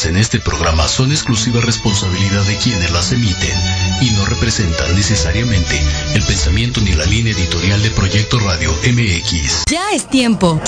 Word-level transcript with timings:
vertidas 0.00 0.06
en 0.06 0.16
este 0.16 0.40
programa 0.40 0.88
son 0.88 1.10
exclusiva 1.10 1.60
responsabilidad 1.60 2.42
de 2.44 2.56
quienes 2.56 2.90
las 2.90 3.12
emiten 3.12 3.58
y 4.00 4.10
no 4.10 4.24
representan 4.24 4.94
necesariamente 4.94 5.80
el 6.14 6.22
pensamiento 6.22 6.80
ni 6.80 6.92
la 6.92 7.04
línea 7.06 7.32
editorial 7.32 7.82
de 7.82 7.90
Proyecto 7.90 8.38
Radio 8.40 8.72
MX. 8.72 9.64
Ya 9.70 9.90
es 9.92 10.08
tiempo. 10.08 10.60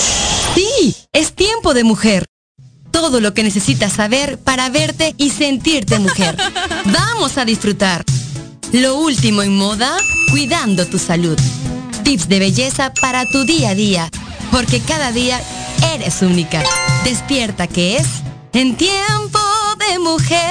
Sí, 0.55 0.95
es 1.11 1.33
tiempo 1.33 1.73
de 1.73 1.83
mujer. 1.83 2.25
Todo 2.91 3.19
lo 3.19 3.33
que 3.33 3.43
necesitas 3.43 3.93
saber 3.93 4.37
para 4.37 4.69
verte 4.69 5.15
y 5.17 5.29
sentirte 5.31 5.99
mujer. 5.99 6.37
Vamos 6.85 7.37
a 7.37 7.45
disfrutar. 7.45 8.03
Lo 8.71 8.95
último 8.95 9.41
en 9.41 9.55
moda, 9.55 9.97
cuidando 10.31 10.85
tu 10.85 10.99
salud. 10.99 11.37
Tips 12.03 12.27
de 12.27 12.39
belleza 12.39 12.93
para 13.01 13.25
tu 13.25 13.45
día 13.45 13.69
a 13.69 13.75
día, 13.75 14.09
porque 14.51 14.79
cada 14.79 15.11
día 15.11 15.41
eres 15.93 16.21
única. 16.21 16.63
Despierta 17.03 17.67
que 17.67 17.97
es 17.97 18.07
en 18.53 18.75
tiempo 18.75 19.39
de 19.79 19.99
mujer. 19.99 20.43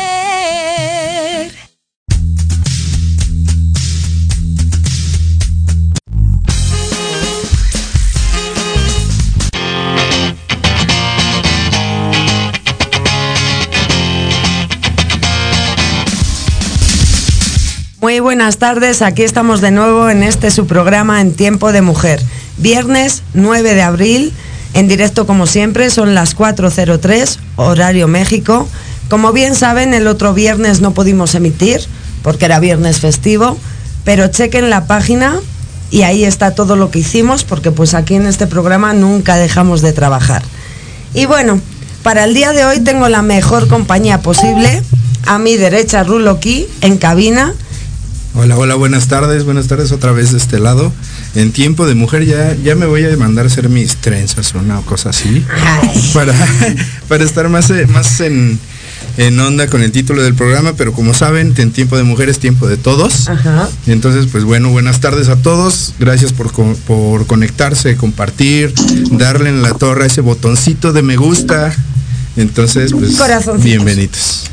Muy 18.00 18.18
buenas 18.18 18.58
tardes, 18.58 19.00
aquí 19.00 19.22
estamos 19.22 19.60
de 19.60 19.70
nuevo 19.70 20.10
en 20.10 20.24
este 20.24 20.50
su 20.50 20.66
programa 20.66 21.20
en 21.20 21.34
Tiempo 21.34 21.70
de 21.70 21.82
Mujer. 21.82 22.20
Viernes 22.58 23.22
9 23.32 23.74
de 23.74 23.82
abril, 23.82 24.32
en 24.74 24.88
directo 24.88 25.26
como 25.26 25.46
siempre, 25.46 25.90
son 25.90 26.14
las 26.14 26.36
4.03, 26.36 27.38
horario 27.56 28.08
México. 28.08 28.68
Como 29.08 29.32
bien 29.32 29.54
saben, 29.54 29.92
el 29.94 30.06
otro 30.06 30.32
viernes 30.34 30.80
no 30.80 30.92
pudimos 30.94 31.34
emitir 31.34 31.80
porque 32.22 32.46
era 32.46 32.60
viernes 32.60 33.00
festivo, 33.00 33.58
pero 34.04 34.28
chequen 34.28 34.70
la 34.70 34.86
página 34.86 35.40
y 35.90 36.02
ahí 36.02 36.24
está 36.24 36.54
todo 36.54 36.76
lo 36.76 36.90
que 36.90 37.00
hicimos 37.00 37.44
porque 37.44 37.70
pues 37.70 37.92
aquí 37.94 38.14
en 38.14 38.26
este 38.26 38.46
programa 38.46 38.94
nunca 38.94 39.36
dejamos 39.36 39.82
de 39.82 39.92
trabajar. 39.92 40.42
Y 41.12 41.26
bueno, 41.26 41.60
para 42.02 42.24
el 42.24 42.34
día 42.34 42.52
de 42.52 42.64
hoy 42.64 42.80
tengo 42.80 43.08
la 43.08 43.22
mejor 43.22 43.68
compañía 43.68 44.22
posible. 44.22 44.82
A 45.26 45.38
mi 45.38 45.56
derecha, 45.56 46.02
Rulo 46.02 46.40
Key, 46.40 46.66
en 46.80 46.96
cabina. 46.96 47.54
Hola, 48.34 48.56
hola, 48.56 48.74
buenas 48.74 49.08
tardes, 49.08 49.44
buenas 49.44 49.68
tardes 49.68 49.92
otra 49.92 50.12
vez 50.12 50.32
de 50.32 50.38
este 50.38 50.58
lado. 50.58 50.90
En 51.34 51.50
tiempo 51.52 51.86
de 51.86 51.94
mujer 51.94 52.26
ya, 52.26 52.54
ya 52.62 52.74
me 52.74 52.84
voy 52.86 53.04
a 53.06 53.16
mandar 53.16 53.46
a 53.46 53.48
hacer 53.48 53.68
mis 53.70 53.96
trenzas 53.96 54.54
o 54.54 54.58
una 54.58 54.80
cosa 54.82 55.10
así. 55.10 55.44
Para, 56.12 56.34
para 57.08 57.24
estar 57.24 57.48
más, 57.48 57.70
eh, 57.70 57.86
más 57.86 58.20
en, 58.20 58.58
en 59.16 59.40
onda 59.40 59.66
con 59.68 59.80
el 59.82 59.92
título 59.92 60.22
del 60.22 60.34
programa, 60.34 60.74
pero 60.74 60.92
como 60.92 61.14
saben, 61.14 61.54
en 61.56 61.70
tiempo 61.72 61.96
de 61.96 62.02
mujer 62.02 62.28
es 62.28 62.38
tiempo 62.38 62.68
de 62.68 62.76
todos. 62.76 63.30
Ajá. 63.30 63.66
Entonces, 63.86 64.26
pues 64.30 64.44
bueno, 64.44 64.68
buenas 64.70 65.00
tardes 65.00 65.30
a 65.30 65.36
todos. 65.36 65.94
Gracias 65.98 66.34
por, 66.34 66.52
co- 66.52 66.76
por 66.86 67.26
conectarse, 67.26 67.96
compartir, 67.96 68.74
darle 69.12 69.48
en 69.48 69.62
la 69.62 69.72
torre 69.72 70.06
ese 70.08 70.20
botoncito 70.20 70.92
de 70.92 71.00
me 71.02 71.16
gusta. 71.16 71.74
Entonces, 72.36 72.92
pues 72.92 73.16
bienvenidos. 73.62 74.44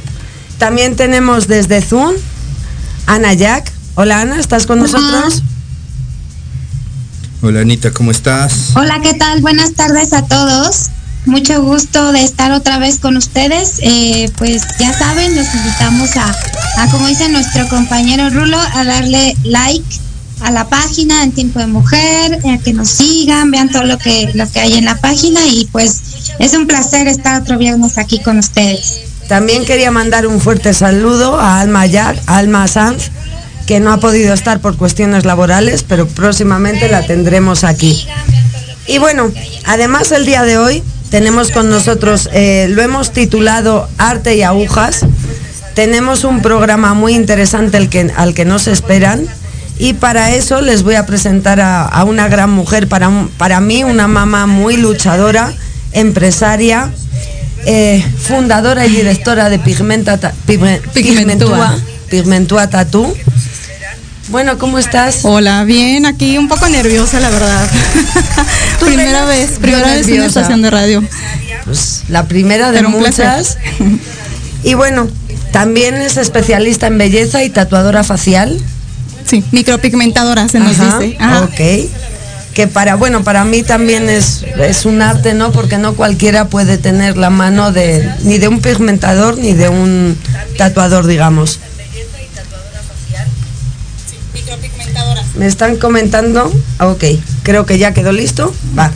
También 0.57 0.95
tenemos 0.95 1.47
desde 1.49 1.81
Zoom 1.81 2.13
Ana 3.05 3.33
Jack. 3.33 3.69
Hola 3.95 4.21
Ana, 4.21 4.39
¿estás 4.39 4.65
con 4.65 4.79
nosotros? 4.79 5.43
Hola 7.41 7.61
Anita, 7.61 7.91
¿cómo 7.91 8.11
estás? 8.11 8.71
Hola, 8.75 8.99
¿qué 9.01 9.13
tal? 9.13 9.41
Buenas 9.41 9.73
tardes 9.73 10.11
a 10.11 10.25
todos. 10.25 10.89
Mucho 11.25 11.61
gusto 11.61 12.11
de 12.11 12.21
estar 12.21 12.51
otra 12.51 12.79
vez 12.79 12.99
con 12.99 13.15
ustedes. 13.15 13.75
Eh, 13.81 14.29
pues 14.37 14.61
ya 14.77 14.91
saben, 14.91 15.33
los 15.37 15.47
invitamos 15.55 16.17
a, 16.17 16.35
a, 16.77 16.91
como 16.91 17.07
dice 17.07 17.29
nuestro 17.29 17.65
compañero 17.69 18.29
Rulo, 18.29 18.57
a 18.59 18.83
darle 18.83 19.37
like 19.43 19.85
a 20.41 20.51
la 20.51 20.67
página 20.67 21.23
en 21.23 21.31
Tiempo 21.31 21.59
de 21.59 21.67
Mujer, 21.67 22.39
a 22.45 22.57
que 22.57 22.73
nos 22.73 22.89
sigan, 22.89 23.51
vean 23.51 23.69
todo 23.69 23.83
lo 23.83 23.97
que, 23.97 24.31
lo 24.33 24.49
que 24.51 24.59
hay 24.59 24.73
en 24.73 24.83
la 24.83 24.97
página 24.97 25.39
y 25.47 25.65
pues 25.71 26.01
es 26.39 26.53
un 26.55 26.67
placer 26.67 27.07
estar 27.07 27.41
otro 27.41 27.57
viernes 27.57 27.97
aquí 27.97 28.19
con 28.19 28.37
ustedes. 28.37 28.99
También 29.29 29.63
quería 29.63 29.91
mandar 29.91 30.27
un 30.27 30.41
fuerte 30.41 30.73
saludo 30.73 31.39
a 31.39 31.61
Alma 31.61 31.85
Jack, 31.85 32.21
Alma 32.25 32.67
Sanz, 32.67 33.11
que 33.69 33.79
no 33.79 33.93
ha 33.93 33.97
podido 33.99 34.33
estar 34.33 34.61
por 34.61 34.77
cuestiones 34.77 35.25
laborales, 35.25 35.83
pero 35.87 36.07
próximamente 36.07 36.89
la 36.89 37.05
tendremos 37.05 37.63
aquí. 37.63 38.03
Y 38.87 38.97
bueno, 38.97 39.31
además 39.65 40.11
el 40.11 40.25
día 40.25 40.41
de 40.41 40.57
hoy 40.57 40.81
tenemos 41.11 41.51
con 41.51 41.69
nosotros, 41.69 42.29
eh, 42.33 42.65
lo 42.71 42.81
hemos 42.81 43.11
titulado 43.13 43.87
Arte 43.99 44.35
y 44.35 44.41
Agujas. 44.41 45.05
Tenemos 45.75 46.23
un 46.23 46.41
programa 46.41 46.95
muy 46.95 47.13
interesante 47.13 47.77
el 47.77 47.89
que, 47.89 48.11
al 48.17 48.33
que 48.33 48.43
nos 48.43 48.65
esperan. 48.65 49.27
Y 49.77 49.93
para 49.93 50.31
eso 50.33 50.61
les 50.61 50.81
voy 50.81 50.95
a 50.95 51.05
presentar 51.05 51.61
a, 51.61 51.85
a 51.85 52.03
una 52.05 52.27
gran 52.27 52.49
mujer, 52.49 52.87
para, 52.87 53.11
para 53.37 53.59
mí 53.61 53.83
una 53.83 54.07
mamá 54.07 54.47
muy 54.47 54.77
luchadora, 54.77 55.53
empresaria, 55.91 56.91
eh, 57.67 58.03
fundadora 58.17 58.87
y 58.87 58.89
directora 58.95 59.47
de 59.49 59.59
Pigmenta, 59.59 60.17
Ta- 60.17 60.33
Pigme- 60.47 60.81
Pigmentúa. 60.91 60.95
Pigmentúa, 60.95 61.79
Pigmentúa 62.09 62.67
Tatú. 62.71 63.15
Bueno, 64.29 64.59
¿cómo 64.59 64.77
estás? 64.77 65.21
Hola, 65.23 65.63
bien, 65.63 66.05
aquí 66.05 66.37
un 66.37 66.47
poco 66.47 66.69
nerviosa, 66.69 67.19
la 67.19 67.31
verdad. 67.31 67.67
primera 68.79 69.25
vez, 69.25 69.57
primera 69.59 69.95
vez 69.95 70.07
en 70.07 70.13
una 70.15 70.25
estación 70.27 70.61
de 70.61 70.69
radio. 70.69 71.03
Pues 71.65 72.03
la 72.09 72.27
primera 72.27 72.71
de 72.71 72.77
Pero 72.77 72.89
muchas. 72.89 73.57
Y 74.61 74.73
bueno, 74.73 75.07
también 75.53 75.95
es 75.95 76.17
especialista 76.17 76.87
en 76.87 76.97
belleza 76.97 77.43
y 77.45 77.49
tatuadora 77.49 78.03
facial. 78.03 78.59
Sí, 79.25 79.41
micropigmentadora 79.51 80.49
se 80.49 80.59
nos 80.59 80.77
Ajá, 80.77 80.99
dice. 80.99 81.17
Ajá. 81.17 81.43
Ok. 81.43 81.89
Que 82.53 82.67
para, 82.67 82.95
bueno, 82.95 83.23
para 83.23 83.45
mí 83.45 83.63
también 83.63 84.09
es, 84.09 84.43
es 84.59 84.85
un 84.85 85.01
arte, 85.01 85.33
¿no? 85.33 85.53
Porque 85.53 85.77
no 85.77 85.95
cualquiera 85.95 86.49
puede 86.49 86.77
tener 86.77 87.15
la 87.15 87.29
mano 87.29 87.71
de, 87.71 88.11
ni 88.23 88.37
de 88.37 88.49
un 88.49 88.59
pigmentador 88.59 89.37
ni 89.37 89.53
de 89.53 89.69
un 89.69 90.17
tatuador, 90.57 91.07
digamos. 91.07 91.59
Me 95.37 95.45
están 95.45 95.77
comentando, 95.77 96.51
ah, 96.79 96.87
ok, 96.87 97.03
creo 97.43 97.65
que 97.65 97.77
ya 97.77 97.93
quedó 97.93 98.11
listo. 98.11 98.53
Va. 98.77 98.91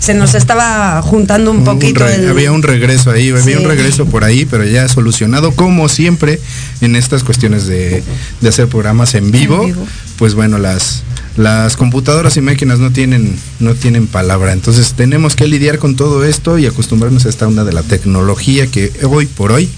Se 0.00 0.14
nos 0.14 0.34
estaba 0.34 1.00
juntando 1.02 1.50
un 1.50 1.58
Un 1.58 1.64
poquito 1.64 2.04
re- 2.04 2.14
el... 2.16 2.28
Había 2.28 2.52
un 2.52 2.62
regreso 2.62 3.10
ahí, 3.10 3.30
había 3.30 3.42
Sí. 3.42 3.54
un 3.54 3.64
regreso 3.64 4.06
por 4.06 4.24
ahí, 4.24 4.44
pero 4.44 4.64
ya 4.64 4.86
solucionado 4.88 5.52
como 5.52 5.88
siempre 5.88 6.38
en 6.80 6.96
estas 6.96 7.24
cuestiones 7.24 7.66
de, 7.66 8.02
de 8.40 8.48
hacer 8.48 8.68
programas 8.68 9.14
en 9.14 9.30
vivo, 9.30 9.62
En 9.62 9.66
vivo. 9.68 9.86
Pues 10.18 10.34
bueno, 10.34 10.58
las 10.58 11.02
las 11.36 11.76
computadoras 11.76 12.34
y 12.38 12.40
máquinas 12.40 12.78
no 12.78 12.92
tienen 12.92 13.36
no 13.60 13.74
tienen 13.74 14.06
palabra, 14.06 14.52
entonces 14.54 14.94
tenemos 14.94 15.36
que 15.36 15.46
lidiar 15.46 15.78
con 15.78 15.94
todo 15.94 16.24
esto 16.24 16.56
y 16.58 16.64
acostumbrarnos 16.66 17.26
a 17.26 17.28
esta 17.28 17.46
onda 17.46 17.62
de 17.64 17.74
la 17.74 17.82
tecnología 17.82 18.68
que 18.68 18.90
hoy 19.02 19.26
por 19.26 19.52
hoy 19.52 19.68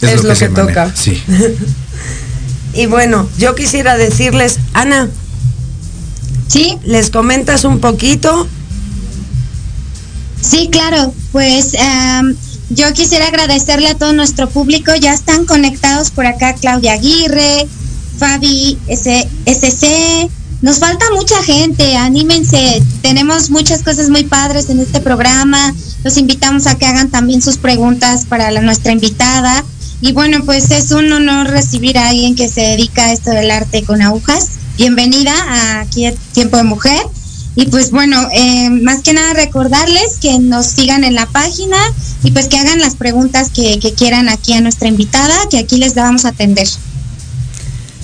es, 0.00 0.10
Es 0.12 0.16
lo, 0.22 0.28
lo 0.28 0.28
que, 0.30 0.36
se 0.36 0.44
que 0.46 0.50
maneja. 0.52 0.84
toca. 0.86 0.96
Sí. 0.96 1.20
Y 2.74 2.86
bueno, 2.86 3.28
yo 3.38 3.54
quisiera 3.54 3.96
decirles, 3.96 4.58
Ana, 4.72 5.08
¿Sí? 6.48 6.78
¿les 6.84 7.10
comentas 7.10 7.64
un 7.64 7.78
poquito? 7.80 8.46
Sí, 10.40 10.68
claro. 10.70 11.12
Pues 11.32 11.74
em, 11.74 12.36
yo 12.70 12.92
quisiera 12.92 13.26
agradecerle 13.28 13.88
a 13.88 13.94
todo 13.96 14.12
nuestro 14.12 14.48
público. 14.50 14.92
Ya 14.94 15.14
están 15.14 15.46
conectados 15.46 16.10
por 16.10 16.26
acá 16.26 16.54
Claudia 16.54 16.92
Aguirre, 16.94 17.66
Fabi 18.18 18.78
S- 18.88 19.28
SC. 19.46 20.28
Nos 20.62 20.78
falta 20.78 21.04
mucha 21.14 21.42
gente, 21.42 21.96
anímense. 21.96 22.82
Tenemos 23.02 23.50
muchas 23.50 23.82
cosas 23.82 24.08
muy 24.08 24.24
padres 24.24 24.70
en 24.70 24.80
este 24.80 25.00
programa. 25.00 25.74
Los 26.04 26.16
invitamos 26.16 26.66
a 26.66 26.76
que 26.76 26.86
hagan 26.86 27.10
también 27.10 27.42
sus 27.42 27.56
preguntas 27.58 28.24
para 28.26 28.50
la- 28.50 28.60
nuestra 28.62 28.92
invitada. 28.92 29.64
Y 30.00 30.12
bueno, 30.12 30.44
pues 30.44 30.70
es 30.70 30.90
un 30.90 31.10
honor 31.12 31.48
recibir 31.48 31.98
a 31.98 32.08
alguien 32.08 32.34
que 32.34 32.48
se 32.48 32.60
dedica 32.60 33.06
a 33.06 33.12
esto 33.12 33.30
del 33.30 33.50
arte 33.50 33.84
con 33.84 34.02
agujas. 34.02 34.50
Bienvenida 34.76 35.32
a 35.32 35.80
aquí 35.80 36.06
a 36.06 36.14
Tiempo 36.32 36.56
de 36.56 36.64
Mujer. 36.64 37.00
Y 37.56 37.66
pues 37.66 37.92
bueno, 37.92 38.28
eh, 38.32 38.68
más 38.70 39.02
que 39.02 39.12
nada 39.12 39.32
recordarles 39.32 40.18
que 40.20 40.38
nos 40.40 40.66
sigan 40.66 41.04
en 41.04 41.14
la 41.14 41.26
página 41.26 41.76
y 42.24 42.32
pues 42.32 42.48
que 42.48 42.58
hagan 42.58 42.80
las 42.80 42.96
preguntas 42.96 43.50
que, 43.50 43.78
que 43.78 43.94
quieran 43.94 44.28
aquí 44.28 44.52
a 44.54 44.60
nuestra 44.60 44.88
invitada, 44.88 45.34
que 45.50 45.58
aquí 45.58 45.78
les 45.78 45.94
vamos 45.94 46.24
a 46.24 46.30
atender. 46.30 46.66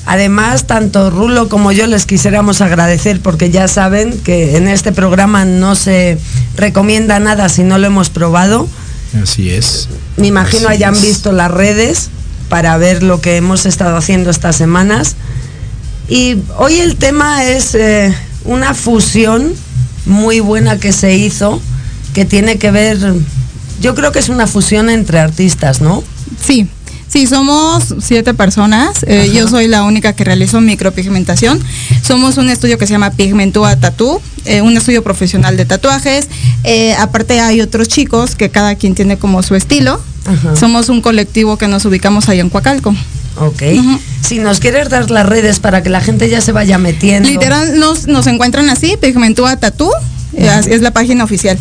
Además, 0.06 0.66
tanto 0.66 1.10
Rulo 1.10 1.48
como 1.48 1.72
yo 1.72 1.86
les 1.86 2.06
quisiéramos 2.06 2.60
agradecer 2.60 3.20
porque 3.20 3.50
ya 3.50 3.68
saben 3.68 4.18
que 4.20 4.56
en 4.56 4.68
este 4.68 4.92
programa 4.92 5.44
no 5.44 5.74
se 5.74 6.18
recomienda 6.56 7.18
nada 7.18 7.48
si 7.48 7.62
no 7.62 7.78
lo 7.78 7.88
hemos 7.88 8.08
probado. 8.08 8.68
Así 9.22 9.50
es. 9.50 9.88
Me 10.16 10.26
imagino 10.28 10.68
Así 10.68 10.76
hayan 10.76 10.94
es. 10.94 11.02
visto 11.02 11.32
las 11.32 11.50
redes 11.50 12.10
para 12.48 12.76
ver 12.76 13.02
lo 13.02 13.20
que 13.20 13.36
hemos 13.36 13.66
estado 13.66 13.96
haciendo 13.96 14.30
estas 14.30 14.56
semanas. 14.56 15.16
Y 16.08 16.38
hoy 16.58 16.78
el 16.78 16.96
tema 16.96 17.44
es 17.44 17.74
eh, 17.74 18.14
una 18.44 18.74
fusión 18.74 19.52
muy 20.06 20.40
buena 20.40 20.78
que 20.78 20.92
se 20.92 21.14
hizo, 21.16 21.60
que 22.14 22.24
tiene 22.24 22.58
que 22.58 22.70
ver, 22.70 22.98
yo 23.80 23.94
creo 23.94 24.10
que 24.10 24.18
es 24.18 24.28
una 24.28 24.46
fusión 24.46 24.90
entre 24.90 25.20
artistas, 25.20 25.80
¿no? 25.80 26.02
Sí, 26.44 26.68
Sí, 27.10 27.26
somos 27.26 27.96
siete 28.00 28.34
personas. 28.34 29.02
Eh, 29.04 29.32
yo 29.34 29.48
soy 29.48 29.66
la 29.66 29.82
única 29.82 30.12
que 30.12 30.22
realizo 30.22 30.60
micropigmentación. 30.60 31.60
Somos 32.02 32.36
un 32.36 32.48
estudio 32.48 32.78
que 32.78 32.86
se 32.86 32.92
llama 32.92 33.10
Pigmentua 33.10 33.74
Tattoo, 33.74 34.22
eh, 34.44 34.62
un 34.62 34.76
estudio 34.76 35.02
profesional 35.02 35.56
de 35.56 35.64
tatuajes. 35.64 36.28
Eh, 36.62 36.94
aparte 36.94 37.40
hay 37.40 37.62
otros 37.62 37.88
chicos 37.88 38.36
que 38.36 38.50
cada 38.50 38.76
quien 38.76 38.94
tiene 38.94 39.18
como 39.18 39.42
su 39.42 39.56
estilo. 39.56 40.00
Somos 40.54 40.88
un 40.88 41.00
colectivo 41.00 41.56
que 41.56 41.66
nos 41.66 41.84
ubicamos 41.84 42.28
ahí 42.28 42.38
en 42.38 42.50
Coacalco. 42.50 42.94
Ok. 43.38 43.62
Si 44.20 44.38
nos 44.38 44.60
quieres 44.60 44.88
dar 44.88 45.10
las 45.10 45.26
redes 45.26 45.58
para 45.58 45.82
que 45.82 45.90
la 45.90 46.00
gente 46.00 46.28
ya 46.28 46.40
se 46.40 46.52
vaya 46.52 46.78
metiendo. 46.78 47.28
Literal, 47.28 47.80
nos, 47.80 48.06
nos 48.06 48.28
encuentran 48.28 48.70
así, 48.70 48.96
Pigmentua 49.00 49.56
Tattoo, 49.56 49.90
es 50.32 50.80
la 50.82 50.92
página 50.92 51.24
oficial. 51.24 51.58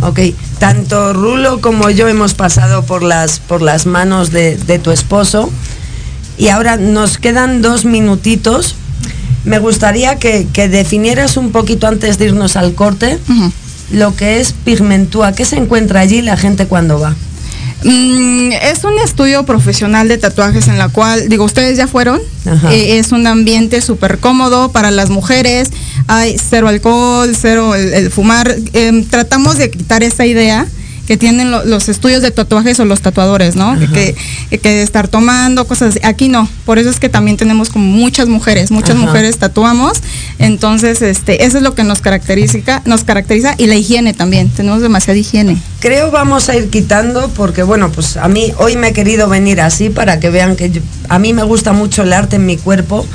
Ok, 0.00 0.20
tanto 0.58 1.12
Rulo 1.12 1.60
como 1.60 1.90
yo 1.90 2.08
hemos 2.08 2.34
pasado 2.34 2.84
por 2.84 3.02
las, 3.02 3.40
por 3.40 3.62
las 3.62 3.86
manos 3.86 4.30
de, 4.30 4.80
tu 4.82 4.90
esposo 4.90 5.50
y 6.38 6.48
ahora 6.48 6.76
nos 6.76 7.18
quedan 7.18 7.62
dos 7.62 7.84
minutitos. 7.84 8.76
Me 9.44 9.58
gustaría 9.58 10.16
que, 10.16 10.46
definieras 10.68 11.36
un 11.36 11.52
poquito 11.52 11.86
antes 11.86 12.18
de 12.18 12.26
irnos 12.26 12.56
al 12.56 12.74
corte 12.74 13.18
lo 13.90 14.14
que 14.14 14.40
es 14.40 14.52
Pigmentúa. 14.52 15.32
¿Qué 15.32 15.44
se 15.44 15.56
encuentra 15.56 16.00
allí 16.00 16.22
la 16.22 16.36
gente 16.36 16.66
cuando 16.66 17.00
va? 17.00 17.14
Mm, 17.84 18.50
es 18.52 18.82
un 18.82 18.98
estudio 18.98 19.44
profesional 19.44 20.08
de 20.08 20.18
tatuajes 20.18 20.66
en 20.66 20.78
la 20.78 20.88
cual, 20.88 21.28
digo, 21.28 21.44
ustedes 21.44 21.76
ya 21.76 21.86
fueron, 21.86 22.20
eh, 22.70 22.98
es 22.98 23.12
un 23.12 23.26
ambiente 23.26 23.80
súper 23.80 24.18
cómodo 24.18 24.72
para 24.72 24.90
las 24.90 25.10
mujeres, 25.10 25.70
hay 26.08 26.36
cero 26.38 26.68
alcohol, 26.68 27.36
cero 27.40 27.76
el, 27.76 28.10
fumar, 28.10 28.56
em, 28.72 29.04
tratamos 29.04 29.58
de 29.58 29.70
quitar 29.70 30.02
esa 30.02 30.26
idea 30.26 30.66
que 31.08 31.16
tienen 31.16 31.50
los 31.50 31.88
estudios 31.88 32.20
de 32.20 32.30
tatuajes 32.30 32.78
o 32.80 32.84
los 32.84 33.00
tatuadores, 33.00 33.56
¿no? 33.56 33.78
Que, 33.94 34.14
que, 34.58 34.82
estar 34.82 35.08
tomando 35.08 35.66
cosas 35.66 35.96
así. 35.96 36.00
Aquí 36.04 36.28
no, 36.28 36.46
por 36.66 36.78
eso 36.78 36.90
es 36.90 37.00
que 37.00 37.08
también 37.08 37.38
tenemos 37.38 37.70
como 37.70 37.86
muchas 37.86 38.28
mujeres, 38.28 38.70
muchas 38.70 38.94
mujeres 38.94 39.38
tatuamos, 39.38 40.02
entonces 40.38 41.00
este, 41.00 41.46
eso 41.46 41.56
es 41.56 41.62
lo 41.62 41.74
que 41.74 41.82
nos 41.82 42.02
caracteriza, 42.02 42.82
nos 42.84 43.04
caracteriza 43.04 43.54
y 43.56 43.68
la 43.68 43.76
higiene 43.76 44.12
también, 44.12 44.50
tenemos 44.50 44.82
demasiada 44.82 45.18
higiene. 45.18 45.56
Creo 45.80 46.10
vamos 46.10 46.50
a 46.50 46.56
ir 46.56 46.68
quitando 46.68 47.30
porque 47.30 47.62
bueno, 47.62 47.90
pues 47.90 48.18
a 48.18 48.28
mí 48.28 48.52
hoy 48.58 48.76
me 48.76 48.88
he 48.88 48.92
querido 48.92 49.30
venir 49.30 49.62
así 49.62 49.88
para 49.88 50.20
que 50.20 50.28
vean 50.28 50.56
que 50.56 50.82
a 51.08 51.18
mí 51.18 51.32
me 51.32 51.42
gusta 51.42 51.72
mucho 51.72 52.02
el 52.02 52.12
arte 52.12 52.36
en 52.36 52.44
mi 52.44 52.58
cuerpo. 52.58 53.06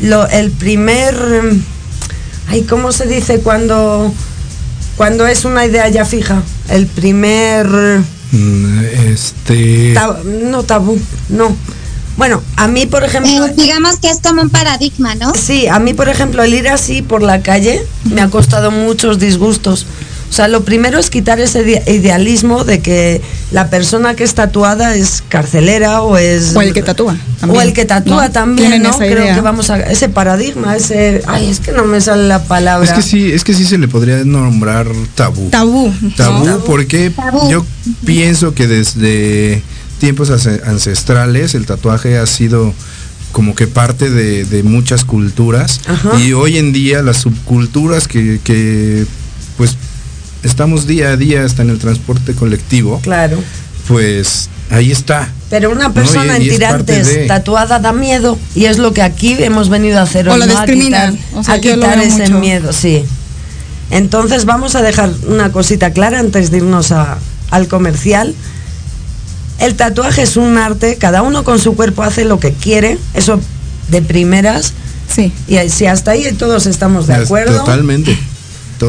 Lo, 0.00 0.26
el 0.26 0.52
primer, 0.52 1.14
ay, 2.48 2.62
¿cómo 2.62 2.92
se 2.92 3.06
dice 3.06 3.40
cuando 3.40 4.10
cuando 4.96 5.26
es 5.26 5.44
una 5.44 5.66
idea 5.66 5.88
ya 5.88 6.04
fija, 6.04 6.42
el 6.68 6.86
primer... 6.86 7.66
Mm, 8.32 8.78
este... 9.08 9.94
no 10.50 10.62
tabú, 10.62 10.98
no. 11.28 11.54
Bueno, 12.16 12.42
a 12.56 12.68
mí, 12.68 12.86
por 12.86 13.04
ejemplo... 13.04 13.46
Eh, 13.46 13.54
digamos 13.56 13.96
que 13.96 14.10
es 14.10 14.18
como 14.20 14.42
un 14.42 14.50
paradigma, 14.50 15.14
¿no? 15.14 15.32
Sí, 15.34 15.66
a 15.66 15.78
mí, 15.78 15.94
por 15.94 16.08
ejemplo, 16.08 16.42
el 16.42 16.52
ir 16.52 16.68
así 16.68 17.02
por 17.02 17.22
la 17.22 17.42
calle 17.42 17.84
me 18.04 18.20
ha 18.20 18.28
costado 18.28 18.70
muchos 18.70 19.18
disgustos. 19.18 19.86
O 20.32 20.34
sea, 20.34 20.48
lo 20.48 20.64
primero 20.64 20.98
es 20.98 21.10
quitar 21.10 21.40
ese 21.40 21.82
idealismo 21.88 22.64
de 22.64 22.80
que 22.80 23.20
la 23.50 23.68
persona 23.68 24.14
que 24.14 24.24
es 24.24 24.32
tatuada 24.32 24.96
es 24.96 25.22
carcelera 25.28 26.00
o 26.00 26.16
es... 26.16 26.56
O 26.56 26.62
el 26.62 26.72
que 26.72 26.80
tatúa. 26.80 27.14
O 27.46 27.60
el 27.60 27.74
que 27.74 27.84
tatúa 27.84 28.30
también, 28.30 28.82
¿no? 28.82 28.96
Creo 28.96 29.34
que 29.34 29.40
vamos 29.42 29.68
a... 29.68 29.78
Ese 29.78 30.08
paradigma, 30.08 30.74
ese... 30.74 31.20
Ay, 31.26 31.50
es 31.50 31.60
que 31.60 31.72
no 31.72 31.84
me 31.84 32.00
sale 32.00 32.28
la 32.28 32.42
palabra. 32.44 32.88
Es 32.88 32.94
que 32.94 33.02
sí, 33.02 33.30
es 33.30 33.44
que 33.44 33.52
sí 33.52 33.66
se 33.66 33.76
le 33.76 33.88
podría 33.88 34.24
nombrar 34.24 34.86
tabú. 35.14 35.50
Tabú. 35.50 35.92
Tabú, 36.16 36.64
porque 36.64 37.12
yo 37.50 37.66
pienso 38.06 38.54
que 38.54 38.66
desde 38.66 39.62
tiempos 39.98 40.30
ancestrales 40.30 41.54
el 41.54 41.66
tatuaje 41.66 42.16
ha 42.16 42.24
sido 42.24 42.72
como 43.32 43.54
que 43.54 43.66
parte 43.66 44.08
de, 44.08 44.62
muchas 44.62 45.04
culturas 45.04 45.82
y 46.18 46.32
hoy 46.32 46.56
en 46.56 46.72
día 46.72 47.02
las 47.02 47.18
subculturas 47.18 48.08
que, 48.08 48.40
que 48.42 49.04
pues 49.58 49.76
estamos 50.42 50.86
día 50.86 51.10
a 51.10 51.16
día 51.16 51.44
hasta 51.44 51.62
en 51.62 51.70
el 51.70 51.78
transporte 51.78 52.34
colectivo. 52.34 53.00
Claro. 53.02 53.38
Pues 53.88 54.48
ahí 54.70 54.92
está. 54.92 55.28
Pero 55.50 55.70
una 55.70 55.92
persona 55.92 56.36
en 56.36 56.42
tirantes 56.42 57.26
tatuada 57.26 57.78
da 57.78 57.92
miedo 57.92 58.38
y 58.54 58.66
es 58.66 58.78
lo 58.78 58.92
que 58.92 59.02
aquí 59.02 59.36
hemos 59.38 59.68
venido 59.68 59.98
a 59.98 60.02
hacer. 60.02 60.28
O 60.28 60.36
la 60.36 60.46
discriminan. 60.46 61.18
A 61.46 61.58
quitar, 61.58 61.98
ese 61.98 62.30
miedo, 62.30 62.72
sí. 62.72 63.04
Entonces 63.90 64.44
vamos 64.44 64.74
a 64.74 64.82
dejar 64.82 65.10
una 65.28 65.52
cosita 65.52 65.92
clara 65.92 66.20
antes 66.20 66.50
de 66.50 66.58
irnos 66.58 66.92
al 66.92 67.68
comercial. 67.68 68.34
El 69.58 69.74
tatuaje 69.74 70.22
es 70.22 70.36
un 70.36 70.56
arte, 70.56 70.96
cada 70.96 71.22
uno 71.22 71.44
con 71.44 71.58
su 71.58 71.76
cuerpo 71.76 72.02
hace 72.02 72.24
lo 72.24 72.40
que 72.40 72.52
quiere, 72.52 72.98
eso 73.14 73.40
de 73.88 74.00
primeras. 74.00 74.72
Sí. 75.14 75.32
Y 75.46 75.58
si 75.68 75.86
hasta 75.86 76.12
ahí 76.12 76.32
todos 76.32 76.66
estamos 76.66 77.06
de 77.06 77.14
acuerdo. 77.14 77.58
Totalmente. 77.58 78.18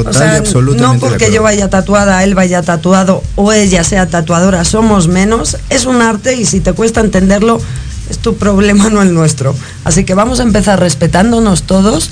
Total 0.01 0.43
No 0.77 0.97
porque 0.97 1.31
yo 1.31 1.43
vaya 1.43 1.69
tatuada, 1.69 2.23
él 2.23 2.33
vaya 2.33 2.63
tatuado 2.63 3.21
o 3.35 3.53
ella 3.53 3.83
sea 3.83 4.07
tatuadora, 4.07 4.65
somos 4.65 5.07
menos. 5.07 5.57
Es 5.69 5.85
un 5.85 6.01
arte 6.01 6.35
y 6.35 6.45
si 6.45 6.62
te 6.62 6.73
cuesta 6.73 7.01
entenderlo, 7.01 7.62
es 8.09 8.17
tu 8.17 8.35
problema, 8.35 8.89
no 8.91 9.03
el 9.03 9.13
nuestro. 9.13 9.55
Así 9.83 10.03
que 10.03 10.15
vamos 10.15 10.39
a 10.39 10.43
empezar 10.43 10.79
respetándonos 10.79 11.63
todos. 11.63 12.09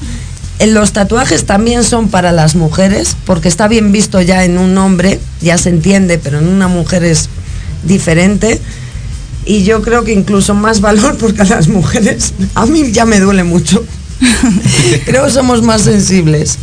Los 0.64 0.94
tatuajes 0.94 1.46
también 1.46 1.84
son 1.84 2.10
para 2.10 2.32
las 2.32 2.54
mujeres, 2.54 3.18
porque 3.26 3.48
está 3.48 3.68
bien 3.68 3.92
visto 3.92 4.22
ya 4.22 4.46
en 4.46 4.60
un 4.60 4.78
hombre, 4.78 5.20
ya 5.42 5.58
se 5.58 5.70
entiende, 5.70 6.20
pero 6.20 6.38
en 6.38 6.48
una 6.48 6.68
mujer 6.68 7.04
es 7.04 7.30
diferente. 7.82 8.62
Y 9.44 9.64
yo 9.64 9.82
creo 9.82 10.04
que 10.04 10.14
incluso 10.14 10.54
más 10.54 10.82
valor 10.82 11.18
porque 11.20 11.42
a 11.42 11.46
las 11.46 11.68
mujeres, 11.68 12.36
a 12.54 12.68
mí 12.68 12.92
ya 12.92 13.06
me 13.06 13.20
duele 13.20 13.44
mucho. 13.44 13.84
creo 15.06 15.26
que 15.26 15.32
somos 15.32 15.64
más 15.64 15.82
sensibles. 15.82 16.60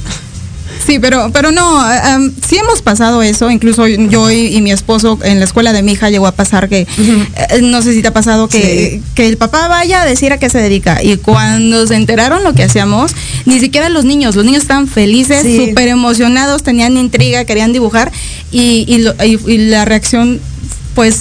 Sí, 0.85 0.99
pero, 0.99 1.30
pero 1.32 1.50
no, 1.52 1.82
em, 1.92 2.32
sí 2.47 2.56
hemos 2.56 2.82
pasado 2.82 3.23
eso, 3.23 3.50
incluso 3.50 3.87
yo 3.87 4.30
y, 4.30 4.61
mi 4.61 4.73
esposo 4.73 5.18
en 5.23 5.38
la 5.38 5.44
escuela 5.44 5.73
de 5.73 5.82
mi 5.82 5.92
hija 5.92 6.11
llegó 6.11 6.26
a 6.26 6.32
pasar 6.32 6.68
que, 6.68 6.80
eh, 6.80 7.61
no 7.62 7.82
sé 7.82 7.92
si 7.92 8.02
te 8.02 8.08
ha 8.08 8.12
pasado 8.12 8.49
que, 8.49 9.00
que 9.14 9.28
el 9.28 9.37
papá 9.37 9.68
vaya 9.68 10.02
a 10.02 10.06
decir 10.06 10.32
a 10.32 10.38
qué 10.38 10.50
se 10.50 10.58
dedica 10.58 11.02
y 11.02 11.16
cuando 11.16 11.87
se 11.87 11.94
enteraron 11.94 12.42
lo 12.42 12.54
que 12.54 12.64
hacíamos, 12.64 13.12
ni 13.44 13.61
siquiera 13.61 13.88
los 13.88 14.04
niños, 14.04 14.37
los 14.37 14.44
niños 14.44 14.62
estaban 14.62 14.88
felices, 14.88 15.42
súper 15.42 15.88
emocionados, 15.88 16.62
tenían 16.62 16.97
intriga, 16.97 17.44
querían 17.44 17.73
dibujar 17.73 18.11
y, 18.50 18.87
y 18.88 19.58
la 19.58 19.85
reacción 19.85 20.40
pues 20.94 21.20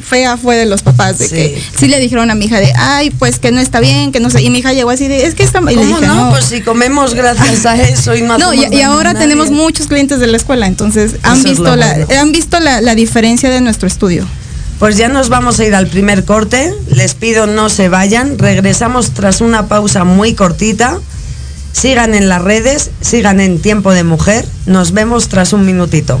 fea 0.00 0.36
fue 0.36 0.56
de 0.56 0.66
los 0.66 0.82
papás 0.82 1.18
de 1.18 1.28
que 1.28 1.62
sí 1.78 1.88
le 1.88 1.98
dijeron 1.98 2.30
a 2.30 2.34
mi 2.34 2.46
hija 2.46 2.60
de 2.60 2.72
ay 2.76 3.10
pues 3.10 3.38
que 3.38 3.52
no 3.52 3.60
está 3.60 3.80
bien 3.80 4.12
que 4.12 4.20
no 4.20 4.30
sé 4.30 4.42
y 4.42 4.50
mi 4.50 4.58
hija 4.58 4.72
llegó 4.72 4.90
así 4.90 5.08
de 5.08 5.26
es 5.26 5.34
que 5.34 5.42
está 5.42 5.60
y 5.70 5.76
le 5.76 5.84
dije, 5.84 6.06
no? 6.06 6.30
pues 6.30 6.46
si 6.46 6.60
comemos 6.60 7.14
gracias 7.14 7.66
a 7.66 7.80
eso 7.80 8.14
y 8.14 8.22
no 8.22 8.38
no 8.38 8.52
y, 8.52 8.82
ahora 8.82 9.14
tenemos 9.14 9.50
muchos 9.50 9.86
clientes 9.86 10.18
de 10.18 10.26
la 10.26 10.36
escuela 10.36 10.66
entonces 10.66 11.16
han 11.22 11.42
visto 11.42 11.76
la 11.76 12.06
han 12.18 12.32
visto 12.32 12.60
la, 12.60 12.80
la 12.80 12.94
diferencia 12.94 13.50
de 13.50 13.60
nuestro 13.60 13.88
estudio 13.88 14.26
pues 14.78 14.96
ya 14.96 15.08
nos 15.08 15.28
vamos 15.28 15.60
a 15.60 15.64
ir 15.64 15.74
al 15.74 15.86
primer 15.86 16.24
corte 16.24 16.74
les 16.90 17.14
pido 17.14 17.46
no 17.46 17.68
se 17.68 17.88
vayan 17.88 18.38
regresamos 18.38 19.12
tras 19.12 19.40
una 19.40 19.66
pausa 19.68 20.04
muy 20.04 20.34
cortita 20.34 20.98
sigan 21.72 22.14
en 22.14 22.28
las 22.28 22.42
redes 22.42 22.90
sigan 23.00 23.40
en 23.40 23.60
tiempo 23.60 23.92
de 23.92 24.04
mujer 24.04 24.46
nos 24.66 24.92
vemos 24.92 25.28
tras 25.28 25.52
un 25.52 25.64
minutito 25.66 26.20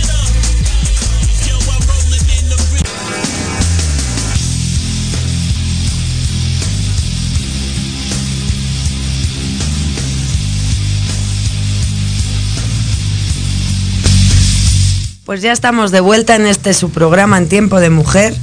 Pues 15.31 15.41
ya 15.41 15.53
estamos 15.53 15.91
de 15.91 16.01
vuelta 16.01 16.35
en 16.35 16.45
este 16.45 16.73
su 16.73 16.89
programa 16.89 17.37
en 17.37 17.47
tiempo 17.47 17.79
de 17.79 17.89
mujer. 17.89 18.35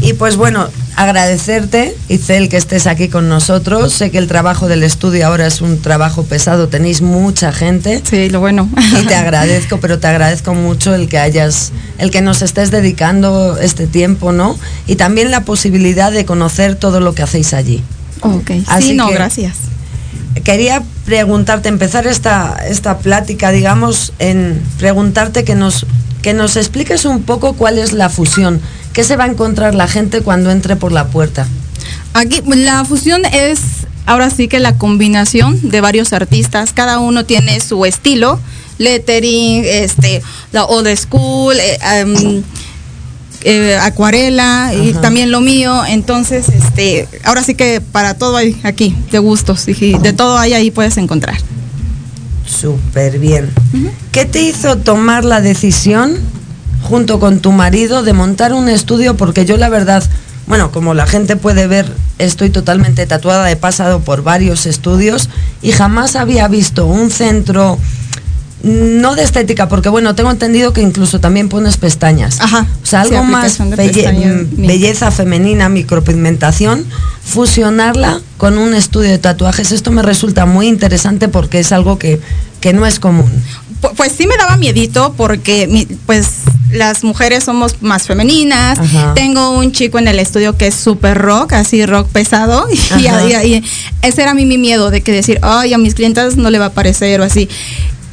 Y 0.00 0.14
pues 0.14 0.34
bueno, 0.34 0.66
agradecerte, 0.96 1.96
Itzel, 2.08 2.48
que 2.48 2.56
estés 2.56 2.88
aquí 2.88 3.06
con 3.08 3.28
nosotros. 3.28 3.92
Sé 3.92 4.10
que 4.10 4.18
el 4.18 4.26
trabajo 4.26 4.66
del 4.66 4.82
estudio 4.82 5.28
ahora 5.28 5.46
es 5.46 5.60
un 5.60 5.80
trabajo 5.80 6.24
pesado, 6.24 6.66
tenéis 6.66 7.02
mucha 7.02 7.52
gente. 7.52 8.02
Sí, 8.02 8.30
lo 8.30 8.40
bueno. 8.40 8.68
Y 9.00 9.06
te 9.06 9.14
agradezco, 9.14 9.78
pero 9.78 10.00
te 10.00 10.08
agradezco 10.08 10.54
mucho 10.54 10.92
el 10.92 11.08
que 11.08 11.18
hayas, 11.18 11.70
el 11.98 12.10
que 12.10 12.20
nos 12.20 12.42
estés 12.42 12.72
dedicando 12.72 13.56
este 13.56 13.86
tiempo, 13.86 14.32
¿no? 14.32 14.58
Y 14.88 14.96
también 14.96 15.30
la 15.30 15.44
posibilidad 15.44 16.10
de 16.10 16.24
conocer 16.24 16.74
todo 16.74 16.98
lo 16.98 17.14
que 17.14 17.22
hacéis 17.22 17.54
allí. 17.54 17.80
Ok, 18.22 18.50
Así 18.66 18.88
sí, 18.88 18.94
no, 18.94 19.08
gracias. 19.08 19.54
Quería 20.42 20.82
preguntarte, 21.04 21.68
empezar 21.68 22.08
esta, 22.08 22.56
esta 22.68 22.98
plática, 22.98 23.52
digamos, 23.52 24.12
en 24.18 24.60
preguntarte 24.78 25.44
que 25.44 25.54
nos 25.54 25.86
que 26.24 26.32
nos 26.32 26.56
expliques 26.56 27.04
un 27.04 27.22
poco 27.22 27.52
cuál 27.52 27.76
es 27.76 27.92
la 27.92 28.08
fusión, 28.08 28.58
qué 28.94 29.04
se 29.04 29.14
va 29.14 29.24
a 29.24 29.26
encontrar 29.26 29.74
la 29.74 29.86
gente 29.86 30.22
cuando 30.22 30.50
entre 30.50 30.74
por 30.74 30.90
la 30.90 31.08
puerta. 31.08 31.46
Aquí 32.14 32.40
la 32.46 32.82
fusión 32.86 33.26
es 33.26 33.60
ahora 34.06 34.30
sí 34.30 34.48
que 34.48 34.58
la 34.58 34.78
combinación 34.78 35.68
de 35.68 35.82
varios 35.82 36.14
artistas, 36.14 36.72
cada 36.72 36.98
uno 36.98 37.26
tiene 37.26 37.60
su 37.60 37.84
estilo, 37.84 38.40
lettering, 38.78 39.64
este, 39.66 40.22
la 40.50 40.64
old 40.64 40.88
school, 40.96 41.58
eh, 41.60 42.42
eh, 43.42 43.78
acuarela 43.82 44.72
y 44.72 44.94
también 44.94 45.30
lo 45.30 45.42
mío, 45.42 45.84
entonces 45.86 46.48
este, 46.48 47.06
ahora 47.24 47.44
sí 47.44 47.54
que 47.54 47.82
para 47.82 48.14
todo 48.14 48.38
hay 48.38 48.58
aquí, 48.62 48.96
de 49.12 49.18
gustos, 49.18 49.68
y 49.68 49.98
de 49.98 50.14
todo 50.14 50.38
hay 50.38 50.54
ahí 50.54 50.70
puedes 50.70 50.96
encontrar. 50.96 51.36
Súper 52.60 53.18
bien. 53.18 53.50
¿Qué 54.12 54.24
te 54.24 54.40
hizo 54.40 54.76
tomar 54.78 55.24
la 55.24 55.40
decisión, 55.40 56.16
junto 56.82 57.18
con 57.18 57.40
tu 57.40 57.52
marido, 57.52 58.02
de 58.02 58.12
montar 58.12 58.52
un 58.52 58.68
estudio? 58.68 59.16
Porque 59.16 59.44
yo 59.44 59.56
la 59.56 59.68
verdad, 59.68 60.02
bueno, 60.46 60.70
como 60.70 60.94
la 60.94 61.06
gente 61.06 61.36
puede 61.36 61.66
ver, 61.66 61.86
estoy 62.18 62.50
totalmente 62.50 63.06
tatuada, 63.06 63.50
he 63.50 63.56
pasado 63.56 64.00
por 64.00 64.22
varios 64.22 64.66
estudios 64.66 65.28
y 65.62 65.72
jamás 65.72 66.16
había 66.16 66.46
visto 66.48 66.86
un 66.86 67.10
centro 67.10 67.78
no 68.64 69.14
de 69.14 69.22
estética, 69.22 69.68
porque 69.68 69.90
bueno, 69.90 70.14
tengo 70.14 70.30
entendido 70.30 70.72
que 70.72 70.80
incluso 70.80 71.20
también 71.20 71.48
pones 71.48 71.76
pestañas. 71.76 72.40
Ajá. 72.40 72.66
O 72.82 72.86
sea, 72.86 73.02
algo 73.02 73.22
más 73.22 73.58
belleza 74.56 75.10
femenina, 75.10 75.68
micropigmentación, 75.68 76.84
fusionarla 77.24 78.20
con 78.38 78.56
un 78.56 78.74
estudio 78.74 79.10
de 79.10 79.18
tatuajes. 79.18 79.70
Esto 79.70 79.90
me 79.90 80.02
resulta 80.02 80.46
muy 80.46 80.66
interesante 80.66 81.28
porque 81.28 81.60
es 81.60 81.72
algo 81.72 81.98
que, 81.98 82.20
que 82.60 82.72
no 82.72 82.86
es 82.86 82.98
común. 82.98 83.30
Pues 83.96 84.12
sí 84.12 84.26
me 84.26 84.36
daba 84.38 84.56
miedito 84.56 85.12
porque 85.14 85.86
pues 86.06 86.26
las 86.70 87.04
mujeres 87.04 87.44
somos 87.44 87.82
más 87.82 88.06
femeninas. 88.06 88.78
Tengo 89.14 89.58
un 89.58 89.72
chico 89.72 89.98
en 89.98 90.08
el 90.08 90.18
estudio 90.18 90.56
que 90.56 90.68
es 90.68 90.74
súper 90.74 91.18
rock, 91.18 91.52
así 91.52 91.84
rock 91.84 92.08
pesado. 92.08 92.66
Y, 92.98 93.06
y, 93.46 93.64
ese 94.02 94.22
era 94.22 94.30
a 94.30 94.34
mí 94.34 94.46
mi 94.46 94.56
miedo 94.56 94.90
de 94.90 95.02
que 95.02 95.12
decir, 95.12 95.38
ay, 95.42 95.74
a 95.74 95.78
mis 95.78 95.94
clientas 95.94 96.36
no 96.36 96.48
le 96.50 96.58
va 96.58 96.66
a 96.66 96.72
parecer 96.72 97.20
o 97.20 97.24
así 97.24 97.48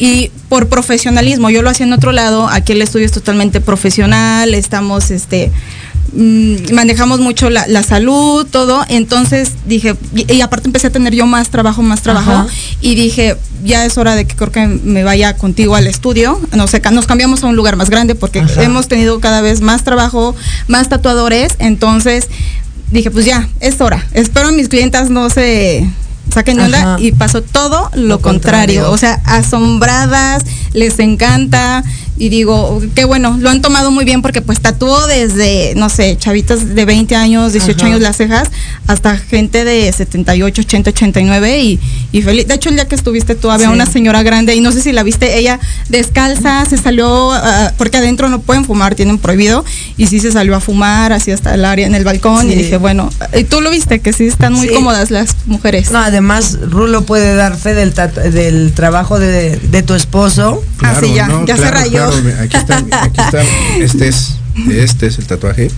y 0.02 0.32
por 0.50 0.68
profesionalismo, 0.68 1.52
yo 1.52 1.62
lo 1.62 1.70
hacía 1.70 1.86
en 1.86 1.94
otro 1.94 2.12
lado, 2.12 2.50
aquí 2.50 2.72
el 2.72 2.82
estudio 2.82 3.06
es 3.06 3.12
totalmente 3.12 3.62
profesional, 3.62 4.56
estamos, 4.56 5.12
este, 5.12 5.52
mm, 6.14 6.74
manejamos 6.74 7.20
mucho 7.20 7.52
la, 7.52 7.84
salud, 7.84 8.48
todo, 8.50 8.84
entonces 8.90 9.52
dije, 9.68 9.96
y, 10.16 10.42
aparte 10.42 10.70
empecé 10.70 10.88
a 10.88 10.90
tener 10.90 11.14
yo 11.14 11.28
más 11.28 11.50
trabajo, 11.50 11.84
más 11.84 12.02
trabajo, 12.02 12.48
y 12.82 12.96
dije, 12.96 13.38
ya 13.64 13.86
es 13.86 14.00
hora 14.00 14.16
de 14.16 14.26
que 14.26 14.36
creo 14.36 14.52
que 14.52 14.66
me 14.66 15.04
vaya 15.04 15.38
contigo 15.38 15.76
al 15.76 15.86
estudio, 15.86 16.42
no 16.52 16.66
sé, 16.66 16.82
nos 16.92 17.06
cambiamos 17.06 17.44
a 17.44 17.48
un 17.48 17.56
lugar 17.56 17.76
más 17.76 17.92
grande 17.92 18.16
porque 18.16 18.44
hemos 18.58 18.88
tenido 18.88 19.20
cada 19.20 19.42
vez 19.42 19.62
más 19.62 19.84
trabajo, 19.84 20.36
más 20.68 20.90
tatuadores, 20.90 21.54
entonces 21.60 22.28
dije, 22.90 23.12
pues 23.12 23.26
ya, 23.26 23.48
es 23.60 23.80
hora, 23.82 24.04
espero 24.14 24.52
mis 24.52 24.68
clientas 24.68 25.12
no 25.12 25.30
se 25.30 25.88
saquen 26.34 26.60
onda 26.60 26.98
y 27.00 27.12
pasó 27.12 27.42
todo 27.42 27.90
lo, 27.94 28.22
contrario. 28.22 28.92
O 28.92 28.98
sea, 28.98 29.22
asombradas, 29.26 30.44
les 30.74 31.00
encanta 31.00 31.84
y 32.22 32.30
digo, 32.30 32.80
qué 32.94 33.04
bueno, 33.04 33.36
lo 33.40 33.50
han 33.50 33.64
tomado 33.64 33.90
muy 33.90 34.06
bien 34.06 34.22
porque 34.22 34.44
pues 34.44 34.62
tatuó 34.62 35.08
desde, 35.08 35.74
no 35.76 35.90
sé, 35.90 36.18
chavitas 36.20 36.76
de 36.76 36.86
20 36.86 37.16
años, 37.16 37.52
18 37.52 37.84
años 37.88 38.00
las 38.00 38.18
cejas, 38.18 38.48
hasta 38.86 39.18
gente 39.18 39.66
de 39.66 39.92
78, 39.92 40.62
80, 40.62 40.92
89 40.92 41.60
y, 41.62 41.80
y 42.12 42.22
feliz. 42.22 42.48
De 42.48 42.54
hecho, 42.54 42.70
el 42.70 42.76
día 42.76 42.88
que 42.88 42.94
estuviste 42.94 43.34
tú 43.34 43.50
había 43.50 43.72
una 43.72 43.88
señora 43.88 44.22
grande 44.22 44.54
y 44.54 44.62
no 44.62 44.72
sé 44.72 44.84
si 44.84 44.92
la 44.92 45.02
viste, 45.02 45.36
ella 45.40 45.60
descalza, 45.90 46.64
se 46.66 46.78
salió, 46.78 47.32
ah, 47.32 47.74
porque 47.80 47.98
adentro 47.98 48.30
no 48.30 48.40
pueden 48.40 48.66
fumar, 48.66 48.94
tienen 48.94 49.18
prohibido, 49.18 49.66
y 49.98 50.06
sí 50.06 50.20
se 50.20 50.32
salió 50.32 50.56
a 50.56 50.60
fumar, 50.60 51.14
así 51.14 51.32
hasta 51.32 51.56
el 51.56 51.66
área 51.66 51.88
en 51.88 51.96
el 51.96 52.04
balcón 52.04 52.52
y 52.52 52.54
dije, 52.54 52.78
bueno, 52.78 53.10
y 53.36 53.46
tú 53.46 53.62
lo 53.62 53.72
viste, 53.72 54.00
que 54.00 54.14
sí 54.14 54.28
están 54.28 54.54
muy 54.54 54.68
cómodas 54.68 55.10
las 55.10 55.36
mujeres. 55.48 55.90
No, 55.90 55.98
además 55.98 56.60
Rulo 56.70 57.02
puede 57.02 57.34
dar 57.34 57.58
fe 57.58 57.74
del, 57.74 57.96
del 58.32 58.74
trabajo 58.74 59.18
de, 59.18 59.84
tu 59.88 59.96
esposo. 59.96 60.64
así 60.84 61.18
ah, 61.20 61.28
ya, 61.28 61.46
ya 61.48 61.58
se 61.58 61.72
rayó 61.72 62.11
aquí 62.40 62.58
está, 62.58 62.78
aquí 62.78 63.22
está, 63.22 63.44
este 63.80 64.08
es, 64.08 64.36
este 64.70 65.08
es 65.08 65.18
el 65.20 65.28
tatuaje. 65.28 65.70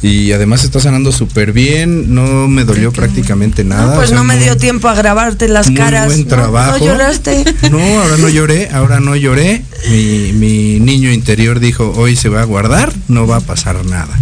Y 0.00 0.30
además 0.30 0.62
está 0.62 0.78
sanando 0.78 1.10
súper 1.10 1.52
bien, 1.52 2.14
no 2.14 2.46
me 2.46 2.64
dolió 2.64 2.92
prácticamente 2.92 3.64
nada. 3.64 3.96
pues 3.96 4.12
no 4.12 4.22
me 4.22 4.38
dio 4.38 4.56
tiempo 4.56 4.88
a 4.88 4.94
grabarte 4.94 5.48
las 5.48 5.72
caras. 5.72 6.06
Buen 6.06 6.28
trabajo. 6.28 6.78
¿No, 6.78 6.84
lloraste? 6.84 7.44
No, 7.72 7.80
ahora 8.00 8.16
no 8.16 8.28
lloré, 8.28 8.68
ahora 8.70 9.00
no 9.00 9.16
lloré. 9.16 9.64
Mi, 9.90 10.32
mi 10.34 10.78
niño 10.78 11.10
interior 11.10 11.58
dijo, 11.58 11.92
hoy 11.96 12.14
se 12.14 12.28
va 12.28 12.42
a 12.42 12.44
guardar, 12.44 12.92
no 13.08 13.26
va 13.26 13.38
a 13.38 13.40
pasar 13.40 13.84
nada. 13.86 14.16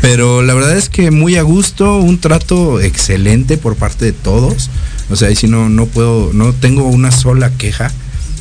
Pero 0.00 0.40
la 0.40 0.54
verdad 0.54 0.78
es 0.78 0.88
que 0.88 1.10
muy 1.10 1.36
a 1.36 1.42
gusto, 1.42 1.98
un 1.98 2.18
trato 2.18 2.80
excelente 2.80 3.58
por 3.58 3.76
parte 3.76 4.06
de 4.06 4.12
todos. 4.12 4.70
O 5.10 5.16
sea, 5.16 5.28
ahí 5.28 5.36
si 5.36 5.46
no, 5.46 5.68
no 5.68 5.84
puedo, 5.84 6.30
no 6.32 6.54
tengo 6.54 6.84
una 6.84 7.10
sola 7.10 7.50
queja. 7.50 7.92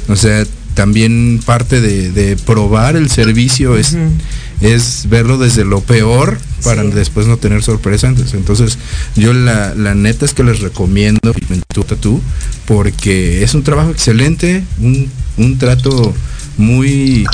O 0.08 0.16
sea, 0.16 0.46
también 0.78 1.40
parte 1.44 1.82
de, 1.82 2.38
probar 2.46 2.96
el 2.96 3.10
servicio 3.10 3.78
es, 3.78 3.98
es 4.62 5.10
verlo 5.10 5.40
desde 5.40 5.66
lo 5.66 5.82
peor, 5.82 6.38
para 6.64 6.84
después 6.84 7.26
no 7.26 7.38
tener 7.38 7.64
sorpresa. 7.64 8.14
Entonces, 8.34 8.78
yo 9.16 9.34
la, 9.34 9.74
neta 9.96 10.24
es 10.24 10.36
que 10.36 10.44
les 10.44 10.60
recomiendo 10.60 11.34
Tattoo 11.34 12.22
porque 12.66 13.44
es 13.44 13.56
un 13.56 13.64
trabajo 13.64 13.90
excelente, 13.90 14.64
un, 15.38 15.58
trato 15.58 16.14
muy 16.58 17.26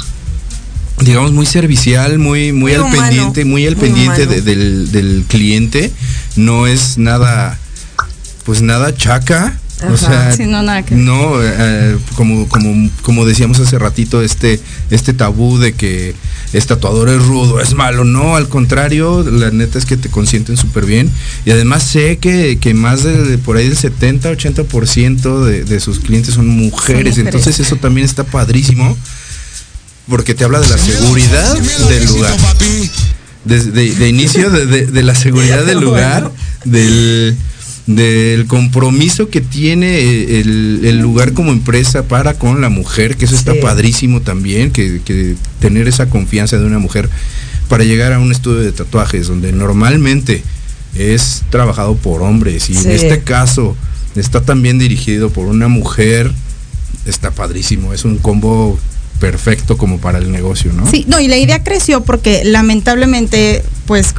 digamos 1.01 1.33
muy 1.33 1.45
servicial, 1.45 2.19
muy 2.19 2.53
muy, 2.53 2.73
al 2.73 2.89
pendiente, 2.89 3.43
muy 3.43 3.67
al 3.67 3.75
pendiente 3.75 4.25
del, 4.25 4.89
del 4.89 5.25
cliente. 5.27 5.91
No 6.38 6.65
es 6.65 6.97
nada 6.97 7.59
pues 8.45 8.62
nada 8.62 8.95
chaca, 8.95 9.57
o 9.82 9.98
sea, 9.98 10.36
no, 10.92 11.44
eh, 11.44 11.98
como, 12.15 12.48
como, 12.48 12.89
como 13.01 13.25
decíamos 13.25 13.60
hace 13.60 13.77
ratito, 13.77 14.22
este, 14.22 14.60
este 14.89 15.13
tabú 15.13 15.58
de 15.58 15.74
que 15.74 16.15
es 16.53 16.68
tatuador 16.68 17.10
es 17.10 17.22
rudo, 17.22 17.60
es 17.60 17.74
malo, 17.74 18.03
no, 18.06 18.36
al 18.36 18.48
contrario, 18.48 19.24
la 19.30 19.51
neta 19.51 19.77
es 19.80 19.86
que 19.86 19.98
te 19.98 20.10
consienten 20.10 20.56
súper 20.56 20.86
bien. 20.86 21.10
Y 21.46 21.51
además 21.51 21.84
sé 21.84 22.18
que, 22.18 22.58
más 22.74 23.03
de, 23.03 23.38
por 23.39 23.58
ahí 23.58 23.68
del 23.68 23.77
70, 23.77 24.32
80% 24.32 25.44
de, 25.44 25.63
de 25.63 25.80
sus 25.80 26.00
clientes 26.00 26.36
son 26.36 26.48
mujeres, 26.48 27.18
entonces 27.18 27.60
eso 27.60 27.75
también 27.75 28.06
está 28.06 28.24
padrísimo, 28.24 28.98
porque 30.08 30.34
te 30.34 30.44
habla 30.44 30.60
de 30.60 30.70
la 30.70 30.77
seguridad 30.77 31.58
del 31.89 32.06
lugar. 32.06 32.38
de, 33.44 34.10
inicio 34.10 34.50
de 34.50 35.03
la 35.03 35.15
seguridad 35.15 35.65
del 35.65 35.80
lugar, 35.80 36.32
del 36.63 37.36
del 37.85 38.45
compromiso 38.47 39.29
que 39.29 39.41
tiene 39.41 40.39
el, 40.39 40.99
lugar 40.99 41.33
como 41.33 41.51
empresa 41.51 42.03
para 42.03 42.35
con 42.35 42.61
la 42.61 42.69
mujer, 42.69 43.17
que 43.17 43.25
eso 43.25 43.35
está 43.35 43.53
padrísimo 43.61 44.21
también, 44.21 44.71
que, 44.71 45.35
tener 45.59 45.87
esa 45.87 46.09
confianza 46.09 46.57
de 46.57 46.65
una 46.65 46.79
mujer 46.79 47.09
para 47.67 47.83
llegar 47.83 48.13
a 48.13 48.19
un 48.19 48.31
estudio 48.31 48.59
de 48.59 48.71
tatuajes 48.71 49.27
donde 49.27 49.51
normalmente 49.51 50.43
es 50.95 51.43
trabajado 51.49 51.95
por 51.95 52.21
hombres 52.21 52.69
y 52.69 52.77
en 52.77 52.91
este 52.91 53.21
caso 53.21 53.75
está 54.15 54.41
también 54.41 54.77
dirigido 54.77 55.29
por 55.29 55.47
una 55.47 55.67
mujer, 55.67 56.31
está 57.05 57.31
padrísimo, 57.31 57.93
es 57.93 58.05
un 58.05 58.17
combo 58.17 58.79
perfecto 59.24 59.77
como 59.77 60.00
para 60.00 60.18
el 60.18 60.34
negocio, 60.34 60.74
¿no? 60.74 60.86
Sí, 60.92 61.05
no, 61.07 61.18
y 61.22 61.29
la 61.29 61.38
idea 61.38 61.64
creció 61.64 62.01
porque 62.01 62.42
lamentablemente, 62.44 63.64
pues 63.86 64.16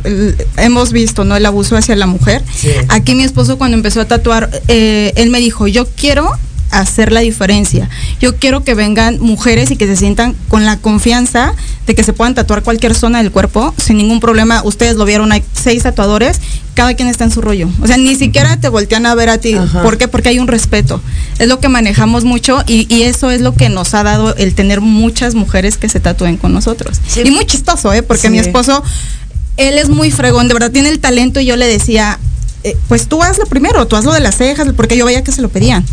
hemos 0.56 0.92
visto, 0.92 1.24
¿no? 1.26 1.36
El 1.36 1.44
abuso 1.44 1.76
hacia 1.76 1.94
la 1.94 2.06
mujer. 2.06 2.42
Aquí 2.88 3.14
mi 3.14 3.22
esposo 3.22 3.58
cuando 3.58 3.76
empezó 3.76 4.00
a 4.00 4.06
tatuar, 4.06 4.48
eh, 4.66 5.12
él 5.16 5.28
me 5.28 5.40
dijo, 5.40 5.66
yo 5.66 5.86
quiero 5.86 6.32
hacer 6.80 7.12
la 7.12 7.20
diferencia. 7.20 7.88
Yo 8.20 8.36
quiero 8.36 8.64
que 8.64 8.74
vengan 8.74 9.20
mujeres 9.20 9.70
y 9.70 9.76
que 9.76 9.86
se 9.86 9.96
sientan 9.96 10.34
con 10.48 10.64
la 10.64 10.76
confianza 10.78 11.54
de 11.86 11.94
que 11.94 12.02
se 12.02 12.12
puedan 12.12 12.34
tatuar 12.34 12.62
cualquier 12.62 12.94
zona 12.94 13.18
del 13.18 13.30
cuerpo 13.30 13.74
sin 13.76 13.96
ningún 13.96 14.20
problema. 14.20 14.62
Ustedes 14.64 14.96
lo 14.96 15.04
vieron, 15.04 15.32
hay 15.32 15.42
seis 15.52 15.82
tatuadores, 15.82 16.40
cada 16.74 16.94
quien 16.94 17.08
está 17.08 17.24
en 17.24 17.30
su 17.30 17.40
rollo. 17.40 17.68
O 17.80 17.86
sea, 17.86 17.96
ni 17.96 18.16
siquiera 18.16 18.58
te 18.58 18.68
voltean 18.68 19.06
a 19.06 19.14
ver 19.14 19.28
a 19.28 19.38
ti. 19.38 19.54
¿Por 19.82 19.98
qué? 19.98 20.08
Porque 20.08 20.28
hay 20.30 20.38
un 20.38 20.48
respeto. 20.48 21.00
Es 21.38 21.48
lo 21.48 21.60
que 21.60 21.68
manejamos 21.68 22.24
mucho 22.24 22.62
y, 22.66 23.02
eso 23.04 23.30
es 23.30 23.40
lo 23.40 23.54
que 23.54 23.68
nos 23.68 23.92
ha 23.94 24.02
dado 24.02 24.34
el 24.36 24.54
tener 24.54 24.80
muchas 24.80 25.34
mujeres 25.34 25.76
que 25.76 25.88
se 25.88 26.00
tatúen 26.00 26.36
con 26.36 26.52
nosotros. 26.52 27.00
Y 27.22 27.30
muy 27.30 27.44
chistoso, 27.44 27.92
¿eh? 27.92 28.02
Porque 28.02 28.30
mi 28.30 28.38
esposo, 28.38 28.82
él 29.56 29.78
es 29.78 29.88
muy 29.88 30.10
fregón, 30.10 30.48
de 30.48 30.54
verdad 30.54 30.70
tiene 30.70 30.88
el 30.88 31.00
talento 31.00 31.40
y 31.40 31.46
yo 31.46 31.56
le 31.56 31.66
decía, 31.66 32.18
eh, 32.66 32.78
pues 32.88 33.08
tú 33.08 33.22
hazlo 33.22 33.44
primero, 33.44 33.86
tú 33.86 33.94
hazlo 33.94 34.14
de 34.14 34.20
las 34.20 34.36
cejas, 34.36 34.66
porque 34.74 34.96
yo 34.96 35.04
veía 35.04 35.22
que 35.22 35.32
se 35.32 35.42
lo 35.42 35.50
pedían. 35.50 35.84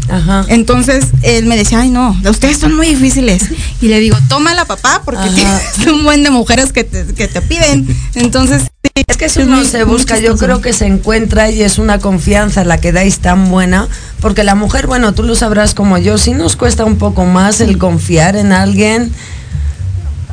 Entonces 0.47 1.07
él 1.21 1.45
me 1.45 1.57
decía, 1.57 1.81
ay 1.81 1.89
no, 1.89 2.17
ustedes 2.29 2.60
son 2.60 2.77
muy 2.77 2.88
difíciles. 2.88 3.43
Y 3.81 3.89
le 3.89 3.99
digo, 3.99 4.17
tómala 4.29 4.63
papá, 4.63 5.01
porque 5.03 5.27
es 5.81 5.88
un 5.88 6.05
buen 6.05 6.23
de 6.23 6.29
mujeres 6.29 6.71
que 6.71 6.86
te, 6.86 7.13
que 7.13 7.27
te 7.27 7.41
piden. 7.41 7.86
Entonces, 8.15 8.63
es 8.95 9.17
que 9.17 9.25
eso 9.25 9.43
no 9.43 9.65
se 9.65 9.84
busca, 9.84 10.17
yo 10.19 10.38
creo 10.38 10.62
que 10.62 10.71
se 10.71 10.86
encuentra 10.86 11.51
y 11.51 11.62
es 11.62 11.77
una 11.77 11.99
confianza 11.99 12.63
la 12.63 12.77
que 12.77 12.93
dais 12.93 13.19
tan 13.19 13.49
buena, 13.49 13.89
porque 14.21 14.45
la 14.45 14.55
mujer, 14.55 14.88
bueno, 14.88 15.13
tú 15.13 15.23
lo 15.23 15.36
sabrás 15.36 15.73
como 15.73 15.97
yo, 15.97 16.17
sí 16.17 16.31
nos 16.31 16.55
cuesta 16.55 16.86
un 16.86 16.97
poco 16.97 17.25
más 17.25 17.60
el 17.60 17.77
confiar 17.77 18.38
en 18.38 18.53
alguien 18.53 19.12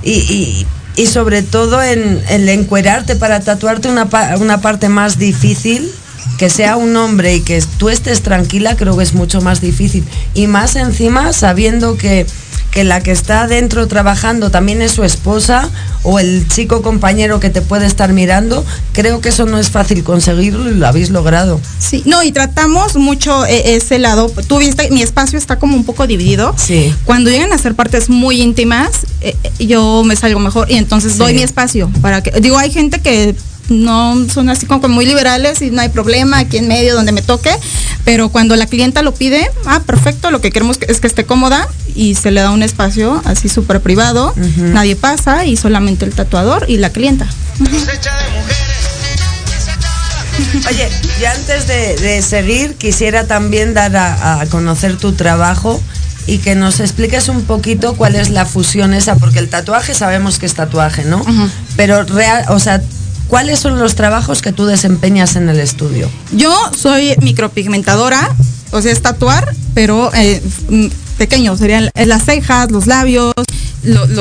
y, 0.04 0.66
y, 0.96 1.06
sobre 1.06 1.42
todo 1.42 1.82
en 1.82 2.22
el 2.28 2.48
encuerarte 2.48 3.16
para 3.16 3.40
tatuarte 3.40 3.88
una, 3.88 4.08
una 4.38 4.60
parte 4.60 4.88
más 4.88 5.18
difícil 5.18 5.92
que 6.36 6.50
sea 6.50 6.76
un 6.76 6.96
hombre 6.96 7.36
y 7.36 7.40
que 7.40 7.62
tú 7.78 7.88
estés 7.88 8.22
tranquila, 8.22 8.76
creo 8.76 8.96
que 8.96 9.02
es 9.02 9.14
mucho 9.14 9.40
más 9.40 9.60
difícil. 9.60 10.04
Y 10.34 10.46
más 10.46 10.76
encima 10.76 11.32
sabiendo 11.32 11.96
que, 11.96 12.26
que 12.70 12.84
la 12.84 13.02
que 13.02 13.10
está 13.10 13.46
dentro 13.46 13.88
trabajando 13.88 14.50
también 14.50 14.82
es 14.82 14.92
su 14.92 15.02
esposa 15.02 15.68
o 16.02 16.18
el 16.18 16.46
chico 16.48 16.80
compañero 16.80 17.40
que 17.40 17.50
te 17.50 17.60
puede 17.60 17.86
estar 17.86 18.12
mirando, 18.12 18.64
creo 18.92 19.20
que 19.20 19.30
eso 19.30 19.46
no 19.46 19.58
es 19.58 19.70
fácil 19.70 20.04
conseguirlo 20.04 20.70
y 20.70 20.74
lo 20.74 20.86
habéis 20.86 21.10
logrado. 21.10 21.60
Sí, 21.78 22.02
no, 22.06 22.22
y 22.22 22.30
tratamos 22.30 22.96
mucho 22.96 23.44
e, 23.46 23.74
ese 23.74 23.98
lado. 23.98 24.30
Tú 24.46 24.58
viste, 24.58 24.90
mi 24.90 25.02
espacio 25.02 25.38
está 25.38 25.58
como 25.58 25.76
un 25.76 25.84
poco 25.84 26.06
dividido. 26.06 26.54
Sí. 26.56 26.94
Cuando 27.04 27.30
llegan 27.30 27.52
a 27.52 27.58
ser 27.58 27.74
partes 27.74 28.08
muy 28.08 28.40
íntimas, 28.40 29.06
eh, 29.22 29.36
yo 29.58 30.02
me 30.04 30.14
salgo 30.14 30.38
mejor 30.38 30.70
y 30.70 30.76
entonces 30.76 31.18
doy 31.18 31.34
mi 31.34 31.42
espacio 31.42 31.90
para 32.00 32.22
que, 32.22 32.30
digo, 32.40 32.58
hay 32.58 32.70
gente 32.70 33.00
que 33.00 33.34
no 33.68 34.28
son 34.28 34.48
así 34.48 34.66
como 34.66 34.88
muy 34.88 35.06
liberales 35.06 35.62
y 35.62 35.70
no 35.70 35.80
hay 35.80 35.88
problema 35.88 36.38
aquí 36.38 36.58
en 36.58 36.68
medio 36.68 36.94
donde 36.94 37.12
me 37.12 37.22
toque, 37.22 37.50
pero 38.04 38.30
cuando 38.30 38.56
la 38.56 38.66
clienta 38.66 39.02
lo 39.02 39.14
pide, 39.14 39.50
ah, 39.66 39.80
perfecto, 39.84 40.30
lo 40.30 40.40
que 40.40 40.50
queremos 40.50 40.78
es 40.86 41.00
que 41.00 41.06
esté 41.06 41.24
cómoda 41.24 41.68
y 41.94 42.14
se 42.14 42.30
le 42.30 42.40
da 42.40 42.50
un 42.50 42.62
espacio 42.62 43.20
así 43.24 43.48
súper 43.48 43.80
privado, 43.80 44.34
nadie 44.56 44.96
pasa 44.96 45.44
y 45.44 45.56
solamente 45.56 46.04
el 46.04 46.14
tatuador 46.14 46.64
y 46.68 46.78
la 46.78 46.90
clienta. 46.90 47.26
Oye, 50.68 50.88
y 51.20 51.24
antes 51.24 51.66
de, 51.66 52.22
seguir, 52.22 52.74
quisiera 52.74 53.26
también 53.26 53.74
dar 53.74 53.96
a, 53.96 54.44
conocer 54.50 54.96
tu 54.96 55.12
trabajo 55.12 55.82
y 56.26 56.38
que 56.38 56.54
nos 56.54 56.80
expliques 56.80 57.28
un 57.28 57.42
poquito 57.42 57.94
cuál 57.94 58.14
es 58.14 58.30
la 58.30 58.46
fusión 58.46 58.94
esa, 58.94 59.16
porque 59.16 59.40
el 59.40 59.48
tatuaje 59.48 59.94
sabemos 59.94 60.38
que 60.38 60.46
es 60.46 60.54
tatuaje, 60.54 61.04
¿no? 61.04 61.24
Pero 61.76 62.04
real, 62.04 62.44
o 62.48 62.58
sea, 62.60 62.80
¿Cuáles 63.28 63.58
son 63.58 63.78
los 63.78 63.94
trabajos 63.94 64.40
que 64.40 64.52
tú 64.52 64.64
desempeñas 64.64 65.36
en 65.36 65.48
el 65.48 65.60
estudio? 65.60 66.10
Yo 66.32 66.54
soy 66.76 67.14
micropigmentadora, 67.20 68.34
o 68.70 68.80
sea, 68.80 68.90
es 68.90 69.02
tatuar, 69.02 69.54
pero 69.74 70.10
eh, 70.14 70.42
mm, 70.70 70.86
pequeño, 71.18 71.56
serían 71.56 71.90
las 71.94 72.24
cejas, 72.24 72.70
los 72.70 72.86
labios, 72.86 73.34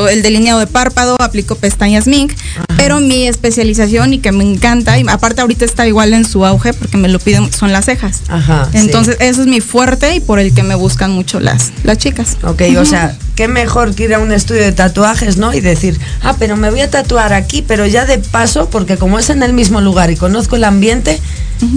el 0.10 0.21
delineado 0.21 0.60
de 0.60 0.67
párpado, 0.67 1.15
aplico 1.19 1.56
pestañas 1.56 2.08
mink, 2.08 2.34
pero 2.77 2.99
mi 2.99 3.27
especialización 3.27 4.13
y 4.13 4.19
que 4.19 4.32
me 4.32 4.43
encanta, 4.43 4.97
y 4.99 5.06
aparte 5.08 5.41
ahorita 5.41 5.65
está 5.65 5.88
igual 5.88 6.13
en 6.13 6.25
su 6.25 6.45
auge 6.45 6.73
porque 6.73 6.97
me 6.97 7.08
lo 7.08 7.19
piden, 7.19 7.51
son 7.51 7.71
las 7.71 7.86
cejas. 7.86 8.21
Ajá, 8.27 8.69
Entonces, 8.73 9.17
eso 9.19 9.41
es 9.41 9.47
mi 9.47 9.62
fuerte 9.62 10.15
y 10.15 10.19
por 10.19 10.39
el 10.39 10.53
que 10.53 10.63
me 10.63 10.75
buscan 10.75 11.12
mucho 11.12 11.39
las, 11.39 11.71
las 11.84 11.97
chicas. 11.97 12.38
Ok, 12.43 12.62
o 12.77 12.86
sea, 12.86 13.17
qué 13.36 13.47
mejor 13.47 13.93
que 13.95 14.06
ir 14.06 14.13
a 14.13 14.19
un 14.19 14.32
estudio 14.32 14.62
de 14.63 14.71
tatuajes, 14.71 15.38
¿no? 15.38 15.53
Y 15.53 15.62
decir, 15.62 15.99
ah, 16.21 16.36
pero 16.38 16.58
me 16.58 16.69
voy 16.69 16.82
a 16.82 16.89
tatuar 16.89 17.34
aquí, 17.34 17.62
pero 17.62 17.86
ya 17.86 18.06
de 18.06 18.19
paso, 18.19 18.69
porque 18.69 18.97
como 18.97 19.19
es 19.19 19.30
en 19.30 19.43
el 19.43 19.53
mismo 19.53 19.82
lugar 19.82 20.12
y 20.12 20.15
conozco 20.15 20.56
el 20.56 20.63
ambiente, 20.63 21.19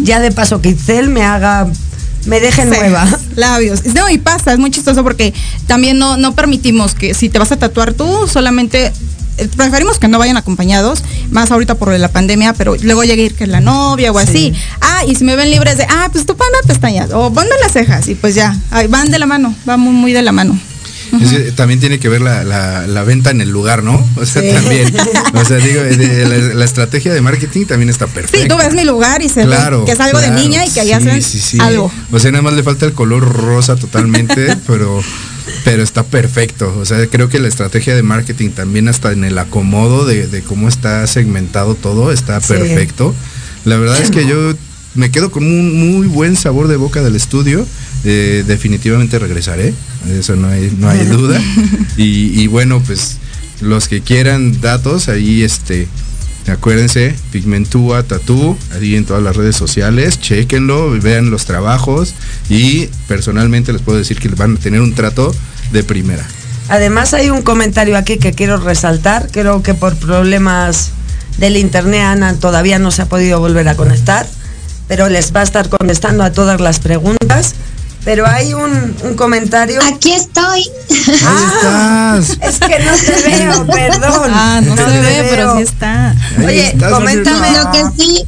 ya 0.03 0.20
de 0.20 0.31
paso 0.31 0.61
que 0.61 0.70
Itzel 0.70 1.09
me 1.09 1.22
haga 1.22 1.66
me 2.26 2.40
deje 2.40 2.64
nueva. 2.64 3.06
Labios. 3.37 3.85
No, 3.87 4.09
y 4.09 4.18
pasa, 4.18 4.52
es 4.52 4.59
muy 4.59 4.70
chistoso 4.70 5.02
porque 5.02 5.33
también 5.66 5.98
no, 5.98 6.16
no 6.16 6.35
permitimos 6.35 6.94
que 6.94 7.14
si 7.14 7.28
te 7.28 7.38
vas 7.38 7.52
a 7.52 7.56
tatuar 7.56 7.94
tú, 7.94 8.26
solamente 8.26 8.92
eh, 9.38 9.48
preferimos 9.56 9.98
que 9.98 10.09
no 10.09 10.18
vayan 10.18 10.37
acompañados, 10.37 11.02
más 11.30 11.50
ahorita 11.50 11.76
por 11.76 11.96
la 11.98 12.09
pandemia, 12.09 12.52
pero 12.54 12.76
luego 12.83 13.04
llegue 13.04 13.22
a 13.22 13.26
ir 13.26 13.35
que 13.35 13.46
la 13.46 13.61
novia 13.61 14.12
o 14.12 14.18
así. 14.18 14.52
Ah, 14.80 15.04
y 15.06 15.14
si 15.14 15.24
me 15.24 15.37
ven 15.37 15.50
libres 15.50 15.76
de, 15.76 15.87
ah, 15.88 16.09
pues 16.12 16.26
tú 16.26 16.37
ponme 16.37 16.59
pestañas 16.66 17.11
o 17.12 17.33
ponme 17.33 17.50
las 17.62 17.72
cejas 17.72 18.09
y 18.09 18.14
pues 18.14 18.35
ya, 18.35 18.56
van 18.88 19.11
de 19.11 19.18
la 19.18 19.26
mano, 19.26 19.54
van 19.64 19.80
muy, 19.80 19.92
muy 19.92 20.12
de 20.12 20.22
la 20.22 20.33
mano 20.33 20.59
también 21.57 21.81
tiene 21.81 21.99
que 21.99 22.09
ver 22.09 22.20
la, 22.20 23.05
venta 23.07 23.31
en 23.31 23.40
el 23.40 23.51
lugar, 23.51 23.83
¿no? 23.83 24.05
O 24.16 24.27
sea, 24.27 24.42
también. 24.55 24.92
O 25.33 25.44
sea, 25.44 25.59
digo, 25.59 25.81
la, 26.55 26.64
estrategia 26.64 27.12
de 27.14 27.20
marketing 27.20 27.64
también 27.64 27.88
está 27.88 28.07
perfecta. 28.07 28.38
Sí, 28.38 28.49
tú 28.49 28.57
ves 28.57 28.75
mi 28.75 28.85
lugar 28.85 29.23
y 29.23 29.29
se 29.29 29.46
ve 29.46 29.57
que 29.87 29.92
es 29.92 30.01
algo 30.01 30.18
de 30.18 30.31
niña 30.31 30.66
y 30.66 30.70
que 30.70 30.81
ahí 30.81 30.92
hacen 30.92 31.20
algo. 31.61 31.90
O 32.11 32.18
sea, 32.18 32.31
nada 32.31 32.42
más 32.42 32.53
le 32.53 32.62
falta 32.62 32.87
el 32.87 32.92
color 32.92 33.33
rosa 33.33 33.77
totalmente, 33.77 34.57
pero 34.66 35.03
pero 35.64 35.83
está 35.83 36.05
perfecto. 36.05 36.75
O 36.79 36.85
sea, 36.85 37.07
creo 37.07 37.29
que 37.29 37.38
la 37.38 37.49
estrategia 37.49 37.94
de 37.94 38.03
marketing 38.03 38.51
también 38.51 38.88
hasta 38.88 39.12
en 39.12 39.25
el 39.25 39.38
acomodo 39.38 40.05
de, 40.05 40.42
cómo 40.46 40.68
está 40.68 41.07
segmentado 41.07 41.75
todo 41.75 42.12
está 42.12 42.40
perfecto. 42.40 43.14
La 43.64 43.77
verdad 43.77 44.01
es 44.01 44.11
que 44.11 44.27
yo 44.27 44.55
me 44.94 45.11
quedo 45.11 45.31
con 45.31 45.44
un 45.44 45.79
muy 45.79 46.07
buen 46.07 46.37
sabor 46.37 46.68
de 46.68 46.76
boca 46.76 47.03
del 47.03 47.16
estudio. 47.16 47.66
Eh, 48.05 48.44
definitivamente 48.46 49.18
regresaré, 49.18 49.74
eso 50.09 50.37
no 50.37 50.48
hay, 50.48 50.72
no 50.79 50.88
hay 50.88 51.05
duda. 51.07 51.40
Y, 51.96 52.46
bueno, 52.46 52.83
pues 52.85 53.18
los 53.61 53.87
que 53.87 54.00
quieran 54.00 54.59
datos, 54.62 55.11
ahí 55.11 55.42
este, 55.42 55.87
acuérdense, 56.46 57.14
Pigmentúa 57.31 58.03
Tatú, 58.05 58.57
ahí 58.72 58.96
en 58.96 59.05
todas 59.05 59.22
las 59.22 59.37
redes 59.37 59.55
sociales, 59.55 60.18
chequenlo, 60.18 60.90
vean 60.98 61.31
los 61.31 61.44
trabajos 61.44 62.14
y 62.48 62.88
personalmente 63.07 63.74
les 63.74 63.83
puedo 63.83 63.98
decir 63.98 64.18
que 64.18 64.29
van 64.31 64.57
a 64.57 64.59
tener 64.59 64.81
un 64.81 64.94
trato 64.94 65.35
de 65.72 65.85
primera. 65.85 66.26
Además 66.70 67.12
hay 67.12 67.29
un 67.29 67.42
comentario 67.42 67.98
aquí 67.98 68.16
que 68.16 68.33
quiero 68.33 68.57
resaltar, 68.57 69.29
creo 69.31 69.62
que 69.62 69.74
por 69.74 69.96
problemas 69.96 70.92
del 71.37 71.59
internet, 71.59 72.03
Ana 72.03 72.35
todavía 72.35 72.79
no 72.79 72.90
se 72.90 73.03
ha 73.03 73.07
podido 73.07 73.40
volver 73.40 73.68
a 73.68 73.76
conectar, 73.76 74.26
pero 74.90 75.09
les 75.09 75.33
va 75.33 75.38
a 75.38 75.42
estar 75.44 75.68
contestando 75.68 76.24
a 76.24 76.33
todas 76.33 76.61
las 76.61 76.81
preguntas. 76.81 77.55
Pero 78.05 78.26
hay 78.26 78.55
un, 78.55 79.14
comentario. 79.14 79.79
Aquí 79.85 80.11
estoy. 80.11 80.64
Ah, 81.24 82.18
es 82.18 82.59
que 82.59 82.79
no 82.81 82.92
te 82.96 83.22
veo, 83.22 83.66
perdón. 83.72 84.31
Ah, 84.35 84.61
no, 84.61 84.74
se 84.74 85.00
ve, 85.00 85.26
pero 85.31 85.57
sí 85.57 85.62
está. 85.62 86.12
Oye, 86.44 86.76
coméntame. 86.90 87.53
Lo 87.53 87.70
que 87.70 87.85
sí, 88.03 88.26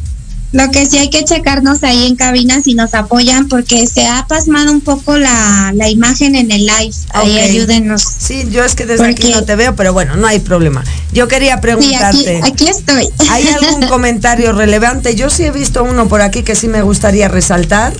lo 0.52 0.70
que 0.70 0.86
sí 0.86 0.98
hay 0.98 1.08
que 1.08 1.24
checarnos 1.24 1.82
ahí 1.82 2.06
en 2.06 2.14
cabina 2.14 2.60
si 2.62 2.74
nos 2.74 2.92
apoyan 2.94 3.48
porque 3.48 3.86
se 3.86 4.06
ha 4.06 4.26
pasmado 4.26 4.70
un 4.70 4.82
poco 4.82 5.16
la, 5.16 5.72
imagen 5.88 6.36
en 6.36 6.52
el 6.52 6.66
live. 6.66 6.94
Ahí 7.14 7.38
ayúdenos. 7.38 8.02
Sí, 8.02 8.46
yo 8.50 8.64
es 8.64 8.74
que 8.74 8.86
desde 8.86 9.06
aquí 9.06 9.30
no 9.30 9.44
te 9.44 9.56
veo, 9.56 9.74
pero 9.74 9.92
bueno, 9.92 10.16
no 10.16 10.26
hay 10.26 10.38
problema. 10.38 10.84
Yo 11.12 11.26
quería 11.26 11.60
preguntarte. 11.60 12.40
aquí, 12.44 12.68
estoy. 12.68 13.08
¿Hay 13.30 13.48
algún 13.48 13.86
comentario 13.88 14.52
relevante? 14.52 15.14
Yo 15.14 15.30
sí 15.30 15.44
he 15.44 15.50
visto 15.50 15.84
uno 15.84 16.06
por 16.08 16.20
aquí 16.20 16.42
que 16.42 16.54
sí 16.54 16.68
me 16.68 16.82
gustaría 16.82 17.28
resaltar. 17.28 17.94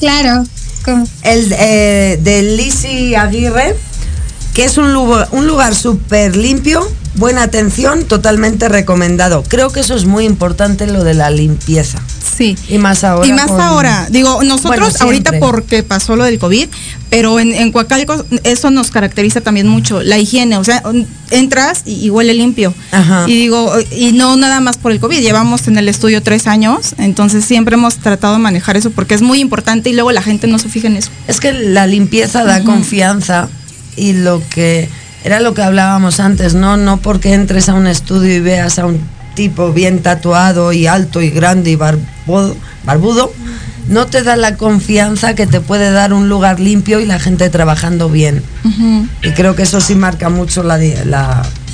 Claro. 0.00 0.44
El 1.22 1.54
eh, 1.58 2.18
de 2.22 2.42
Lisi 2.42 3.14
Aguirre, 3.14 3.76
que 4.54 4.64
es 4.64 4.78
un 4.78 4.92
lugar, 4.92 5.28
un 5.32 5.46
lugar 5.46 5.74
súper 5.74 6.36
limpio, 6.36 6.80
buena 7.14 7.42
atención, 7.42 8.04
totalmente 8.04 8.68
recomendado. 8.68 9.42
Creo 9.46 9.70
que 9.70 9.80
eso 9.80 9.94
es 9.94 10.04
muy 10.04 10.24
importante 10.24 10.86
lo 10.86 11.04
de 11.04 11.14
la 11.14 11.30
limpieza. 11.30 12.00
Sí. 12.36 12.56
Y 12.68 12.78
más 12.78 13.04
ahora. 13.04 13.26
Y 13.26 13.32
más 13.32 13.50
ahora. 13.50 14.08
Digo, 14.10 14.42
nosotros 14.42 15.00
ahorita 15.00 15.38
porque 15.40 15.82
pasó 15.82 16.16
lo 16.16 16.24
del 16.24 16.38
COVID, 16.38 16.68
pero 17.10 17.40
en, 17.40 17.52
en 17.52 17.72
Coacalco 17.72 18.24
eso 18.44 18.70
nos 18.70 18.90
caracteriza 18.90 19.40
también 19.40 19.68
mucho, 19.68 20.02
la 20.02 20.18
higiene. 20.18 20.56
O 20.56 20.64
sea, 20.64 20.82
entras 21.30 21.82
y, 21.84 22.08
huele 22.10 22.34
limpio. 22.34 22.72
Y 23.26 23.34
digo, 23.34 23.72
y 23.90 24.12
no 24.12 24.36
nada 24.36 24.60
más 24.60 24.78
por 24.78 24.92
el 24.92 25.00
COVID, 25.00 25.20
llevamos 25.20 25.68
en 25.68 25.78
el 25.78 25.88
estudio 25.88 26.22
tres 26.22 26.46
años, 26.46 26.94
entonces 26.98 27.44
siempre 27.44 27.74
hemos 27.74 27.96
tratado 27.96 28.34
de 28.34 28.40
manejar 28.40 28.76
eso 28.76 28.90
porque 28.90 29.14
es 29.14 29.22
muy 29.22 29.40
importante 29.40 29.90
y 29.90 29.92
luego 29.92 30.12
la 30.12 30.22
gente 30.22 30.46
no 30.46 30.58
se 30.58 30.68
fija 30.68 30.86
en 30.86 30.96
eso. 30.96 31.10
Es 31.26 31.40
que 31.40 31.52
la 31.52 31.86
limpieza 31.86 32.44
da 32.44 32.62
confianza 32.62 33.48
y 33.96 34.12
lo 34.14 34.42
que 34.48 34.88
era 35.24 35.40
lo 35.40 35.54
que 35.54 35.62
hablábamos 35.62 36.20
antes, 36.20 36.54
¿no? 36.54 36.76
No 36.76 36.98
porque 36.98 37.34
entres 37.34 37.68
a 37.68 37.74
un 37.74 37.86
estudio 37.86 38.34
y 38.34 38.40
veas 38.40 38.78
a 38.78 38.86
un 38.86 39.00
tipo 39.34 39.72
bien 39.72 40.02
tatuado 40.02 40.72
y 40.72 40.86
alto 40.86 41.20
y 41.22 41.30
grande 41.30 41.70
y 41.70 41.76
barbudo, 41.76 42.56
barbudo 42.84 43.32
no 43.88 44.06
te 44.06 44.22
da 44.22 44.36
la 44.36 44.56
confianza 44.56 45.34
que 45.34 45.46
te 45.46 45.60
puede 45.60 45.90
dar 45.90 46.12
un 46.12 46.28
lugar 46.28 46.60
limpio 46.60 47.00
y 47.00 47.06
la 47.06 47.18
gente 47.18 47.50
trabajando 47.50 48.08
bien. 48.08 48.42
Y 49.22 49.30
creo 49.30 49.56
que 49.56 49.64
eso 49.64 49.80
sí 49.80 49.96
marca 49.96 50.28
mucho 50.28 50.62
la, 50.62 50.78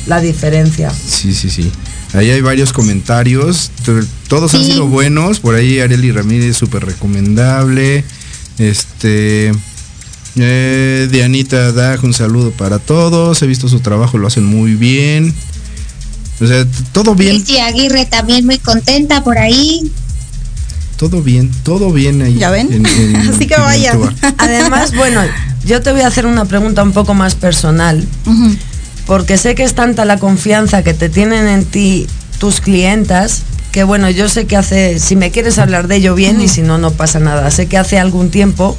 la, 0.07 0.21
diferencia. 0.21 0.91
Sí, 0.91 1.35
sí, 1.35 1.51
sí. 1.51 1.71
Ahí 2.15 2.31
hay 2.31 2.41
varios 2.41 2.73
comentarios, 2.73 3.71
todos 4.29 4.55
han 4.55 4.65
sido 4.65 4.87
buenos, 4.87 5.41
por 5.41 5.55
ahí 5.55 5.81
Areli 5.81 6.11
Ramírez 6.11 6.57
súper 6.57 6.87
recomendable. 6.87 8.05
Este, 8.59 9.53
eh, 10.37 11.09
Dianita 11.11 11.73
Dag, 11.73 12.03
un 12.05 12.15
saludo 12.15 12.51
para 12.51 12.79
todos. 12.79 13.43
He 13.43 13.47
visto 13.47 13.69
su 13.69 13.81
trabajo, 13.81 14.19
lo 14.19 14.27
hacen 14.27 14.45
muy 14.45 14.75
bien. 14.75 15.35
O 16.41 16.47
sea, 16.47 16.67
todo 16.93 17.15
bien. 17.15 17.45
Sí, 17.45 17.59
Aguirre 17.59 18.07
también 18.07 18.45
muy 18.45 18.59
contenta 18.59 19.25
por 19.25 19.39
ahí. 19.39 19.91
Todo 20.97 21.23
bien, 21.23 21.51
todo 21.63 21.93
bien 21.93 22.23
ahí. 22.23 22.37
¿Ya 22.37 22.51
ven? 22.51 22.87
Así 23.35 23.47
que 23.47 23.57
vaya. 23.57 23.95
Además, 24.39 24.95
bueno, 24.95 25.23
yo 25.65 25.81
te 25.83 25.93
voy 25.93 26.03
a 26.03 26.09
hacer 26.09 26.27
una 26.27 26.45
pregunta 26.45 26.83
un 26.83 26.93
poco 26.93 27.15
más 27.15 27.35
personal. 27.35 28.07
Porque 29.07 29.39
sé 29.39 29.55
que 29.55 29.63
es 29.63 29.75
tanta 29.75 30.05
la 30.05 30.19
confianza 30.19 30.83
que 30.83 30.95
te 30.95 31.09
tienen 31.09 31.47
en 31.47 31.65
ti 31.65 32.07
tus 32.39 32.61
clientas 32.61 33.43
que 33.77 33.85
bueno, 33.85 34.09
yo 34.09 34.31
sé 34.31 34.47
que 34.47 34.57
hace, 34.57 34.99
si 34.99 35.17
me 35.17 35.31
quieres 35.31 35.59
hablar 35.59 35.87
de 35.87 35.97
ello 35.97 36.15
bien 36.15 36.41
y 36.41 36.49
si 36.49 36.63
no, 36.63 36.79
no 36.79 36.93
pasa 36.93 37.21
nada. 37.21 37.51
Sé 37.51 37.67
que 37.67 37.77
hace 37.77 37.99
algún 37.99 38.31
tiempo 38.31 38.75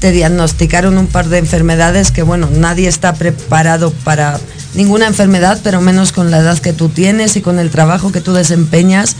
te 0.00 0.12
diagnosticaron 0.12 0.96
un 0.98 1.06
par 1.06 1.28
de 1.28 1.38
enfermedades 1.38 2.10
que, 2.10 2.22
bueno, 2.22 2.48
nadie 2.50 2.88
está 2.88 3.12
preparado 3.12 3.92
para 4.02 4.40
ninguna 4.74 5.06
enfermedad, 5.06 5.60
pero 5.62 5.80
menos 5.82 6.10
con 6.10 6.30
la 6.30 6.38
edad 6.38 6.58
que 6.58 6.72
tú 6.72 6.88
tienes 6.88 7.36
y 7.36 7.42
con 7.42 7.58
el 7.58 7.70
trabajo 7.70 8.10
que 8.10 8.22
tú 8.22 8.32
desempeñas. 8.32 9.14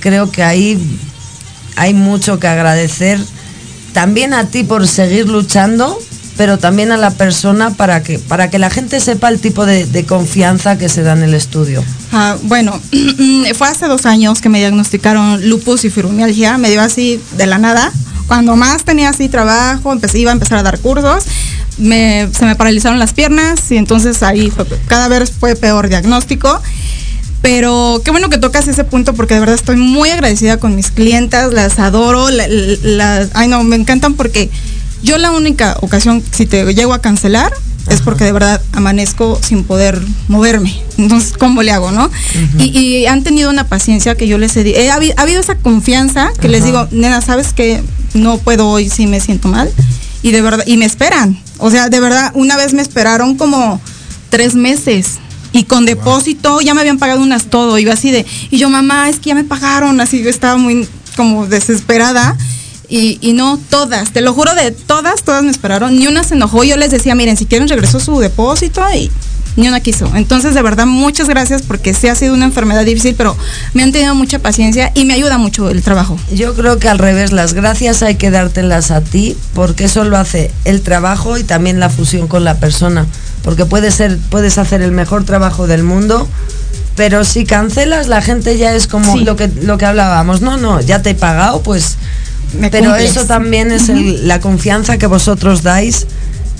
Creo 0.00 0.30
que 0.30 0.42
ahí 0.42 0.98
hay 1.76 1.92
mucho 1.92 2.38
que 2.38 2.46
agradecer 2.46 3.20
también 3.92 4.32
a 4.32 4.46
ti 4.46 4.64
por 4.64 4.88
seguir 4.88 5.28
luchando, 5.28 5.98
pero 6.38 6.58
también 6.58 6.90
a 6.90 6.96
la 6.96 7.10
persona 7.10 7.70
para 7.70 8.02
que, 8.02 8.18
para 8.18 8.48
que 8.48 8.58
la 8.58 8.70
gente 8.70 9.00
sepa 9.00 9.28
el 9.28 9.40
tipo 9.40 9.66
de, 9.66 10.06
confianza 10.06 10.78
que 10.78 10.88
se 10.88 11.02
da 11.02 11.12
en 11.12 11.22
el 11.22 11.34
estudio. 11.34 11.84
Ah, 12.12 12.36
bueno, 12.44 12.80
fue 13.54 13.68
hace 13.68 13.86
dos 13.88 14.06
años 14.06 14.40
que 14.40 14.48
me 14.48 14.58
diagnosticaron 14.58 15.50
lupus 15.50 15.84
y 15.84 15.90
fibromialgia, 15.90 16.56
me 16.56 16.70
dio 16.70 16.80
así 16.80 17.20
de 17.36 17.46
la 17.46 17.58
nada 17.58 17.92
cuando 18.26 18.56
más 18.56 18.84
tenía 18.84 19.10
así 19.10 19.28
trabajo, 19.28 19.92
empecé, 19.92 20.18
iba 20.18 20.30
a 20.30 20.34
empezar 20.34 20.58
a 20.58 20.62
dar 20.62 20.78
cursos, 20.78 21.24
me, 21.78 22.28
se 22.32 22.44
me 22.44 22.56
paralizaron 22.56 22.98
las 22.98 23.12
piernas 23.12 23.70
y 23.70 23.76
entonces 23.76 24.22
ahí 24.22 24.52
cada 24.86 25.08
vez 25.08 25.32
fue 25.32 25.56
peor 25.56 25.88
diagnóstico. 25.88 26.60
Pero 27.42 28.00
qué 28.02 28.10
bueno 28.10 28.30
que 28.30 28.38
tocas 28.38 28.68
ese 28.68 28.84
punto 28.84 29.12
porque 29.12 29.34
de 29.34 29.40
verdad 29.40 29.54
estoy 29.54 29.76
muy 29.76 30.08
agradecida 30.08 30.56
con 30.56 30.74
mis 30.76 30.90
clientas, 30.90 31.52
las 31.52 31.78
adoro, 31.78 32.30
las, 32.30 33.28
ay 33.34 33.48
no, 33.48 33.62
me 33.64 33.76
encantan 33.76 34.14
porque 34.14 34.48
yo 35.02 35.18
la 35.18 35.30
única 35.30 35.76
ocasión, 35.82 36.22
si 36.30 36.46
te 36.46 36.64
llego 36.72 36.94
a 36.94 37.02
cancelar, 37.02 37.52
es 37.90 38.00
porque 38.00 38.24
de 38.24 38.32
verdad 38.32 38.62
amanezco 38.72 39.38
sin 39.42 39.64
poder 39.64 40.00
moverme. 40.28 40.74
Entonces, 40.96 41.34
¿cómo 41.36 41.62
le 41.62 41.70
hago, 41.70 41.90
no? 41.90 42.10
y, 42.58 43.04
han 43.04 43.22
tenido 43.22 43.50
una 43.50 43.68
paciencia 43.68 44.14
que 44.14 44.26
yo 44.26 44.38
les 44.38 44.56
he, 44.56 44.66
he 44.82 44.90
ha, 44.90 44.94
habido 44.94 45.40
esa 45.40 45.56
confianza 45.56 46.32
que 46.40 46.48
les 46.48 46.64
digo, 46.64 46.88
nena, 46.92 47.20
¿sabes 47.20 47.52
que 47.52 47.82
no 48.14 48.38
puedo 48.38 48.68
hoy 48.68 48.88
si 48.88 49.06
me 49.06 49.20
siento 49.20 49.48
mal? 49.48 49.70
Y 50.22 50.30
de 50.30 50.40
verdad, 50.40 50.64
y 50.66 50.76
me 50.76 50.86
esperan. 50.86 51.38
O 51.58 51.70
sea, 51.70 51.88
de 51.88 52.00
verdad, 52.00 52.32
una 52.34 52.56
vez 52.56 52.72
me 52.72 52.82
esperaron 52.82 53.36
como 53.36 53.80
tres 54.30 54.54
meses. 54.54 55.18
Y 55.52 55.64
con 55.64 55.84
depósito 55.84 56.60
ya 56.60 56.74
me 56.74 56.80
habían 56.80 56.98
pagado 56.98 57.22
unas 57.22 57.44
todo. 57.44 57.78
Iba 57.78 57.92
así 57.92 58.10
de, 58.10 58.26
y 58.50 58.58
yo, 58.58 58.70
mamá, 58.70 59.08
es 59.08 59.20
que 59.20 59.28
ya 59.28 59.34
me 59.34 59.44
pagaron. 59.44 60.00
Así 60.00 60.22
yo 60.22 60.30
estaba 60.30 60.56
muy 60.56 60.88
como 61.16 61.46
desesperada. 61.46 62.36
Y, 62.88 63.32
no 63.34 63.58
todas, 63.70 64.12
te 64.12 64.20
lo 64.20 64.32
juro 64.34 64.54
de 64.54 64.70
todas, 64.70 65.22
todas 65.24 65.42
me 65.42 65.50
esperaron, 65.50 65.98
ni 65.98 66.06
una 66.06 66.22
se 66.22 66.34
enojó, 66.34 66.64
yo 66.64 66.76
les 66.76 66.90
decía, 66.90 67.14
miren, 67.14 67.36
si 67.36 67.46
quieren 67.46 67.66
regresó 67.66 67.98
su 67.98 68.20
depósito 68.20 68.82
y 68.94 69.10
ni 69.56 69.68
una 69.68 69.80
quiso. 69.80 70.10
Entonces, 70.14 70.54
de 70.54 70.62
verdad, 70.62 70.86
muchas 70.86 71.28
gracias 71.28 71.62
porque 71.62 71.94
sí 71.94 72.08
ha 72.08 72.14
sido 72.14 72.34
una 72.34 72.44
enfermedad 72.44 72.84
difícil, 72.84 73.14
pero 73.14 73.36
me 73.72 73.82
han 73.82 73.92
tenido 73.92 74.14
mucha 74.14 74.38
paciencia 74.38 74.90
y 74.94 75.04
me 75.04 75.14
ayuda 75.14 75.38
mucho 75.38 75.70
el 75.70 75.82
trabajo. 75.82 76.18
Yo 76.32 76.54
creo 76.54 76.78
que 76.78 76.88
al 76.88 76.98
revés, 76.98 77.32
las 77.32 77.54
gracias 77.54 78.02
hay 78.02 78.16
que 78.16 78.30
dártelas 78.30 78.90
a 78.90 79.00
ti 79.00 79.36
porque 79.54 79.84
eso 79.84 80.04
lo 80.04 80.16
hace 80.16 80.50
el 80.64 80.82
trabajo 80.82 81.38
y 81.38 81.44
también 81.44 81.80
la 81.80 81.90
fusión 81.90 82.28
con 82.28 82.44
la 82.44 82.58
persona. 82.58 83.06
Porque 83.42 83.66
puede 83.66 83.90
ser, 83.90 84.18
puedes 84.30 84.58
hacer 84.58 84.82
el 84.82 84.92
mejor 84.92 85.24
trabajo 85.24 85.66
del 85.66 85.82
mundo, 85.82 86.28
pero 86.96 87.24
si 87.24 87.44
cancelas, 87.44 88.08
la 88.08 88.22
gente 88.22 88.56
ya 88.56 88.74
es 88.74 88.86
como 88.86 89.16
lo, 89.18 89.36
que, 89.36 89.48
lo 89.48 89.78
que 89.78 89.84
hablábamos. 89.84 90.40
No, 90.40 90.56
no, 90.56 90.80
ya 90.80 91.02
te 91.02 91.10
he 91.10 91.14
pagado, 91.14 91.62
pues 91.62 91.96
pero 92.70 92.94
eso 92.94 93.24
también 93.24 93.72
es 93.72 93.88
la 93.88 94.40
confianza 94.40 94.98
que 94.98 95.06
vosotros 95.06 95.62
dais 95.62 96.06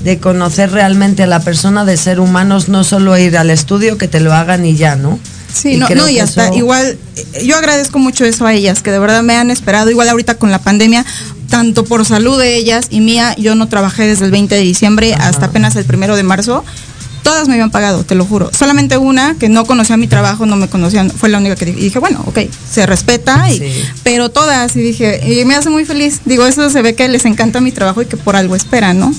de 0.04 0.18
conocer 0.18 0.70
realmente 0.70 1.22
a 1.22 1.26
la 1.26 1.40
persona, 1.40 1.84
de 1.84 1.96
ser 1.96 2.20
humanos, 2.20 2.68
no 2.68 2.84
solo 2.84 3.16
ir 3.18 3.36
al 3.36 3.50
estudio, 3.50 3.98
que 3.98 4.06
te 4.06 4.20
lo 4.20 4.32
hagan 4.34 4.64
y 4.66 4.76
ya, 4.76 4.96
¿no? 4.96 5.18
Sí, 5.52 5.76
no, 5.76 5.88
no, 5.88 6.08
y 6.08 6.18
hasta 6.18 6.52
igual, 6.54 6.98
yo 7.44 7.56
agradezco 7.56 7.98
mucho 7.98 8.24
eso 8.24 8.44
a 8.44 8.52
ellas, 8.52 8.82
que 8.82 8.90
de 8.90 8.98
verdad 8.98 9.22
me 9.22 9.36
han 9.36 9.50
esperado, 9.50 9.88
igual 9.88 10.08
ahorita 10.08 10.34
con 10.36 10.50
la 10.50 10.58
pandemia, 10.58 11.06
tanto 11.48 11.84
por 11.84 12.04
salud 12.04 12.38
de 12.38 12.56
ellas 12.56 12.88
y 12.90 13.00
mía, 13.00 13.34
yo 13.38 13.54
no 13.54 13.68
trabajé 13.68 14.04
desde 14.06 14.24
el 14.24 14.32
20 14.32 14.54
de 14.54 14.60
diciembre 14.60 15.14
hasta 15.14 15.46
apenas 15.46 15.76
el 15.76 15.84
primero 15.84 16.16
de 16.16 16.24
marzo, 16.24 16.64
todas 17.22 17.48
me 17.48 17.54
habían 17.54 17.70
pagado, 17.70 18.04
te 18.04 18.14
lo 18.14 18.24
juro. 18.24 18.50
Solamente 18.52 18.98
una 18.98 19.36
que 19.38 19.48
no 19.48 19.64
conocía 19.64 19.96
mi 19.96 20.06
trabajo, 20.06 20.44
no 20.44 20.56
me 20.56 20.68
conocían, 20.68 21.10
fue 21.10 21.28
la 21.28 21.38
única 21.38 21.56
que 21.56 21.66
dije, 21.66 21.80
y 21.80 21.84
dije 21.84 21.98
bueno, 21.98 22.22
ok, 22.26 22.40
se 22.70 22.84
respeta, 22.84 23.50
y, 23.50 23.62
pero 24.02 24.30
todas, 24.30 24.76
y 24.76 24.80
dije, 24.80 25.20
y 25.26 25.44
me 25.44 25.54
hace 25.54 25.70
muy 25.70 25.84
feliz. 25.84 26.20
Digo, 26.24 26.46
eso 26.46 26.68
se 26.68 26.82
ve 26.82 26.94
que 26.94 27.08
les 27.08 27.24
encanta 27.24 27.60
mi 27.60 27.72
trabajo 27.72 28.02
y 28.02 28.06
que 28.06 28.16
por 28.16 28.36
algo 28.36 28.54
esperan, 28.54 28.98
¿no? 28.98 29.14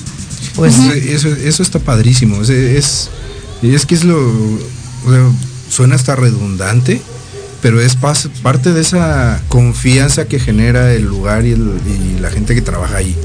Pues 0.56 0.78
eso, 0.78 1.28
eso 1.28 1.62
está 1.62 1.78
padrísimo. 1.78 2.42
Es, 2.42 2.50
es, 2.50 3.10
es 3.62 3.86
que 3.86 3.94
es 3.94 4.04
lo. 4.04 4.18
suena 5.70 5.94
hasta 5.94 6.16
redundante, 6.16 7.00
pero 7.62 7.80
es 7.80 7.96
parte 7.96 8.72
de 8.72 8.80
esa 8.80 9.42
confianza 9.48 10.26
que 10.26 10.38
genera 10.38 10.92
el 10.94 11.04
lugar 11.04 11.44
y, 11.46 11.50
y 11.50 12.18
la 12.20 12.30
gente 12.30 12.54
que 12.54 12.62
trabaja 12.62 12.96
ahí. 12.96 13.16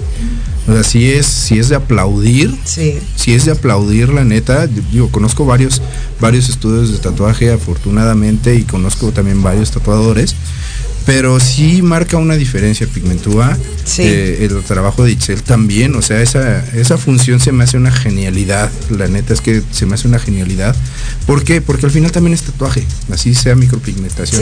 O 0.68 0.74
sea, 0.74 0.84
sí 0.84 1.12
es, 1.12 1.26
si 1.26 1.58
es 1.58 1.70
de 1.70 1.76
aplaudir. 1.76 2.56
Sí. 2.64 3.00
Si 3.16 3.34
es 3.34 3.46
de 3.46 3.52
aplaudir, 3.52 4.10
la 4.10 4.24
neta. 4.24 4.70
Yo, 4.92 5.10
conozco 5.10 5.46
varios, 5.46 5.82
varios 6.20 6.50
estudios 6.50 6.92
de 6.92 7.00
tatuaje, 7.00 7.52
afortunadamente, 7.52 8.56
y 8.56 8.64
conozco 8.64 9.12
también 9.12 9.42
varios 9.42 9.72
tatuadores. 9.72 10.36
Pero 11.06 11.40
sí 11.40 11.82
marca 11.82 12.18
una 12.18 12.36
diferencia 12.36 12.88
Pigmentúa. 12.88 13.58
Eh, 13.98 14.48
el 14.50 14.62
trabajo 14.64 15.04
de 15.04 15.12
Itzel 15.12 15.42
también, 15.42 15.96
o 15.96 16.02
sea, 16.02 16.22
esa, 16.22 16.64
esa 16.76 16.98
función 16.98 17.40
se 17.40 17.52
me 17.52 17.64
hace 17.64 17.78
una 17.78 17.92
genialidad. 17.92 18.72
La 18.90 19.08
neta 19.08 19.34
es 19.34 19.42
que 19.42 19.62
se 19.72 19.86
me 19.86 19.96
hace 19.96 20.08
una 20.08 20.20
genialidad. 20.20 20.76
¿Por 21.26 21.44
qué? 21.44 21.62
Porque 21.62 21.88
al 21.88 21.92
final 21.92 22.12
también 22.12 22.34
es 22.34 22.44
tatuaje, 22.44 22.86
así 23.12 23.34
sea 23.34 23.56
micropigmentación. 23.56 24.42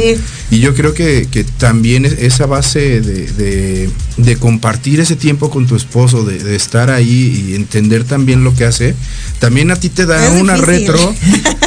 Y 0.52 0.60
yo 0.60 0.76
creo 0.76 0.93
que, 0.93 1.28
también 1.58 2.06
esa 2.06 2.45
base 2.45 3.02
de, 3.02 4.38
compartir 4.39 5.00
ese 5.00 5.15
tiempo 5.15 5.50
con 5.50 5.65
tu 5.65 5.76
esposo, 5.76 6.24
de, 6.24 6.56
estar 6.56 6.91
ahí 6.91 7.48
y 7.50 7.56
entender 7.56 8.04
también 8.04 8.43
lo 8.43 8.54
que 8.54 8.65
hace, 8.65 8.93
también 9.39 9.72
a 9.72 9.78
ti 9.78 9.89
te 9.89 10.06
da 10.06 10.32
una 10.34 10.58
retro, 10.58 11.15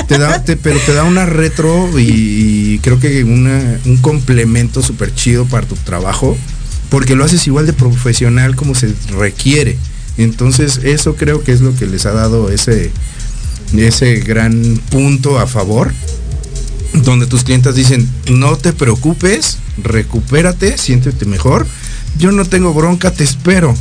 te 0.06 0.18
da, 0.18 0.44
pero 0.62 0.78
te 0.80 0.92
da 0.92 1.04
una 1.04 1.26
retro 1.26 1.88
y, 1.98 2.78
creo 2.82 3.00
que 3.00 3.24
un 3.24 3.98
complemento 4.00 4.81
súper 4.82 5.14
chido 5.14 5.44
para 5.46 5.66
tu 5.66 5.76
trabajo, 5.76 6.36
porque 6.90 7.16
lo 7.16 7.24
haces 7.24 7.46
igual 7.46 7.66
de 7.66 7.72
profesional 7.72 8.54
como 8.54 8.74
se 8.74 8.94
requiere. 9.16 9.78
Entonces 10.18 10.80
eso 10.84 11.16
creo 11.16 11.42
que 11.42 11.52
es 11.52 11.60
lo 11.60 11.74
que 11.74 11.86
les 11.86 12.04
ha 12.06 12.12
dado 12.12 12.50
ese, 12.50 12.90
ese 13.74 14.16
gran 14.16 14.78
punto 14.90 15.38
a 15.38 15.46
favor, 15.46 15.92
donde 16.92 17.26
tus 17.26 17.44
clientes 17.44 17.74
dicen, 17.74 18.06
no 18.30 18.56
te 18.58 18.72
preocupes, 18.72 19.58
recupérate, 19.82 20.76
siéntete 20.76 21.24
mejor, 21.24 21.66
yo 22.18 22.30
no 22.30 22.44
tengo 22.44 22.74
bronca, 22.74 23.10
te 23.10 23.24
espero. 23.24 23.74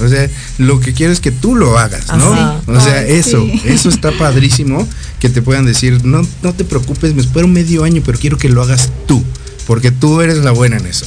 O 0.00 0.06
sea, 0.06 0.28
lo 0.58 0.78
que 0.78 0.92
quiero 0.92 1.12
es 1.12 1.18
que 1.18 1.32
tú 1.32 1.56
lo 1.56 1.76
hagas, 1.76 2.06
¿no? 2.16 2.60
O 2.66 2.80
sea, 2.80 3.02
eso, 3.04 3.44
eso 3.64 3.88
está 3.88 4.12
padrísimo, 4.12 4.86
que 5.18 5.28
te 5.28 5.42
puedan 5.42 5.64
decir, 5.64 6.04
no, 6.04 6.20
no 6.42 6.52
te 6.52 6.64
preocupes, 6.64 7.14
me 7.14 7.22
espero 7.22 7.48
medio 7.48 7.82
año, 7.82 8.02
pero 8.04 8.18
quiero 8.18 8.36
que 8.36 8.48
lo 8.48 8.62
hagas 8.62 8.90
tú 9.06 9.24
porque 9.68 9.90
tú 9.90 10.22
eres 10.22 10.38
la 10.38 10.50
buena 10.50 10.78
en 10.78 10.86
eso. 10.86 11.04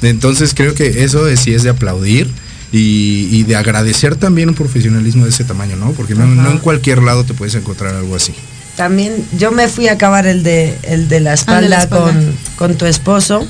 Entonces 0.00 0.54
creo 0.54 0.74
que 0.74 1.02
eso 1.02 1.26
sí 1.36 1.52
es 1.52 1.64
de 1.64 1.70
aplaudir 1.70 2.30
y, 2.70 3.42
de 3.42 3.56
agradecer 3.56 4.14
también 4.14 4.48
un 4.48 4.54
profesionalismo 4.54 5.24
de 5.24 5.30
ese 5.30 5.42
tamaño, 5.42 5.74
¿no? 5.74 5.90
Porque 5.90 6.14
no, 6.14 6.22
en 6.24 6.58
cualquier 6.58 7.02
lado 7.02 7.24
te 7.24 7.34
puedes 7.34 7.56
encontrar 7.56 7.96
algo 7.96 8.14
así. 8.14 8.32
También 8.76 9.12
yo 9.36 9.50
me 9.50 9.66
fui 9.66 9.88
a 9.88 9.94
acabar 9.94 10.28
el 10.28 10.44
de, 10.44 10.78
el 10.84 11.08
de 11.08 11.18
la 11.18 11.32
ah, 11.32 11.34
espalda, 11.34 11.88
Con, 12.56 12.76
tu 12.76 12.86
esposo 12.86 13.44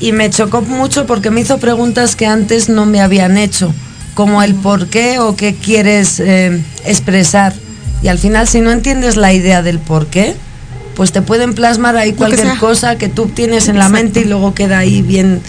y 0.00 0.10
me 0.10 0.30
chocó 0.30 0.62
mucho 0.62 1.06
porque 1.06 1.30
me 1.30 1.40
hizo 1.40 1.58
preguntas 1.58 2.16
que 2.16 2.26
antes 2.26 2.68
no 2.68 2.86
me 2.86 3.00
habían 3.00 3.38
hecho, 3.38 3.72
como 4.14 4.42
el 4.42 4.56
por 4.56 4.88
qué 4.88 5.20
o 5.20 5.36
qué 5.36 5.54
quieres 5.54 6.18
eh, 6.18 6.60
expresar. 6.84 7.54
Y 8.02 8.08
al 8.08 8.18
final 8.18 8.48
si 8.48 8.60
no 8.60 8.72
entiendes 8.72 9.16
la 9.16 9.32
idea 9.32 9.62
del 9.62 9.78
por 9.78 10.08
qué, 10.08 10.34
pues 11.00 11.12
te 11.12 11.22
pueden 11.22 11.54
plasmar 11.54 11.96
ahí 11.96 12.12
cualquier 12.12 12.58
cosa 12.58 12.98
que 12.98 13.08
tú 13.08 13.24
tienes 13.24 13.68
en 13.68 13.78
la 13.78 13.88
mente 13.88 14.20
y 14.20 14.24
luego 14.24 14.52
queda 14.52 14.76
ahí 14.76 15.00
bien. 15.00 15.40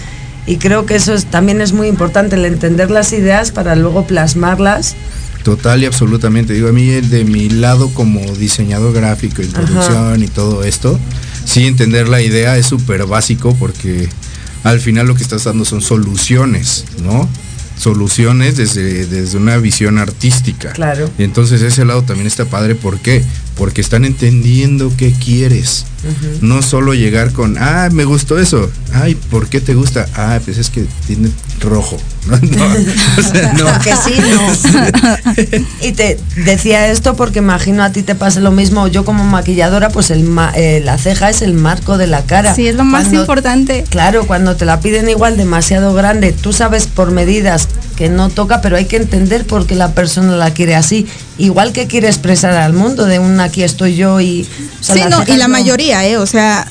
Y 0.48 0.56
creo 0.56 0.86
que 0.86 0.96
eso 0.96 1.14
es, 1.14 1.26
también 1.26 1.60
es 1.60 1.74
muy 1.74 1.90
importante, 1.90 2.38
el 2.38 2.46
entender 2.46 2.90
las 2.90 3.12
ideas 3.12 3.52
para 3.52 3.76
luego 3.76 4.08
plasmarlas. 4.08 4.96
Total 5.44 5.84
y 5.84 5.88
absolutamente. 5.88 6.54
Digo, 6.54 6.70
a 6.70 6.72
mí 6.72 6.86
de 6.86 7.26
mi 7.26 7.50
lado 7.50 7.90
como 7.90 8.22
diseñador 8.38 8.94
gráfico, 8.94 9.42
introducción 9.42 10.24
y 10.24 10.30
todo 10.30 10.64
esto, 10.64 10.98
sí 11.44 11.68
entender 11.68 12.08
la 12.08 12.22
idea 12.22 12.56
es 12.56 12.68
súper 12.68 13.06
básico 13.06 13.54
porque 13.60 14.08
al 14.64 14.80
final 14.80 15.08
lo 15.08 15.16
que 15.16 15.24
estás 15.24 15.44
dando 15.44 15.66
son 15.66 15.82
soluciones, 15.82 16.86
¿no? 17.04 17.28
soluciones 17.82 18.58
desde, 18.58 19.08
desde 19.08 19.38
una 19.38 19.58
visión 19.58 19.98
artística. 19.98 20.72
Claro. 20.72 21.10
Y 21.18 21.24
entonces 21.24 21.62
ese 21.64 21.84
lado 21.84 22.04
también 22.04 22.28
está 22.28 22.46
padre. 22.46 22.76
¿Por 22.76 23.00
qué? 23.00 23.24
Porque 23.62 23.80
están 23.80 24.06
entendiendo 24.06 24.92
qué 24.98 25.14
quieres. 25.14 25.86
No 26.42 26.64
solo 26.64 26.96
llegar 26.96 27.32
con, 27.32 27.60
ah, 27.60 27.90
me 27.92 28.06
gustó 28.06 28.40
eso. 28.40 28.72
Ay, 28.92 29.14
¿por 29.14 29.50
qué 29.50 29.62
te 29.62 29.76
gusta? 29.76 30.08
Ah, 30.16 30.40
pues 30.44 30.58
es 30.58 30.72
que 30.72 30.88
tiene 31.06 31.30
rojo. 31.60 32.00
No, 32.22 32.38
no. 32.38 33.80
que 33.84 33.96
sí, 33.96 34.14
no. 34.20 35.66
y 35.88 35.92
te 35.92 36.20
decía 36.38 36.88
esto 36.92 37.16
porque 37.16 37.40
imagino 37.40 37.84
a 37.84 37.92
ti 37.92 38.04
te 38.04 38.14
pasa 38.14 38.40
lo 38.40 38.52
mismo. 38.52 38.88
Yo 38.88 39.06
como 39.06 39.24
maquilladora, 39.24 39.90
pues 39.90 40.12
el 40.12 40.28
eh, 40.56 40.82
la 40.84 40.98
ceja 40.98 41.30
es 41.30 41.42
el 41.42 41.54
marco 41.54 41.98
de 41.98 42.06
la 42.08 42.24
cara. 42.24 42.54
Sí, 42.54 42.68
es 42.68 42.76
lo 42.76 42.84
más 42.84 43.12
importante. 43.12 43.86
Claro, 43.90 44.28
cuando 44.28 44.56
te 44.56 44.66
la 44.66 44.80
piden 44.80 45.10
igual 45.10 45.36
demasiado 45.36 45.94
grande, 45.94 46.32
tú 46.32 46.54
sabes 46.54 46.86
por 46.88 47.12
medidas 47.12 47.68
que 47.96 48.10
no 48.10 48.30
toca, 48.30 48.62
pero 48.62 48.78
hay 48.78 48.86
que 48.86 48.98
entender 48.98 49.46
por 49.46 49.66
qué 49.66 49.76
la 49.76 49.94
persona 49.94 50.36
la 50.36 50.52
quiere 50.52 50.76
así. 50.76 51.08
Igual 51.38 51.74
que 51.74 51.88
quiere 51.88 52.08
expresar 52.08 52.54
al 52.54 52.74
mundo 52.74 53.06
de 53.06 53.20
un 53.20 53.40
aquí 53.52 53.64
estoy 53.64 53.96
yo 53.96 54.22
y... 54.22 54.48
sí, 54.80 55.02
no, 55.10 55.24
y 55.28 55.36
la 55.36 55.50
mayoría, 55.50 56.08
¿eh? 56.08 56.18
O 56.18 56.26
sea, 56.26 56.66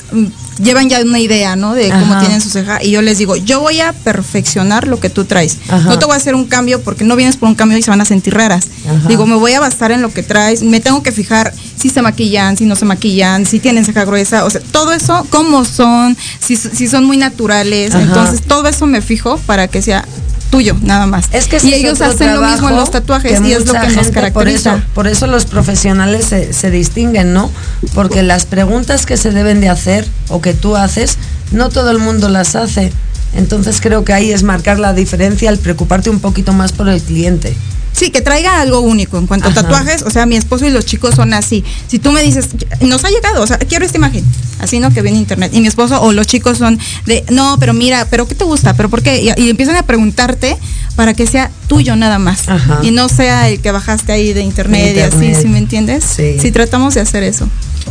llevan 0.61 0.89
ya 0.89 0.99
una 1.01 1.19
idea, 1.19 1.55
¿no? 1.55 1.75
De 1.75 1.89
cómo 1.89 2.19
tienen 2.19 2.41
su 2.41 2.49
ceja. 2.49 2.83
Y 2.83 2.89
yo 2.89 3.01
les 3.01 3.19
digo, 3.19 3.35
yo 3.35 3.59
voy 3.59 3.79
a 3.81 3.93
perfeccionar 3.93 4.87
lo 4.87 4.99
que 4.99 5.09
tú 5.09 5.25
traes. 5.25 5.57
No 5.85 5.99
te 5.99 6.05
voy 6.05 6.13
a 6.13 6.17
hacer 6.17 6.33
un 6.35 6.45
cambio 6.45 6.81
porque 6.81 7.03
no 7.03 7.15
vienes 7.15 7.37
por 7.37 7.49
un 7.49 7.55
cambio 7.55 7.77
y 7.77 7.81
se 7.81 7.91
van 7.91 8.01
a 8.01 8.05
sentir 8.05 8.33
raras. 8.33 8.67
Digo, 9.07 9.25
me 9.25 9.35
voy 9.35 9.53
a 9.53 9.59
basar 9.59 9.91
en 9.91 10.01
lo 10.01 10.11
que 10.11 10.23
traes. 10.23 10.63
Me 10.63 10.79
tengo 10.79 11.03
que 11.03 11.11
fijar 11.11 11.53
si 11.75 11.89
se 11.89 12.01
maquillan, 12.01 12.57
si 12.57 12.65
no 12.65 12.75
se 12.75 12.85
maquillan, 12.85 13.45
si 13.45 13.59
tienen 13.59 13.85
ceja 13.85 14.05
gruesa. 14.05 14.45
O 14.45 14.49
sea, 14.49 14.61
todo 14.71 14.91
eso, 14.93 15.25
cómo 15.29 15.65
son, 15.65 16.17
si, 16.39 16.57
son 16.57 17.05
muy 17.05 17.17
naturales. 17.17 17.93
Entonces, 17.93 18.41
todo 18.41 18.67
eso 18.67 18.87
me 18.87 19.01
fijo 19.01 19.37
para 19.45 19.67
que 19.67 19.81
sea 19.81 20.05
tuyo, 20.51 20.75
nada 20.83 21.07
más. 21.07 21.25
Es 21.31 21.47
que 21.47 21.57
y 21.63 21.73
ellos 21.73 22.01
hacen 22.01 22.35
lo 22.35 22.41
mismo 22.41 22.69
en 22.69 22.75
los 22.75 22.91
tatuajes 22.91 23.41
y 23.41 23.53
es 23.53 23.65
lo 23.65 23.73
que 23.73 23.87
nos 23.87 24.09
caracteriza. 24.09 24.33
Por 24.33 24.47
eso, 24.47 24.81
por 24.93 25.07
eso 25.07 25.27
los 25.27 25.45
profesionales 25.45 26.25
se, 26.25 26.53
se, 26.53 26.69
distinguen, 26.69 27.33
¿no? 27.33 27.49
Porque 27.95 28.21
las 28.21 28.45
preguntas 28.45 29.07
que 29.07 29.17
se 29.17 29.31
deben 29.31 29.61
de 29.61 29.69
hacer 29.69 30.07
o 30.29 30.41
que 30.41 30.53
tú 30.53 30.75
haces, 30.75 31.17
no 31.51 31.69
todo 31.69 31.89
el 31.89 31.97
mundo 31.97 32.29
las 32.29 32.55
hace. 32.55 32.91
Entonces 33.33 33.79
creo 33.81 34.03
que 34.03 34.13
ahí 34.13 34.31
es 34.31 34.43
marcar 34.43 34.77
la 34.77 34.93
diferencia 34.93 35.49
al 35.49 35.57
preocuparte 35.57 36.09
un 36.09 36.19
poquito 36.19 36.53
más 36.53 36.73
por 36.73 36.89
el 36.89 37.01
cliente. 37.01 37.55
Sí, 37.93 38.09
que 38.09 38.21
traiga 38.21 38.61
algo 38.61 38.79
único. 38.79 39.17
En 39.17 39.27
cuanto 39.27 39.49
a 39.49 39.53
tatuajes, 39.53 40.03
o 40.03 40.09
sea, 40.09 40.25
mi 40.25 40.35
esposo 40.35 40.65
y 40.65 40.71
los 40.71 40.85
chicos 40.85 41.15
son 41.15 41.33
así. 41.33 41.63
Si 41.87 41.99
tú 41.99 42.11
me 42.11 42.23
dices, 42.23 42.49
nos 42.81 43.03
ha 43.03 43.09
llegado, 43.09 43.41
o 43.43 43.47
sea, 43.47 43.57
quiero 43.59 43.85
esta 43.85 43.97
imagen, 43.97 44.23
así 44.59 44.79
no 44.79 44.91
que 44.91 45.01
viene 45.01 45.17
internet. 45.17 45.51
Y 45.53 45.61
mi 45.61 45.67
esposo 45.67 46.01
o 46.01 46.13
los 46.13 46.27
chicos 46.27 46.57
son 46.57 46.79
de, 47.05 47.23
no, 47.29 47.57
pero 47.59 47.73
mira, 47.73 48.07
pero 48.09 48.27
¿qué 48.27 48.35
te 48.35 48.43
gusta? 48.43 48.73
¿Pero 48.75 48.89
por 48.89 49.01
qué? 49.01 49.21
Y, 49.21 49.49
empiezan 49.49 49.75
a 49.75 49.83
preguntarte 49.83 50.57
para 50.95 51.13
que 51.13 51.27
sea 51.27 51.51
tuyo 51.67 51.95
nada 51.95 52.19
más. 52.19 52.43
Y 52.81 52.91
no 52.91 53.09
sea 53.09 53.49
el 53.49 53.59
que 53.59 53.71
bajaste 53.71 54.11
ahí 54.11 54.33
de 54.33 54.41
internet, 54.41 54.95
y 54.95 54.99
así, 55.01 55.35
¿sí 55.35 55.47
me 55.47 55.57
entiendes? 55.57 56.03
Sí. 56.03 56.37
sí. 56.39 56.51
tratamos 56.51 56.93
de 56.93 57.01
hacer 57.01 57.23
eso. 57.23 57.47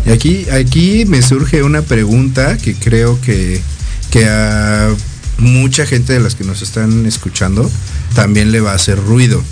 Y 0.06 0.10
aquí, 0.10 0.46
aquí 0.50 1.04
me 1.06 1.20
surge 1.22 1.62
una 1.62 1.82
pregunta 1.82 2.56
que 2.56 2.74
creo 2.74 3.20
que, 3.20 3.60
que 4.10 4.26
a 4.26 4.88
mucha 5.38 5.86
gente 5.86 6.12
de 6.12 6.20
las 6.20 6.34
que 6.34 6.44
nos 6.44 6.62
están 6.62 7.06
escuchando 7.06 7.70
también 8.14 8.52
le 8.52 8.60
va 8.60 8.72
a 8.72 8.74
hacer 8.74 8.98
ruido 8.98 9.42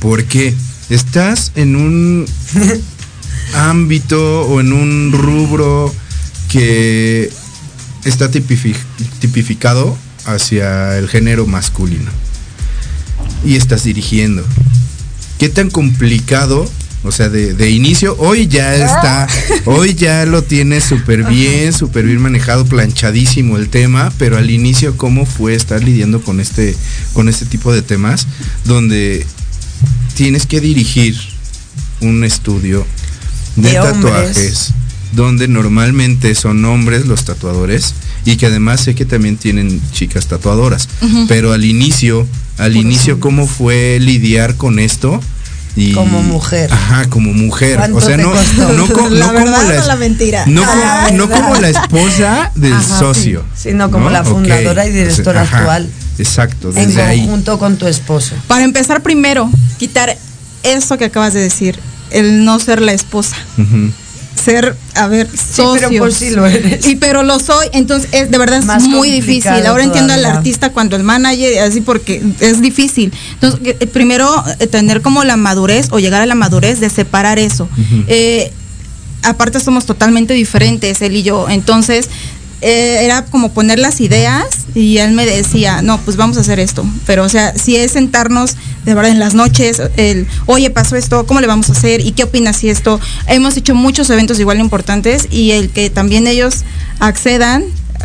porque 0.00 0.54
estás 0.90 1.52
en 1.54 1.76
un 1.76 2.26
ámbito 3.54 4.42
o 4.42 4.60
en 4.60 4.72
un 4.72 5.12
rubro 5.12 5.94
que 6.50 7.30
está 8.04 8.30
tipificado 8.30 9.96
hacia 10.24 10.98
el 10.98 11.08
género 11.08 11.46
masculino. 11.46 12.10
Y 13.44 13.56
estás 13.56 13.84
dirigiendo. 13.84 14.44
¿Qué 15.38 15.48
tan 15.48 15.70
complicado? 15.70 16.68
O 17.04 17.12
sea, 17.12 17.28
de, 17.28 17.70
inicio, 17.70 18.16
hoy 18.18 18.48
ya 18.48 18.74
está, 18.74 19.28
hoy 19.66 19.94
ya 19.94 20.26
lo 20.26 20.42
tienes 20.42 20.82
súper 20.82 21.22
bien, 21.22 21.72
súper 21.72 22.04
bien 22.04 22.20
manejado, 22.20 22.64
planchadísimo 22.64 23.56
el 23.56 23.68
tema, 23.68 24.12
pero 24.18 24.36
al 24.36 24.50
inicio, 24.50 24.96
¿cómo 24.96 25.24
fue 25.24 25.54
estar 25.54 25.82
lidiando 25.82 26.20
con 26.20 26.40
este, 26.40 26.74
con 27.12 27.28
este 27.28 27.46
tipo 27.46 27.72
de 27.72 27.82
temas? 27.82 28.26
Donde 28.64 29.24
tienes 30.14 30.46
que 30.46 30.60
dirigir 30.60 31.16
un 32.00 32.24
estudio 32.24 32.86
de, 33.56 33.72
tatuajes 33.74 34.72
donde 35.12 35.48
normalmente 35.48 36.34
son 36.34 36.64
hombres 36.64 37.06
los 37.06 37.24
tatuadores 37.24 37.94
y 38.24 38.36
que 38.36 38.46
además 38.46 38.82
sé 38.82 38.94
que 38.94 39.04
también 39.04 39.36
tienen 39.36 39.80
chicas 39.92 40.26
tatuadoras. 40.26 40.88
Pero 41.28 41.52
al 41.52 41.64
inicio, 41.64 42.26
al 42.58 42.76
inicio, 42.76 43.20
¿cómo 43.20 43.46
fue 43.46 43.98
lidiar 44.00 44.56
con 44.56 44.78
esto? 44.78 45.20
Y, 45.76 45.92
como 45.92 46.22
mujer. 46.22 46.72
Ajá, 46.72 47.08
como 47.08 47.32
mujer. 47.32 47.78
O 47.92 48.00
sea, 48.00 48.16
no, 48.16 48.32
no, 48.74 48.86
como 48.92 49.08
la, 49.08 49.96
mentira. 49.96 50.44
No, 50.46 50.62
como, 51.28 51.54
la 51.54 51.68
esposa 51.68 52.50
del 52.56 52.82
socio. 52.82 53.44
Sino 53.56 53.90
como 53.90 54.10
la 54.10 54.24
fundadora 54.24 54.86
y 54.86 54.92
directora 54.92 55.42
actual. 55.42 55.88
Exacto, 56.18 56.72
desde 56.72 57.14
en 57.14 57.20
conjunto 57.20 57.58
con 57.58 57.76
tu 57.76 57.86
esposo. 57.86 58.34
Para 58.46 58.64
empezar 58.64 59.02
primero, 59.02 59.50
quitar 59.78 60.16
eso 60.62 60.98
que 60.98 61.06
acabas 61.06 61.34
de 61.34 61.40
decir, 61.40 61.78
el 62.10 62.44
no 62.44 62.58
ser 62.58 62.80
la 62.80 62.92
esposa. 62.92 63.36
Ser, 64.34 64.76
a 64.94 65.08
ver, 65.08 65.28
socios. 65.28 65.88
pero 65.88 65.98
por 65.98 66.12
sí 66.12 66.30
lo 66.30 66.46
eres. 66.46 66.86
Y 66.86 66.96
pero 66.96 67.22
lo 67.22 67.38
soy, 67.38 67.66
entonces 67.72 68.08
es 68.12 68.30
de 68.30 68.38
verdad 68.38 68.58
es 68.58 68.88
muy 68.88 69.10
difícil. 69.10 69.66
Ahora 69.66 69.82
entiendo 69.82 70.12
al 70.12 70.24
artista 70.24 70.72
cuando 70.72 70.96
el 70.96 71.02
manager, 71.02 71.58
así 71.60 71.80
porque 71.80 72.22
es 72.40 72.60
difícil. 72.60 73.12
Entonces, 73.34 73.60
eh, 73.64 73.86
primero 73.86 74.44
eh, 74.58 74.66
tener 74.66 75.02
como 75.02 75.24
la 75.24 75.36
madurez 75.36 75.88
o 75.90 75.98
llegar 75.98 76.22
a 76.22 76.26
la 76.26 76.34
madurez 76.34 76.80
de 76.80 76.88
separar 76.88 77.38
eso. 77.38 77.68
Eh, 78.06 78.52
aparte 79.22 79.60
somos 79.60 79.86
totalmente 79.86 80.34
diferentes, 80.34 81.02
él 81.02 81.16
y 81.16 81.22
yo. 81.22 81.48
Entonces, 81.48 82.08
eh, 82.60 83.04
era 83.04 83.24
como 83.24 83.52
poner 83.52 83.78
las 83.78 84.00
ideas 84.00 84.44
y 84.74 84.98
él 84.98 85.12
me 85.12 85.26
decía, 85.26 85.82
no, 85.82 85.98
pues 86.00 86.16
vamos 86.16 86.36
a 86.38 86.40
hacer 86.40 86.58
esto. 86.60 86.84
Pero, 87.06 87.24
o 87.24 87.28
sea, 87.28 87.54
si 87.56 87.76
es 87.76 87.92
sentarnos 87.92 88.56
de 88.84 88.94
verdad 88.94 89.12
en 89.12 89.18
las 89.18 89.34
noches, 89.34 89.80
el, 89.96 90.26
oye, 90.46 90.70
pasó 90.70 90.96
esto, 90.96 91.26
¿cómo 91.26 91.40
le 91.40 91.46
vamos 91.46 91.68
a 91.68 91.72
hacer? 91.72 92.00
¿Y 92.00 92.12
qué 92.12 92.24
opinas 92.24 92.56
si 92.56 92.70
esto? 92.70 93.00
Hemos 93.26 93.56
hecho 93.56 93.74
muchos 93.74 94.10
eventos 94.10 94.40
igual 94.40 94.60
importantes 94.60 95.28
y 95.30 95.52
el 95.52 95.70
que 95.70 95.90
también 95.90 96.26
ellos 96.26 96.64
accedan 96.98 97.64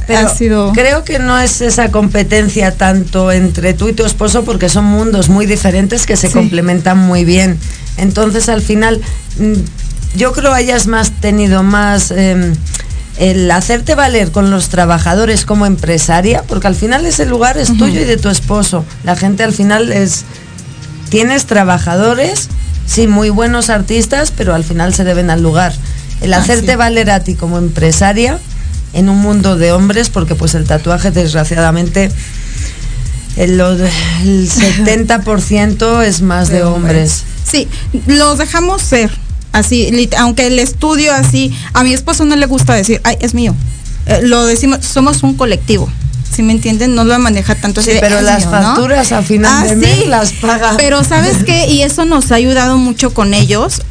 ha 0.09 0.29
sido... 0.29 0.73
Creo 0.73 1.03
que 1.03 1.19
no 1.19 1.39
es 1.39 1.61
esa 1.61 1.91
competencia 1.91 2.75
tanto 2.75 3.31
entre 3.31 3.73
tú 3.73 3.87
y 3.87 3.93
tu 3.93 4.05
esposo 4.05 4.43
porque 4.43 4.69
son 4.69 4.85
mundos 4.85 5.29
muy 5.29 5.45
diferentes 5.45 6.05
que 6.05 6.17
se 6.17 6.29
complementan 6.29 6.97
muy 6.97 7.25
bien. 7.25 7.57
Entonces, 7.97 8.49
al 8.49 8.61
final, 8.61 9.01
mm, 9.39 10.17
yo 10.17 10.33
creo 10.33 10.53
hayas 10.53 10.87
más 10.87 11.11
tenido 11.21 11.63
más... 11.63 12.11
Em, 12.11 12.53
el 13.17 13.49
hacerte 13.51 13.95
valer 13.95 14.31
con 14.31 14.49
los 14.49 14.69
trabajadores 14.69 15.45
como 15.45 15.65
empresaria, 15.65 16.43
porque 16.47 16.67
al 16.67 16.75
final 16.75 17.05
ese 17.05 17.25
lugar 17.25 17.57
es 17.57 17.77
tuyo 17.77 18.01
y 18.01 18.05
de 18.05 18.17
tu 18.17 18.29
esposo. 18.29 18.83
La 19.03 19.15
gente 19.15 19.43
al 19.43 19.53
final 19.53 19.91
es, 19.91 20.23
tienes 21.09 21.45
trabajadores, 21.45 22.49
sí, 22.85 23.07
muy 23.07 23.29
buenos 23.29 23.69
artistas, 23.69 24.31
pero 24.35 24.55
al 24.55 24.63
final 24.63 24.93
se 24.93 25.03
deben 25.03 25.29
al 25.29 25.43
lugar. 25.43 25.73
El 26.21 26.33
hacerte 26.33 26.75
valer 26.75 27.11
a 27.11 27.19
ti 27.19 27.35
como 27.35 27.57
empresaria 27.57 28.39
en 28.93 29.09
un 29.09 29.17
mundo 29.17 29.57
de 29.57 29.71
hombres, 29.71 30.09
porque 30.09 30.35
pues 30.35 30.55
el 30.55 30.65
tatuaje 30.65 31.11
desgraciadamente 31.11 32.11
el, 33.35 33.59
el 33.59 34.49
70% 34.49 36.03
es 36.03 36.21
más 36.21 36.49
de, 36.49 36.63
hombres. 36.63 37.23
Sí, 37.43 37.67
los 38.07 38.37
dejamos 38.37 38.81
ser 38.81 39.11
Así, 39.53 40.09
aunque 40.17 40.47
el 40.47 40.59
estudio 40.59 41.13
así, 41.13 41.55
a 41.73 41.83
mi 41.83 41.93
esposo 41.93 42.25
no 42.25 42.35
le 42.35 42.47
gusta 42.47 42.73
decir, 42.73 42.99
ay, 43.03 43.17
es 43.21 43.33
mío. 43.33 43.55
Eh, 44.07 44.21
lo 44.23 44.45
decimos, 44.45 44.79
somos 44.83 45.23
un 45.23 45.35
colectivo. 45.35 45.89
Si 46.35 46.41
me 46.41 46.51
entienden, 46.51 46.95
no 46.95 47.03
lo 47.03 47.17
maneja 47.19 47.53
tanto 47.53 47.81
así. 47.81 47.91
pero 48.01 48.19
las 48.21 48.45
facturas 48.45 49.11
a 49.11 49.21
final 49.21 49.67
de 49.67 49.73
ah, 49.73 49.75
mes 49.75 50.07
las 50.07 50.33
paga. 50.33 50.73
Pero 50.77 51.03
sabes 51.03 51.43
qué, 51.45 51.67
y 51.67 51.83
eso 51.83 52.03
nos 52.03 52.31
ha 52.31 52.35
ayudado 52.35 52.77
mucho 52.77 53.13
con 53.13 53.35
ellos, 53.35 53.83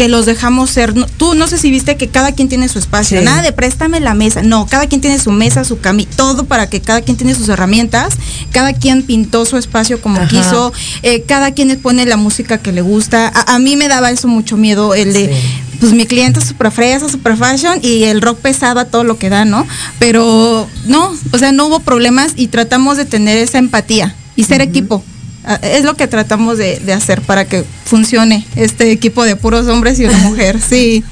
que 0.00 0.08
los 0.08 0.24
dejamos 0.24 0.70
ser. 0.70 0.94
Tú 1.18 1.34
no 1.34 1.46
sé 1.46 1.58
si 1.58 1.70
viste 1.70 1.98
que 1.98 2.08
cada 2.08 2.32
quien 2.32 2.48
tiene 2.48 2.70
su 2.70 2.78
espacio. 2.78 3.20
Nada 3.20 3.42
de 3.42 3.52
préstame 3.52 4.00
la 4.00 4.14
mesa. 4.14 4.42
No, 4.42 4.64
cada 4.64 4.86
quien 4.86 5.02
tiene 5.02 5.18
su 5.18 5.30
mesa, 5.30 5.62
su 5.62 5.78
cami, 5.78 6.06
todo 6.06 6.44
para 6.44 6.70
que 6.70 6.80
cada 6.80 7.02
quien 7.02 7.18
tiene 7.18 7.34
sus 7.34 7.50
herramientas. 7.50 8.14
Cada 8.50 8.72
quien 8.72 9.02
pintó 9.02 9.44
su 9.44 9.58
espacio 9.58 10.00
como 10.00 10.26
quiso. 10.26 10.72
Eh, 11.02 11.24
cada 11.24 11.52
quien 11.52 11.78
pone 11.78 12.06
la 12.06 12.16
música 12.16 12.56
que 12.56 12.72
le 12.72 12.80
gusta. 12.80 13.28
A, 13.28 13.58
mí 13.58 13.76
me 13.76 13.88
daba 13.88 14.10
eso 14.10 14.26
mucho 14.26 14.56
miedo, 14.56 14.94
el 14.94 15.12
de. 15.12 15.38
Pues 15.80 15.92
mi 15.92 16.06
cliente 16.06 16.40
es 16.40 16.46
super 16.46 16.70
fresa, 16.70 17.10
super 17.10 17.36
fashion 17.36 17.80
y 17.82 18.04
el 18.04 18.22
rock 18.22 18.38
pesaba 18.38 18.86
todo 18.86 19.04
lo 19.04 19.18
que 19.18 19.28
da, 19.28 19.44
¿no? 19.44 19.66
Pero 19.98 20.66
no, 20.86 21.14
o 21.32 21.38
sea, 21.38 21.52
no 21.52 21.66
hubo 21.66 21.80
problemas 21.80 22.32
y 22.36 22.48
tratamos 22.48 22.96
de 22.96 23.04
tener 23.04 23.36
esa 23.36 23.58
empatía 23.58 24.14
y 24.34 24.44
ser 24.44 24.62
equipo. 24.62 25.04
Ah, 25.44 25.58
es 25.62 25.84
lo 25.84 25.94
que 25.94 26.06
tratamos 26.06 26.58
de, 26.58 26.80
hacer 26.92 27.22
para 27.22 27.46
que 27.46 27.64
funcione 27.84 28.46
este 28.56 28.92
equipo 28.92 29.24
de 29.24 29.36
puros 29.36 29.66
hombres 29.68 29.98
y 29.98 30.04
una 30.04 30.18
mujer, 30.28 30.60
sí. 30.60 31.04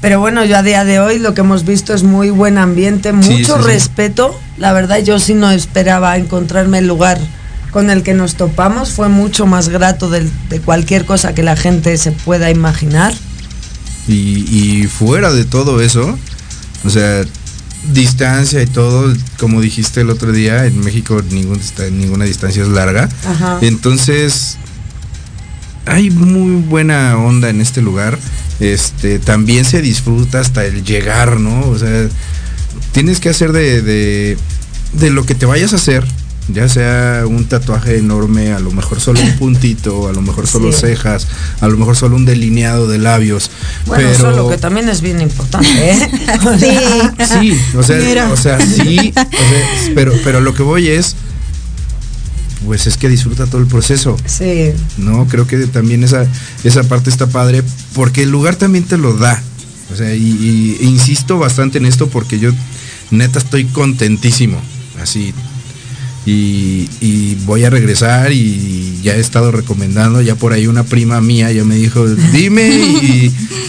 Pero 0.00 0.20
bueno, 0.20 0.44
yo 0.44 0.58
a 0.58 0.62
día 0.62 0.84
de 0.84 1.00
hoy 1.00 1.18
lo 1.18 1.34
que 1.34 1.40
hemos 1.40 1.64
visto 1.64 1.94
es 1.94 2.02
muy 2.02 2.30
buen 2.30 2.58
ambiente, 2.58 3.12
mucho 3.12 3.56
respeto. 3.58 4.38
La 4.58 4.72
verdad 4.72 4.98
yo 4.98 5.18
sí 5.18 5.34
no 5.34 5.50
esperaba 5.50 6.16
encontrarme 6.16 6.78
el 6.78 6.86
lugar 6.86 7.18
con 7.70 7.90
el 7.90 8.02
que 8.02 8.12
nos 8.12 8.34
topamos. 8.34 8.90
Fue 8.90 9.08
mucho 9.08 9.46
más 9.46 9.70
grato 9.70 10.10
de, 10.10 10.28
cualquier 10.64 11.06
cosa 11.06 11.34
que 11.34 11.42
la 11.42 11.56
gente 11.56 11.96
se 11.96 12.12
pueda 12.12 12.50
imaginar. 12.50 13.14
Y, 14.06 14.44
y 14.50 14.86
fuera 14.86 15.32
de 15.32 15.44
todo 15.44 15.80
eso, 15.80 16.16
o 16.84 16.90
sea, 16.90 17.24
distancia 17.92 18.62
y 18.62 18.66
todo, 18.66 19.14
como 19.38 19.60
dijiste 19.60 20.00
el 20.00 20.10
otro 20.10 20.32
día, 20.32 20.66
en 20.66 20.80
México 20.80 21.22
ningún, 21.30 21.60
ninguna 21.92 22.24
distancia 22.24 22.62
es 22.62 22.68
larga. 22.68 23.08
Entonces, 23.60 24.58
hay 25.86 26.10
muy 26.10 26.62
buena 26.62 27.16
onda 27.16 27.48
en 27.48 27.60
este 27.60 27.80
lugar. 27.82 28.18
Este, 28.60 29.18
también 29.18 29.64
se 29.64 29.82
disfruta 29.82 30.40
hasta 30.40 30.64
el 30.64 30.84
llegar, 30.84 31.38
¿no? 31.40 31.68
O 31.68 31.78
sea, 31.78 32.08
tienes 32.92 33.20
que 33.20 33.28
hacer 33.28 33.52
de, 33.52 33.82
de, 33.82 34.38
de 34.94 35.10
lo 35.10 35.26
que 35.26 35.34
te 35.34 35.46
vayas 35.46 35.72
a 35.72 35.76
hacer, 35.76 36.04
ya 36.48 36.68
sea 36.68 37.24
un 37.26 37.46
tatuaje 37.46 37.98
enorme, 37.98 38.52
a 38.52 38.60
lo 38.60 38.70
mejor 38.70 39.00
solo 39.00 39.20
un 39.20 39.32
puntito, 39.38 40.08
a 40.08 40.12
lo 40.12 40.22
mejor 40.22 40.46
solo 40.46 40.72
cejas, 40.72 41.26
a 41.60 41.68
lo 41.68 41.76
mejor 41.76 41.96
solo 41.96 42.16
un 42.16 42.24
delineado 42.24 42.86
de 42.88 42.98
labios. 42.98 43.50
Bueno, 43.86 44.08
pero... 44.08 44.18
solo 44.18 44.48
que 44.48 44.58
también 44.58 44.88
es 44.88 45.00
bien 45.00 45.20
importante, 45.20 45.68
¿eh? 45.90 46.10
sí. 47.28 47.52
sí, 47.52 47.60
o 47.76 47.82
sea, 47.82 48.30
o 48.30 48.36
sea 48.36 48.60
sí, 48.60 49.12
pero, 49.94 50.12
pero 50.22 50.40
lo 50.40 50.54
que 50.54 50.62
voy 50.62 50.88
es, 50.88 51.16
pues 52.64 52.86
es 52.86 52.96
que 52.96 53.08
disfruta 53.08 53.46
todo 53.46 53.60
el 53.60 53.66
proceso. 53.66 54.16
Sí. 54.26 54.72
No, 54.98 55.26
creo 55.26 55.46
que 55.46 55.66
también 55.66 56.04
esa, 56.04 56.26
esa 56.64 56.84
parte 56.84 57.10
está 57.10 57.26
padre, 57.26 57.62
porque 57.94 58.22
el 58.22 58.30
lugar 58.30 58.56
también 58.56 58.84
te 58.84 58.98
lo 58.98 59.16
da. 59.16 59.42
O 59.92 59.96
sea, 59.96 60.14
y, 60.14 60.78
y 60.80 60.84
insisto 60.84 61.38
bastante 61.38 61.78
en 61.78 61.86
esto 61.86 62.08
porque 62.08 62.38
yo 62.38 62.50
neta 63.10 63.38
estoy 63.38 63.66
contentísimo. 63.66 64.60
Así, 65.00 65.32
y, 66.26 67.36
voy 67.46 67.64
a 67.64 67.70
regresar 67.70 68.32
y 68.32 69.00
ya 69.02 69.14
he 69.14 69.20
estado 69.20 69.52
recomendando, 69.52 70.20
ya 70.20 70.34
por 70.34 70.52
ahí 70.52 70.66
una 70.66 70.82
prima 70.82 71.20
mía 71.20 71.52
ya 71.52 71.64
me 71.64 71.76
dijo, 71.76 72.04
dime 72.32 72.68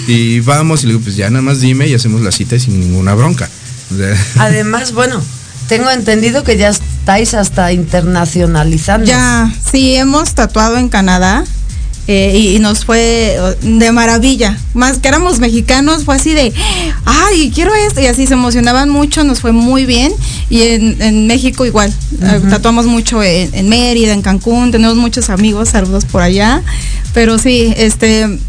y, 0.08 0.40
vamos, 0.40 0.84
y 0.84 0.88
le 0.88 0.94
digo, 0.94 1.04
pues 1.04 1.16
ya 1.16 1.30
nada 1.30 1.44
más 1.44 1.60
dime 1.60 1.88
y 1.88 1.94
hacemos 1.94 2.22
la 2.22 2.32
cita 2.32 2.58
sin 2.58 2.80
ninguna 2.80 3.14
bronca. 3.14 3.48
Además, 4.40 4.94
bueno, 4.94 5.22
tengo 5.68 5.90
entendido 5.92 6.44
que 6.44 6.58
ya 6.58 6.70
estáis 6.70 7.34
hasta 7.34 7.72
internacionalizando. 7.72 9.06
Ya, 9.06 9.54
sí, 9.72 9.96
hemos 9.96 10.34
tatuado 10.34 10.78
en 10.78 10.90
Canadá. 10.90 11.46
Eh, 12.08 12.54
y, 12.56 12.60
nos 12.60 12.86
fue 12.86 13.38
de 13.62 13.92
maravilla. 13.92 14.58
Más 14.74 15.00
que 15.00 15.10
éramos 15.10 15.40
mexicanos, 15.40 16.06
fue 16.06 16.16
así 16.16 16.34
de, 16.34 16.54
ay, 17.06 17.52
quiero 17.54 17.74
esto. 17.76 18.00
Y 18.00 18.06
así 18.06 18.26
se 18.28 18.34
emocionaban 18.34 18.90
mucho, 18.90 19.26
nos 19.26 19.42
fue 19.42 19.52
muy 19.52 19.86
bien. 19.86 20.14
Y 20.50 20.62
en, 20.62 21.28
México 21.28 21.66
igual, 21.66 21.94
eh, 22.22 22.42
tatuamos 22.50 22.86
mucho 22.86 23.22
en, 23.22 23.68
Mérida, 23.68 24.14
en 24.14 24.22
Cancún, 24.22 24.72
tenemos 24.72 24.96
muchos 24.96 25.30
amigos, 25.30 25.70
saludos 25.70 26.06
por 26.06 26.22
allá. 26.22 26.62
Pero 27.14 27.38
sí, 27.38 27.74
este, 27.76 28.40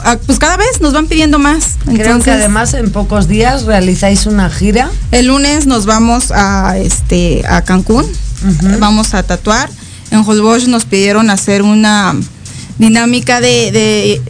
ah, 0.00 0.18
pues 0.26 0.38
cada 0.38 0.58
vez 0.58 0.82
nos 0.82 0.92
van 0.92 1.06
pidiendo 1.06 1.38
más. 1.38 1.76
Creo 1.86 2.20
que 2.20 2.32
además 2.32 2.74
en 2.74 2.90
pocos 2.92 3.28
días 3.28 3.62
realizáis 3.64 4.26
una 4.26 4.50
gira. 4.50 4.90
El 5.10 5.28
lunes 5.28 5.66
nos 5.66 5.86
vamos 5.86 6.32
a 6.32 6.76
este 6.76 7.46
a 7.48 7.62
Cancún, 7.62 8.04
vamos 8.78 9.14
a 9.14 9.22
tatuar. 9.22 9.70
En 10.10 10.18
Holbox 10.20 10.68
nos 10.68 10.84
pidieron 10.84 11.30
hacer 11.30 11.62
una 11.62 12.14
dinámica 12.78 13.40
de, 13.40 13.70
de 13.72 14.20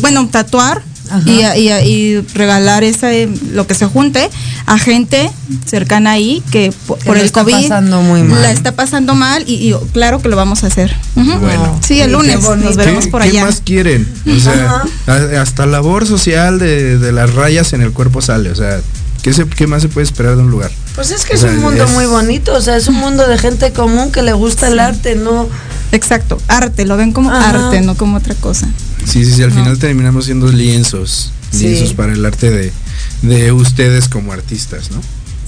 bueno, 0.00 0.28
tatuar 0.28 0.82
y, 1.26 1.40
y, 1.68 2.20
regalar 2.34 2.84
ese, 2.84 3.28
lo 3.52 3.66
que 3.66 3.74
se 3.74 3.86
junte 3.86 4.30
a 4.66 4.78
gente 4.78 5.30
cercana 5.66 6.12
ahí 6.12 6.42
que 6.52 6.72
por, 6.86 7.16
el 7.16 7.32
COVID 7.32 7.68
la 7.68 8.52
está 8.52 8.72
pasando 8.72 9.14
mal 9.14 9.44
y, 9.46 9.74
claro 9.92 10.20
que 10.20 10.28
lo 10.28 10.36
vamos 10.36 10.62
a 10.62 10.68
hacer. 10.68 10.94
Bueno. 11.14 11.78
Sí, 11.84 12.00
el 12.00 12.12
lunes 12.12 12.40
nos 12.40 12.76
veremos 12.76 13.08
por 13.08 13.22
allá. 13.22 13.40
¿Qué 13.40 13.46
más 13.46 13.60
quieren? 13.64 14.08
O 14.26 14.38
sea, 14.38 14.84
hasta 15.40 15.66
labor 15.66 16.06
social 16.06 16.58
de, 16.58 16.98
de, 16.98 17.12
las 17.12 17.34
rayas 17.34 17.72
en 17.72 17.82
el 17.82 17.92
cuerpo 17.92 18.22
sale. 18.22 18.50
O 18.50 18.54
sea, 18.54 18.80
¿qué, 19.22 19.32
se, 19.32 19.46
¿qué 19.46 19.66
más 19.66 19.82
se 19.82 19.88
puede 19.88 20.04
esperar 20.04 20.36
de 20.36 20.42
un 20.42 20.50
lugar? 20.50 20.70
Pues 20.94 21.10
es 21.10 21.24
que 21.24 21.34
es 21.34 21.42
un 21.42 21.58
mundo 21.58 21.88
muy 21.88 22.06
bonito. 22.06 22.54
O 22.54 22.60
sea, 22.60 22.76
es 22.76 22.86
un 22.86 22.96
mundo 22.96 23.26
de 23.26 23.36
gente 23.36 23.72
común 23.72 24.12
que 24.12 24.22
le 24.22 24.32
gusta 24.32 24.68
el 24.68 24.78
arte, 24.78 25.16
no 25.16 25.48
Exacto, 25.92 26.38
arte, 26.46 26.84
lo 26.84 26.96
ven 26.96 27.12
como 27.12 27.30
arte, 27.30 27.80
no 27.80 27.96
como 27.96 28.18
otra 28.18 28.34
cosa. 28.34 28.68
Sí, 29.04 29.24
sí, 29.24 29.32
sí, 29.32 29.42
al 29.42 29.50
final 29.50 29.78
terminamos 29.78 30.26
siendo 30.26 30.50
lienzos, 30.52 31.32
lienzos 31.52 31.94
para 31.94 32.12
el 32.12 32.24
arte 32.24 32.72
de, 33.22 33.52
ustedes 33.52 34.08
como 34.08 34.32
artistas, 34.32 34.90
¿no? 34.90 35.00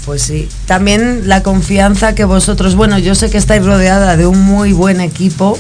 Pues 0.05 0.23
sí, 0.23 0.49
también 0.67 1.29
la 1.29 1.45
confianza 1.45 2.17
que 2.17 2.25
vosotros, 2.25 2.75
bueno, 2.75 2.99
yo 2.99 3.15
sé 3.15 3.31
que 3.31 3.39
estáis 3.39 3.65
rodeada 3.65 4.17
de 4.17 4.27
un 4.27 4.41
muy 4.41 4.73
buen 4.73 5.01
equipo, 5.01 5.57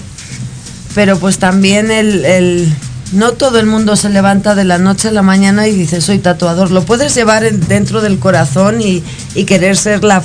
pero 0.96 1.16
pues 1.16 1.38
también 1.38 1.92
el, 1.92 2.74
no 3.12 3.32
todo 3.32 3.60
el 3.60 3.66
mundo 3.66 3.94
se 3.94 4.08
levanta 4.08 4.56
de 4.56 4.64
la 4.64 4.78
noche 4.78 5.08
a 5.08 5.12
la 5.12 5.22
mañana 5.22 5.68
y 5.68 5.76
dice 5.76 6.00
soy 6.00 6.18
tatuador, 6.18 6.72
lo 6.72 6.84
puedes 6.84 7.14
llevar 7.14 7.52
dentro 7.52 8.00
del 8.00 8.18
corazón 8.18 8.80
y, 8.80 9.04
y 9.36 9.44
querer 9.44 9.76
ser 9.76 10.02
la 10.02 10.24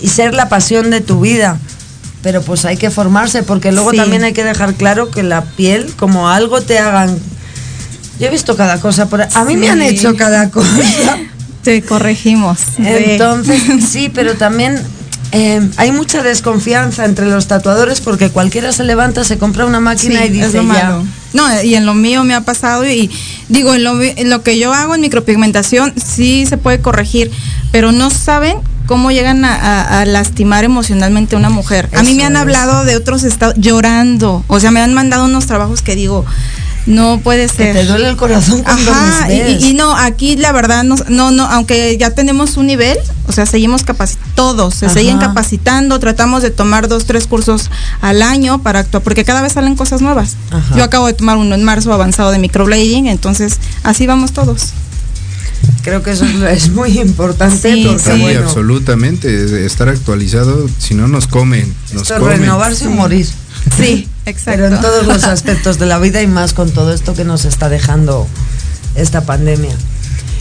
y 0.00 0.08
ser 0.08 0.34
la 0.34 0.48
pasión 0.48 0.90
de 0.90 1.00
tu 1.00 1.20
vida 1.20 1.58
pero 2.22 2.42
pues 2.42 2.64
hay 2.64 2.76
que 2.76 2.90
formarse 2.90 3.42
porque 3.42 3.72
luego 3.72 3.92
también 3.92 4.24
hay 4.24 4.32
que 4.32 4.44
dejar 4.44 4.74
claro 4.74 5.10
que 5.10 5.22
la 5.22 5.44
piel 5.44 5.92
como 5.96 6.28
algo 6.28 6.60
te 6.60 6.78
hagan 6.78 7.16
yo 8.18 8.26
he 8.26 8.30
visto 8.30 8.56
cada 8.56 8.80
cosa 8.80 9.08
por 9.08 9.22
a 9.22 9.44
mí 9.44 9.56
me 9.56 9.70
han 9.70 9.82
hecho 9.82 10.16
cada 10.16 10.50
cosa. 10.50 10.68
Te 11.62 11.82
corregimos 11.82 12.58
entonces 12.78 13.62
sí 13.90 14.10
pero 14.12 14.34
también 14.34 14.80
eh, 15.30 15.60
hay 15.76 15.92
mucha 15.92 16.22
desconfianza 16.22 17.04
entre 17.04 17.26
los 17.26 17.46
tatuadores 17.46 18.00
porque 18.00 18.30
cualquiera 18.30 18.72
se 18.72 18.82
levanta 18.84 19.24
se 19.24 19.36
compra 19.36 19.66
una 19.66 19.78
máquina 19.78 20.24
y 20.24 20.30
dice 20.30 20.64
ya 20.64 21.02
No, 21.34 21.62
y 21.62 21.74
en 21.74 21.84
lo 21.84 21.94
mío 21.94 22.24
me 22.24 22.34
ha 22.34 22.40
pasado 22.40 22.88
y 22.88 23.10
digo, 23.48 23.74
en 23.74 23.84
lo, 23.84 24.00
en 24.00 24.30
lo 24.30 24.42
que 24.42 24.58
yo 24.58 24.72
hago 24.72 24.94
en 24.94 25.02
micropigmentación 25.02 25.92
sí 26.02 26.46
se 26.46 26.56
puede 26.56 26.80
corregir, 26.80 27.30
pero 27.72 27.92
no 27.92 28.08
saben 28.08 28.56
cómo 28.88 29.10
llegan 29.12 29.44
a, 29.44 30.04
lastimar 30.06 30.64
emocionalmente 30.64 31.36
a 31.36 31.38
una 31.38 31.50
mujer. 31.50 31.90
a 31.94 32.02
mí 32.02 32.14
me 32.14 32.24
han 32.24 32.36
hablado 32.36 32.84
de 32.84 32.96
otros 32.96 33.22
estados 33.22 33.54
llorando, 33.58 34.42
o 34.48 34.58
sea, 34.58 34.70
me 34.70 34.80
han 34.80 34.94
mandado 34.94 35.26
unos 35.26 35.46
trabajos 35.46 35.82
que 35.82 35.94
digo, 35.94 36.24
no 36.86 37.20
puede 37.22 37.48
ser. 37.48 37.76
te 37.76 37.84
duele 37.84 38.08
el 38.08 38.16
corazón 38.16 38.62
cuando 38.62 38.90
Ajá, 38.90 39.30
y, 39.30 39.74
no, 39.74 39.94
aquí 39.94 40.36
la 40.36 40.52
verdad 40.52 40.84
no, 40.84 40.96
no, 41.08 41.30
no, 41.30 41.44
aunque 41.44 41.98
ya 41.98 42.12
tenemos 42.12 42.56
un 42.56 42.66
nivel, 42.66 42.96
o 43.26 43.32
sea, 43.32 43.44
seguimos 43.44 43.82
capacitando, 43.82 44.32
todos 44.34 44.74
se 44.74 44.88
siguen 44.88 45.18
capacitando, 45.18 46.00
tratamos 46.00 46.42
de 46.42 46.50
tomar 46.50 46.88
dos, 46.88 47.04
tres 47.04 47.26
cursos 47.26 47.70
al 48.00 48.22
año 48.22 48.62
para 48.62 48.78
actuar, 48.80 49.02
porque 49.02 49.24
cada 49.24 49.42
vez 49.42 49.52
salen 49.52 49.76
cosas 49.76 50.00
nuevas. 50.00 50.36
Yo 50.74 50.82
acabo 50.82 51.06
de 51.06 51.12
tomar 51.12 51.36
uno 51.36 51.54
en 51.54 51.62
marzo 51.62 51.92
avanzado 51.92 52.30
de 52.30 52.38
microblading, 52.38 53.06
entonces 53.06 53.58
así 53.82 54.06
vamos 54.06 54.32
todos. 54.32 54.72
Creo 55.82 56.02
que 56.02 56.10
eso 56.10 56.24
es 56.48 56.70
muy 56.70 56.98
importante. 56.98 57.72
Sí, 57.72 58.36
absolutamente. 58.36 59.64
Estar 59.64 59.88
actualizado, 59.88 60.68
si 60.78 60.94
no 60.94 61.08
nos 61.08 61.26
comen. 61.26 61.74
Nos 61.92 62.08
renovarse 62.08 62.88
o 62.88 62.90
morir. 62.90 63.26
Sí, 63.76 64.08
exacto. 64.26 64.50
Pero 64.62 64.74
en 64.74 64.80
todos 64.80 65.06
los 65.06 65.24
aspectos 65.24 65.78
de 65.78 65.86
la 65.86 65.98
vida 65.98 66.22
y 66.22 66.26
más 66.26 66.52
con 66.52 66.70
todo 66.70 66.92
esto 66.92 67.14
que 67.14 67.24
nos 67.24 67.44
está 67.44 67.68
dejando 67.68 68.26
esta 68.94 69.22
pandemia. 69.22 69.74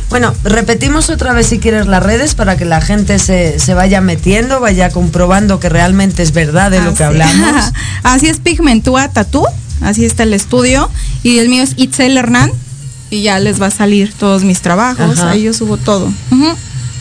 Bueno, 0.09 0.33
repetimos 0.43 1.09
otra 1.09 1.33
vez 1.33 1.47
si 1.47 1.59
quieres 1.59 1.85
las 1.85 2.01
redes 2.01 2.33
para 2.33 2.55
que 2.55 2.63
la 2.63 2.79
gente 2.79 3.19
se, 3.19 3.73
vaya 3.73 3.99
metiendo, 3.99 4.61
vaya 4.61 4.89
comprobando 4.89 5.59
que 5.59 5.67
realmente 5.67 6.23
es 6.23 6.31
verdad 6.31 6.71
de 6.71 6.81
lo 6.81 6.93
que 6.93 7.03
hablamos. 7.03 7.73
así 8.03 8.27
es 8.27 8.39
Pigmentúa 8.39 9.09
Tatú, 9.09 9.45
así 9.81 10.05
está 10.05 10.23
el 10.23 10.33
estudio. 10.33 10.89
Y 11.23 11.39
el 11.39 11.49
mío 11.49 11.63
es 11.63 11.73
Itzel 11.75 12.17
Hernán, 12.17 12.51
y 13.10 13.24
ya 13.24 13.39
les 13.39 13.62
va 13.62 13.68
a 13.68 13.72
salir 13.72 14.14
todos 14.14 14.43
mis 14.43 14.62
trabajos, 14.62 15.20
ahí 15.20 15.43
yo 15.43 15.53
subo 15.53 15.78
todo. 15.78 16.12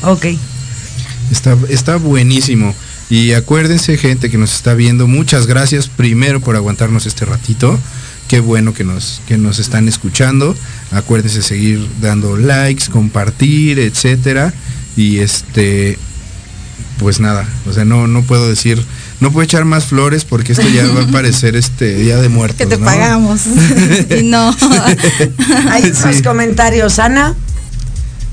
Ok. 0.02 0.26
Está, 1.30 1.56
está 1.68 1.96
buenísimo. 1.96 2.74
Y 3.08 3.32
acuérdense, 3.32 3.96
gente 3.98 4.30
que 4.30 4.38
nos 4.38 4.54
está 4.54 4.74
viendo, 4.74 5.06
muchas 5.06 5.46
gracias 5.46 5.88
primero 5.88 6.40
por 6.40 6.56
aguantarnos 6.56 7.06
este 7.06 7.24
ratito. 7.24 7.78
Qué 8.28 8.40
bueno 8.40 8.74
que 8.74 8.82
nos, 8.82 9.20
que 9.28 9.38
nos 9.38 9.60
están 9.60 9.86
escuchando. 9.86 10.56
Acuérdense 10.90 11.42
seguir 11.42 11.86
dando 12.00 12.36
likes, 12.36 12.86
compartir, 12.90 13.78
etcétera. 13.78 14.52
Y 14.96 15.18
este, 15.18 15.98
pues 16.98 17.20
nada, 17.20 17.46
o 17.68 17.72
sea, 17.72 17.84
no, 17.84 18.08
no 18.08 18.22
puedo 18.22 18.48
decir 18.48 18.82
no 19.20 19.32
puedo 19.32 19.44
echar 19.44 19.64
más 19.64 19.86
flores 19.86 20.24
porque 20.24 20.52
esto 20.52 20.68
ya 20.68 20.86
va 20.86 21.02
a 21.02 21.06
parecer 21.06 21.56
este 21.56 21.94
día 21.94 22.18
de 22.18 22.28
muertos. 22.28 22.58
Que 22.58 22.66
te 22.66 22.78
pagamos. 22.78 23.42
no. 24.24 24.54
hay 25.70 25.92
más 25.92 26.22
comentarios, 26.22 26.98
Ana. 26.98 27.34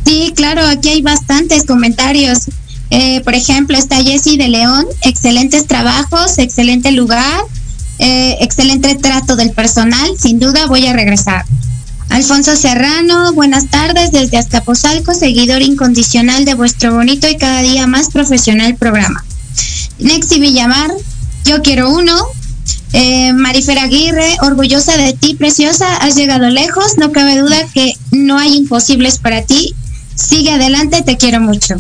Sí, 0.06 0.34
claro, 0.36 0.66
aquí 0.68 0.90
hay 0.90 1.02
bastantes 1.02 1.64
comentarios. 1.64 2.50
Eh, 2.90 3.22
por 3.22 3.34
ejemplo, 3.34 3.78
está 3.78 4.04
Jessy 4.04 4.38
de 4.38 4.50
León, 4.50 4.86
excelentes 5.02 5.66
trabajos, 5.66 6.38
excelente 6.38 6.92
lugar, 6.92 7.42
eh, 8.00 8.38
excelente 8.42 8.96
trato 8.96 9.36
del 9.36 9.52
personal, 9.52 10.12
sin 10.20 10.40
duda 10.40 10.68
voy 10.68 10.86
a 10.86 10.94
regresar. 10.94 11.46
Alfonso 12.10 12.56
Serrano, 12.56 13.34
buenas 13.34 13.70
tardes 13.70 14.12
desde 14.12 14.38
Azcapotzalco, 14.38 15.16
seguidor 15.16 15.62
incondicional 15.62 16.46
de 16.46 16.54
vuestro 16.54 16.94
bonito 16.94 17.28
y 17.28 17.38
cada 17.38 17.62
día 17.62 17.88
más 17.88 18.10
profesional 18.10 18.76
programa. 18.76 19.24
Nexi 20.00 20.40
Villamar, 20.40 20.92
yo 21.46 21.62
quiero 21.62 21.90
uno. 21.90 22.16
Eh, 22.94 23.34
Marifer 23.34 23.80
Aguirre, 23.80 24.38
orgullosa 24.42 24.96
de 24.98 25.14
ti, 25.14 25.34
preciosa, 25.34 25.98
has 25.98 26.16
llegado 26.16 26.50
lejos, 26.50 26.98
no 26.98 27.12
cabe 27.12 27.40
duda 27.40 27.58
que 27.74 27.94
no 28.12 28.38
hay 28.38 28.56
imposibles 28.56 29.18
para 29.18 29.42
ti. 29.42 29.74
Sigue 30.16 30.52
adelante, 30.52 31.02
te 31.02 31.18
quiero 31.18 31.42
mucho. 31.42 31.76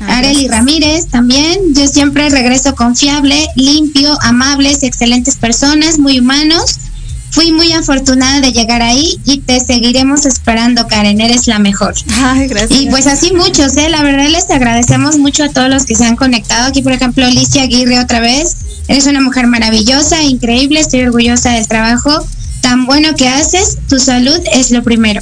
Areli 0.00 0.48
Ramírez 0.48 1.08
también, 1.08 1.58
yo 1.74 1.86
siempre 1.86 2.28
regreso 2.28 2.74
confiable, 2.74 3.48
limpio, 3.56 4.16
amables, 4.22 4.82
excelentes 4.82 5.36
personas, 5.36 5.98
muy 5.98 6.20
humanos. 6.20 6.78
Fui 7.36 7.52
muy 7.52 7.70
afortunada 7.72 8.40
de 8.40 8.50
llegar 8.50 8.80
ahí 8.80 9.20
y 9.26 9.40
te 9.40 9.60
seguiremos 9.60 10.24
esperando, 10.24 10.88
Karen, 10.88 11.20
eres 11.20 11.46
la 11.46 11.58
mejor. 11.58 11.94
Ay, 12.14 12.48
gracias. 12.48 12.80
Y 12.80 12.86
pues 12.86 13.06
así 13.06 13.30
muchos, 13.34 13.76
¿eh? 13.76 13.90
La 13.90 14.02
verdad 14.02 14.30
les 14.30 14.48
agradecemos 14.48 15.18
mucho 15.18 15.44
a 15.44 15.50
todos 15.50 15.68
los 15.68 15.84
que 15.84 15.94
se 15.94 16.06
han 16.06 16.16
conectado. 16.16 16.66
Aquí, 16.66 16.80
por 16.80 16.92
ejemplo, 16.92 17.26
Alicia 17.26 17.64
Aguirre 17.64 18.00
otra 18.00 18.20
vez. 18.20 18.56
Eres 18.88 19.06
una 19.06 19.20
mujer 19.20 19.48
maravillosa, 19.48 20.22
increíble, 20.22 20.80
estoy 20.80 21.02
orgullosa 21.02 21.50
del 21.50 21.68
trabajo 21.68 22.26
tan 22.62 22.86
bueno 22.86 23.14
que 23.14 23.28
haces. 23.28 23.80
Tu 23.86 23.98
salud 23.98 24.40
es 24.54 24.70
lo 24.70 24.82
primero. 24.82 25.20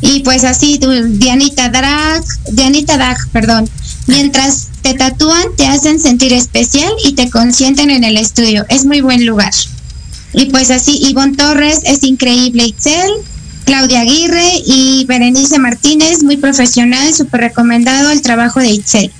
Y 0.00 0.20
pues 0.24 0.42
así, 0.42 0.80
tu 0.80 0.90
Dianita 0.90 1.68
Drag, 1.68 2.24
Dianita 2.50 2.96
Drag, 2.96 3.16
perdón. 3.30 3.70
Mientras 4.08 4.70
te 4.82 4.94
tatúan, 4.94 5.54
te 5.56 5.68
hacen 5.68 6.00
sentir 6.00 6.32
especial 6.32 6.92
y 7.04 7.12
te 7.12 7.30
consienten 7.30 7.90
en 7.90 8.02
el 8.02 8.16
estudio. 8.16 8.66
Es 8.68 8.84
muy 8.84 9.02
buen 9.02 9.24
lugar. 9.24 9.52
Y 10.32 10.46
pues 10.46 10.70
así, 10.70 10.98
Ivonne 11.08 11.36
Torres 11.36 11.80
es 11.84 12.02
increíble, 12.04 12.66
Itzel, 12.66 13.10
Claudia 13.64 14.00
Aguirre 14.00 14.62
y 14.64 15.04
Berenice 15.06 15.58
Martínez, 15.58 16.22
muy 16.22 16.36
profesional, 16.36 17.14
súper 17.14 17.40
recomendado 17.40 18.10
el 18.10 18.22
trabajo 18.22 18.60
de 18.60 18.70
Itzel. 18.70 19.12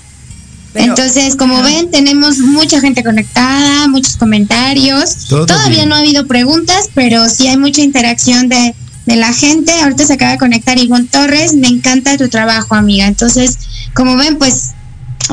Entonces, 0.74 1.34
como 1.34 1.62
ven, 1.62 1.90
tenemos 1.90 2.38
mucha 2.38 2.80
gente 2.80 3.02
conectada, 3.02 3.88
muchos 3.88 4.16
comentarios. 4.16 5.26
Todavía 5.28 5.86
no 5.86 5.94
ha 5.94 5.98
habido 5.98 6.26
preguntas, 6.26 6.90
pero 6.94 7.28
sí 7.28 7.48
hay 7.48 7.56
mucha 7.56 7.80
interacción 7.82 8.48
de, 8.48 8.74
de 9.06 9.16
la 9.16 9.32
gente. 9.32 9.72
Ahorita 9.72 10.04
se 10.04 10.12
acaba 10.12 10.32
de 10.32 10.38
conectar 10.38 10.78
Ivonne 10.78 11.08
Torres. 11.10 11.54
Me 11.54 11.68
encanta 11.68 12.16
tu 12.16 12.28
trabajo, 12.28 12.74
amiga. 12.74 13.06
Entonces, 13.06 13.58
como 13.94 14.16
ven, 14.16 14.38
pues 14.38 14.70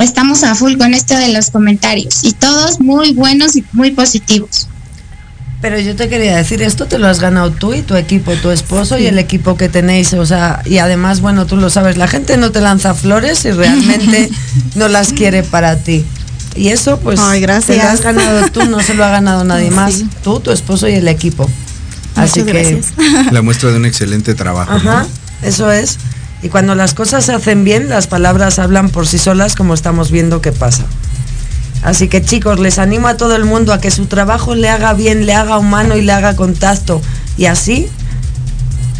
estamos 0.01 0.43
a 0.43 0.55
full 0.55 0.77
con 0.77 0.93
esto 0.93 1.15
de 1.15 1.29
los 1.29 1.51
comentarios. 1.51 2.23
Y 2.23 2.31
todos 2.33 2.79
muy 2.79 3.13
buenos 3.13 3.55
y 3.55 3.63
muy 3.73 3.91
positivos. 3.91 4.67
Pero 5.65 5.79
yo 5.79 5.95
te 5.95 6.09
quería 6.09 6.35
decir, 6.35 6.61
esto 6.61 6.85
te 6.85 6.99
lo 6.99 7.07
has 7.07 7.19
ganado 7.19 7.49
tú 7.49 7.73
y 7.73 7.81
tu 7.81 7.95
equipo, 7.95 8.33
tu 8.33 8.51
esposo 8.51 8.99
y 8.99 9.07
el 9.07 9.17
equipo 9.17 9.57
que 9.57 9.67
tenéis, 9.67 10.13
o 10.13 10.23
sea, 10.23 10.61
y 10.63 10.77
además, 10.77 11.21
bueno, 11.21 11.47
tú 11.47 11.57
lo 11.57 11.71
sabes, 11.71 11.97
la 11.97 12.07
gente 12.07 12.37
no 12.37 12.51
te 12.51 12.61
lanza 12.61 12.93
flores 12.93 13.43
y 13.45 13.51
realmente 13.51 14.29
no 14.75 14.87
las 14.89 15.11
quiere 15.11 15.41
para 15.41 15.77
ti. 15.77 16.05
Y 16.55 16.67
eso, 16.67 16.99
pues, 16.99 17.19
Ay, 17.19 17.41
gracias. 17.41 17.79
te 17.79 17.83
lo 17.83 17.89
has 17.89 18.01
ganado 18.01 18.47
tú, 18.49 18.63
no 18.65 18.79
se 18.79 18.93
lo 18.93 19.03
ha 19.05 19.09
ganado 19.09 19.43
nadie 19.43 19.71
más. 19.81 20.03
Tú, 20.23 20.39
tu 20.39 20.51
esposo 20.51 20.87
y 20.87 20.93
el 20.93 21.07
equipo. 21.07 21.49
Así 22.13 22.43
que. 22.43 22.79
La 23.31 23.41
muestra 23.41 23.71
de 23.71 23.77
un 23.77 23.87
excelente 23.87 24.35
trabajo. 24.35 24.71
Ajá, 24.71 25.07
eso 25.41 25.71
es. 25.71 25.97
Y 26.43 26.49
cuando 26.49 26.75
las 26.75 26.93
cosas 26.93 27.25
se 27.25 27.33
hacen 27.33 27.63
bien, 27.63 27.89
las 27.89 28.05
palabras 28.05 28.59
hablan 28.59 28.89
por 28.89 29.07
sí 29.07 29.17
solas, 29.17 29.55
como 29.55 29.73
estamos 29.73 30.11
viendo 30.11 30.41
que 30.41 30.51
pasa. 30.51 30.85
Así 31.85 32.07
que 32.07 32.23
chicos, 32.23 32.59
les 32.59 32.79
animo 32.79 33.07
a 33.07 33.15
todo 33.15 33.35
el 33.35 33.45
mundo 33.45 33.71
a 33.71 33.79
que 33.79 33.91
su 33.91 34.07
trabajo 34.07 34.55
le 34.55 34.69
haga 34.69 34.95
bien, 34.95 35.27
le 35.27 35.35
haga 35.35 35.59
humano 35.59 35.95
y 35.95 36.01
le 36.01 36.11
haga 36.13 36.35
contacto. 36.35 36.99
Y 37.37 37.45
así 37.45 37.87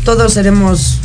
todos 0.03 0.33
seremos 0.33 0.99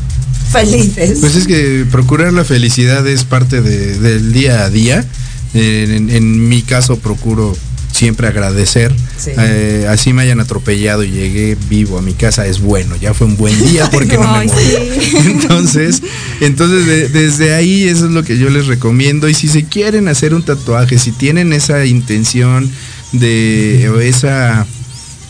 felices. 0.52 1.20
Pues 1.20 1.36
es 1.36 1.46
que 1.46 1.86
procurar 1.90 2.34
la 2.34 2.44
felicidad 2.44 3.06
es 3.08 3.24
parte 3.24 3.62
del 3.62 4.32
día 4.34 4.64
a 4.64 4.68
día. 4.68 5.06
en, 5.54 6.48
mi 6.50 6.60
caso 6.60 6.98
procuro 6.98 7.56
siempre 8.00 8.28
agradecer. 8.28 8.94
Eh, 9.26 9.86
así 9.90 10.14
me 10.14 10.22
hayan 10.22 10.40
atropellado 10.40 11.04
y 11.04 11.10
llegué 11.10 11.54
vivo 11.68 11.98
a 11.98 12.02
mi 12.02 12.14
casa, 12.14 12.46
es 12.46 12.58
bueno, 12.58 12.96
ya 12.96 13.12
fue 13.12 13.26
un 13.26 13.36
buen 13.36 13.62
día 13.70 13.90
porque 13.90 14.16
no, 14.16 14.22
me 14.22 14.46
morí. 14.46 14.74
Entonces, 15.26 16.02
entonces 16.40 17.12
desde 17.12 17.54
ahí 17.54 17.84
eso 17.84 18.06
es 18.06 18.12
lo 18.12 18.22
que 18.22 18.38
yo 18.38 18.48
les 18.48 18.68
recomiendo. 18.68 19.28
Y 19.28 19.34
si 19.34 19.48
se 19.48 19.64
quieren 19.64 20.08
hacer 20.08 20.32
un 20.32 20.42
tatuaje, 20.42 20.98
si 20.98 21.12
tienen 21.12 21.52
esa 21.52 21.84
intención 21.84 22.70
de 23.12 23.90
o 23.94 24.00
esa 24.00 24.66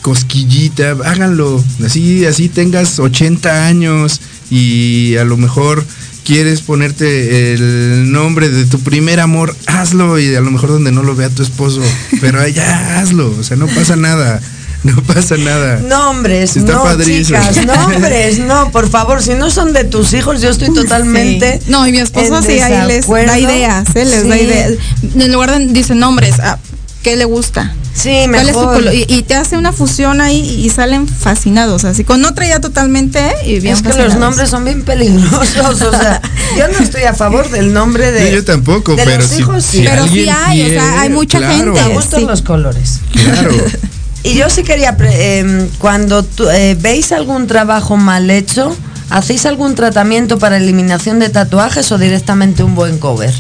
cosquillita, 0.01 0.93
háganlo. 1.05 1.64
Así, 1.85 2.25
así 2.25 2.49
tengas 2.49 3.01
80 3.01 3.66
años 3.66 4.21
y 4.49 5.16
a 5.16 5.25
lo 5.25 5.37
mejor 5.37 5.85
quieres 6.25 6.62
ponerte 6.62 7.53
el 7.53 8.11
nombre 8.12 8.49
de 8.49 8.64
tu 8.66 8.81
primer 8.81 9.21
amor, 9.21 9.57
hazlo 9.66 10.18
y 10.18 10.35
a 10.35 10.41
lo 10.41 10.51
mejor 10.51 10.71
donde 10.71 10.93
no 10.93 11.03
lo 11.03 11.14
vea 11.14 11.29
tu 11.29 11.43
esposo, 11.43 11.83
pero 12.21 12.47
ya 12.49 12.99
hazlo, 12.99 13.35
o 13.39 13.43
sea, 13.43 13.57
no 13.57 13.66
pasa 13.66 13.97
nada. 13.97 14.41
No 14.83 14.97
pasa 15.03 15.37
nada. 15.37 15.79
Nombres, 15.81 16.57
no, 16.57 16.99
chicas, 17.03 17.66
nombres, 17.66 18.39
no, 18.39 18.71
por 18.73 18.89
favor, 18.89 19.23
si 19.23 19.35
no 19.35 19.51
son 19.51 19.75
de 19.75 19.85
tus 19.85 20.14
hijos, 20.14 20.41
yo 20.41 20.49
estoy 20.49 20.73
totalmente. 20.73 21.61
No, 21.66 21.87
y 21.87 21.93
mi 21.93 21.99
esposo 21.99 22.41
sí 22.41 22.61
ahí 22.61 22.87
les 22.87 23.07
da 23.07 23.39
ideas, 23.39 23.95
¿eh? 23.95 24.05
les 24.07 24.27
da 24.27 24.39
ideas. 24.39 24.73
En 25.03 25.33
lugar 25.33 25.51
de 25.51 25.66
dicen 25.66 25.99
nombres, 25.99 26.41
ah, 26.41 26.59
¿qué 27.03 27.16
le 27.16 27.27
gusta? 27.27 27.75
Sí, 27.93 28.26
mejor. 28.28 28.84
y, 28.93 29.22
te 29.22 29.34
hace 29.34 29.57
una 29.59 29.72
fusión 29.72 30.20
ahí 30.20 30.38
y 30.38 30.70
salen 30.70 31.09
fascinados, 31.09 31.84
así 31.84 32.05
con 32.05 32.24
otra 32.24 32.47
idea 32.47 32.61
totalmente 32.61 33.20
y 33.45 33.61
bien 33.61 33.74
Es 33.74 33.82
que 33.82 33.93
los 34.03 34.16
nombres 34.16 34.49
son 34.51 34.64
bien 34.64 34.82
peligrosos, 34.82 35.82
o 35.82 35.91
sea, 35.91 36.22
yo 36.57 36.68
no 36.68 36.78
estoy 36.78 37.03
a 37.03 37.14
favor 37.14 37.51
del 37.51 37.72
nombre 37.72 38.12
de. 38.12 38.32
yo 38.32 38.45
tampoco, 38.45 38.97
pero 38.97 39.18
los 39.18 39.38
hijos, 39.38 39.64
sí. 39.64 39.82
pero 39.84 40.07
sí 40.07 40.28
hay, 40.28 40.62
o 40.62 40.68
sea, 40.68 41.01
hay 41.01 41.11
mucha 41.11 41.41
gente. 41.41 41.82
Me 41.82 41.95
gustan 41.95 42.26
los 42.26 42.43
colores. 42.43 43.01
Claro. 43.12 43.53
Y 44.22 44.34
yo 44.34 44.51
sí 44.51 44.64
quería, 44.64 44.95
em, 45.01 45.66
cuando 45.78 46.26
eh, 46.53 46.76
veis 46.78 47.11
algún 47.11 47.47
trabajo 47.47 47.97
mal 47.97 48.30
hecho, 48.30 48.76
¿hacéis 49.09 49.47
algún 49.47 49.74
tratamiento 49.74 50.38
para 50.38 50.59
eliminación 50.59 51.18
de 51.18 51.30
tatuajes 51.30 51.91
o 51.91 51.97
directamente 51.97 52.62
un 52.62 52.74
buen 52.74 52.99
cover? 52.99 53.32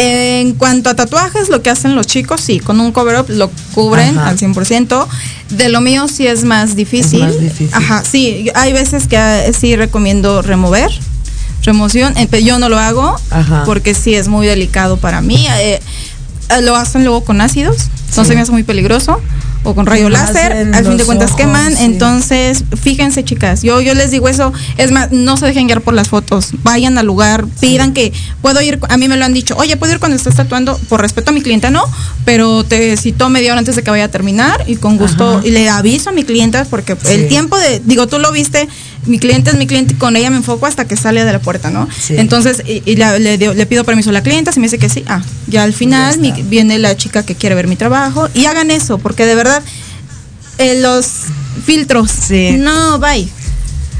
En 0.00 0.54
cuanto 0.54 0.90
a 0.90 0.94
tatuajes, 0.94 1.48
lo 1.48 1.60
que 1.60 1.70
hacen 1.70 1.96
los 1.96 2.06
chicos, 2.06 2.40
sí, 2.40 2.60
con 2.60 2.78
un 2.78 2.92
cover 2.92 3.18
up 3.18 3.26
lo 3.28 3.50
cubren 3.74 4.16
al 4.16 4.38
100%. 4.38 5.06
De 5.50 5.68
lo 5.70 5.80
mío 5.80 6.06
sí 6.06 6.24
es 6.24 6.44
más 6.44 6.76
difícil. 6.76 7.26
Ajá, 7.72 8.04
sí, 8.08 8.48
hay 8.54 8.72
veces 8.72 9.08
que 9.08 9.16
eh, 9.16 9.52
sí 9.58 9.74
recomiendo 9.74 10.40
remover, 10.40 10.88
remoción. 11.64 12.16
Eh, 12.16 12.44
yo 12.44 12.60
no 12.60 12.68
lo 12.68 12.78
hago 12.78 13.16
porque 13.64 13.92
sí 13.92 14.14
es 14.14 14.28
muy 14.28 14.46
delicado 14.46 14.98
para 14.98 15.20
mí. 15.20 15.48
Eh, 15.58 15.80
lo 16.62 16.76
hacen 16.76 17.02
luego 17.02 17.24
con 17.24 17.40
ácidos, 17.40 17.88
entonces 18.10 18.36
me 18.36 18.42
hace 18.42 18.52
muy 18.52 18.62
peligroso 18.62 19.20
o 19.64 19.74
con 19.74 19.86
rayo 19.86 20.08
láser, 20.08 20.74
al 20.74 20.84
fin 20.84 20.96
de 20.96 21.04
cuentas 21.04 21.32
queman, 21.32 21.76
entonces 21.78 22.64
fíjense 22.80 23.24
chicas, 23.24 23.62
yo 23.62 23.80
yo 23.80 23.94
les 23.94 24.10
digo 24.10 24.28
eso, 24.28 24.52
es 24.76 24.90
más, 24.90 25.12
no 25.12 25.36
se 25.36 25.46
dejen 25.46 25.66
guiar 25.66 25.80
por 25.80 25.94
las 25.94 26.08
fotos, 26.08 26.50
vayan 26.62 26.98
al 26.98 27.06
lugar, 27.06 27.46
pidan 27.60 27.92
que 27.92 28.12
puedo 28.40 28.60
ir, 28.60 28.78
a 28.88 28.96
mí 28.96 29.08
me 29.08 29.16
lo 29.16 29.24
han 29.24 29.34
dicho, 29.34 29.56
oye, 29.56 29.76
puedo 29.76 29.92
ir 29.92 29.98
cuando 29.98 30.16
estés 30.16 30.34
tatuando, 30.34 30.78
por 30.88 31.00
respeto 31.00 31.30
a 31.30 31.32
mi 31.32 31.42
clienta 31.42 31.70
no, 31.70 31.82
pero 32.24 32.64
te 32.64 32.96
cito 32.96 33.28
media 33.28 33.52
hora 33.52 33.58
antes 33.58 33.76
de 33.76 33.82
que 33.82 33.90
vaya 33.90 34.04
a 34.04 34.08
terminar 34.08 34.64
y 34.66 34.76
con 34.76 34.96
gusto, 34.96 35.40
y 35.44 35.50
le 35.50 35.68
aviso 35.68 36.10
a 36.10 36.12
mi 36.12 36.24
clienta 36.24 36.64
porque 36.64 36.96
el 37.08 37.28
tiempo 37.28 37.58
de, 37.58 37.80
digo, 37.84 38.06
tú 38.06 38.18
lo 38.18 38.32
viste, 38.32 38.68
mi 39.08 39.18
cliente 39.18 39.50
es 39.50 39.56
mi 39.56 39.66
cliente 39.66 39.94
y 39.94 39.96
con 39.96 40.16
ella 40.16 40.30
me 40.30 40.36
enfoco 40.36 40.66
hasta 40.66 40.86
que 40.86 40.96
sale 40.96 41.24
de 41.24 41.32
la 41.32 41.38
puerta, 41.40 41.70
¿no? 41.70 41.88
Entonces, 42.10 42.62
y, 42.66 42.96
le, 42.96 43.66
pido 43.66 43.84
permiso 43.84 44.10
a 44.10 44.12
la 44.12 44.22
clienta, 44.22 44.52
si 44.52 44.60
me 44.60 44.66
dice 44.66 44.78
que 44.78 44.88
sí, 44.88 45.04
ah, 45.08 45.22
ya 45.46 45.62
al 45.62 45.72
final 45.72 46.18
viene 46.44 46.78
la 46.78 46.96
chica 46.96 47.24
que 47.24 47.34
quiere 47.34 47.54
ver 47.54 47.66
mi 47.66 47.76
trabajo 47.76 48.28
y 48.34 48.46
hagan 48.46 48.70
eso, 48.70 48.98
porque 48.98 49.26
de 49.26 49.34
verdad, 49.34 49.62
eh, 50.58 50.80
los 50.80 51.06
filtros, 51.64 52.10
sí. 52.10 52.56
no, 52.58 52.98
bye. 52.98 53.28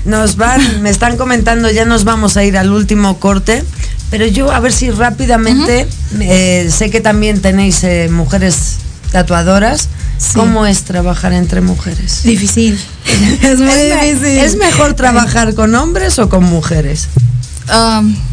Nos 0.05 0.37
van, 0.37 0.83
me 0.83 0.91
están 0.91 1.17
comentando, 1.17 1.71
ya 1.71 1.85
nos 1.85 2.05
vamos 2.05 2.37
a 2.37 2.45
ir 2.45 2.57
al 2.57 2.73
último 2.73 3.19
corte, 3.19 3.65
pero 4.11 4.27
yo 4.27 4.51
a 4.51 4.61
ver 4.61 4.73
si 4.73 4.91
rápidamente, 4.91 5.87
eh, 6.21 6.69
sé 6.71 6.91
que 6.91 7.01
también 7.01 7.41
tenéis 7.41 7.85
eh, 7.85 8.09
mujeres 8.11 8.79
tatuadoras. 9.11 9.89
¿Cómo 10.35 10.67
es 10.67 10.83
trabajar 10.83 11.33
entre 11.33 11.61
mujeres? 11.61 12.23
Difícil. 12.25 12.79
es 13.43 13.59
muy 13.61 13.73
difícil. 13.73 14.39
¿Es 14.39 14.57
mejor 14.57 14.95
trabajar 14.95 15.55
con 15.55 15.75
hombres 15.75 16.19
o 16.19 16.29
con 16.29 16.45
mujeres? 16.45 17.09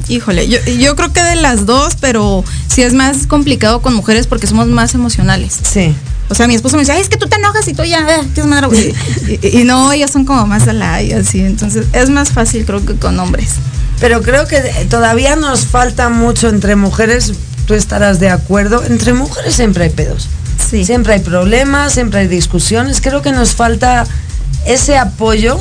híjole, 0.07 0.47
yo, 0.47 0.95
creo 0.95 1.11
que 1.11 1.21
de 1.21 1.35
las 1.35 1.65
dos, 1.65 1.95
pero 1.99 2.43
sí 2.67 2.83
es 2.83 2.93
más 2.93 3.27
complicado 3.27 3.81
con 3.81 3.93
mujeres 3.93 4.27
porque 4.27 4.47
somos 4.47 4.67
más 4.67 4.95
emocionales. 4.95 5.59
Sí. 5.61 5.93
O 6.29 6.35
sea, 6.35 6.47
mi 6.47 6.55
esposo 6.55 6.75
me 6.77 6.83
dice, 6.83 6.93
Ay, 6.93 7.01
es 7.01 7.09
que 7.09 7.17
tú 7.17 7.27
te 7.27 7.35
enojas 7.35 7.67
y 7.67 7.73
tú 7.73 7.83
ya, 7.83 7.99
eh, 7.99 9.39
y, 9.41 9.59
y, 9.59 9.63
no, 9.63 9.91
ellos 9.91 10.09
son 10.09 10.25
como 10.25 10.47
más 10.47 10.65
la 10.67 11.03
y 11.03 11.11
así. 11.11 11.41
Entonces, 11.41 11.87
es 11.93 12.09
más 12.09 12.31
fácil 12.31 12.65
creo 12.65 12.83
que 12.83 12.95
con 12.95 13.19
hombres. 13.19 13.55
Pero 13.99 14.21
creo 14.21 14.47
que 14.47 14.59
todavía 14.89 15.35
nos 15.35 15.67
falta 15.67 16.09
mucho 16.09 16.49
entre 16.49 16.75
mujeres, 16.75 17.33
tú 17.65 17.73
estarás 17.73 18.19
de 18.19 18.29
acuerdo, 18.29 18.83
entre 18.83 19.13
mujeres 19.13 19.55
siempre 19.55 19.85
hay 19.85 19.89
pedos. 19.89 20.27
Siempre 20.57 21.13
hay 21.13 21.19
problemas, 21.19 21.93
siempre 21.93 22.21
hay 22.21 22.27
discusiones. 22.27 23.01
Creo 23.01 23.21
que 23.21 23.31
nos 23.31 23.55
falta 23.55 24.05
ese 24.65 24.97
apoyo 24.97 25.59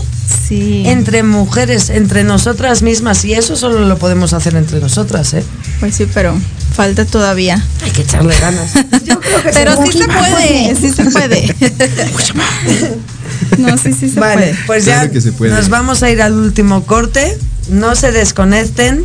entre 0.51 1.23
mujeres, 1.23 1.91
entre 1.91 2.25
nosotras 2.25 2.83
mismas. 2.83 3.25
Y 3.25 3.35
eso 3.35 3.57
solo 3.57 3.81
lo 3.81 3.99
podemos 3.99 4.33
hacer 4.33 4.55
entre 4.57 4.81
nosotras, 4.81 5.35
¿eh? 5.35 5.45
Pues 5.81 5.95
sí, 5.95 6.07
pero 6.13 6.35
falta 6.75 7.05
todavía. 7.05 7.63
Hay 7.83 7.91
que 7.91 8.03
echarle 8.03 8.35
ganas. 8.39 8.73
pero 9.55 9.77
sí 9.85 9.99
se 9.99 10.07
puede, 10.07 10.77
sí 10.77 10.93
se 10.93 11.05
puede. 11.05 11.55
no, 13.59 13.79
sí, 13.79 13.93
sí 13.93 14.11
se 14.11 14.21
vale, 14.21 14.57
Pues 14.67 14.85
ya 14.85 15.11
nos 15.41 15.69
vamos 15.69 16.03
a 16.03 16.11
ir 16.11 16.23
al 16.23 16.35
último 16.35 16.85
corte. 16.85 17.39
No 17.69 17.95
se 17.95 18.13
desconecten. 18.13 19.05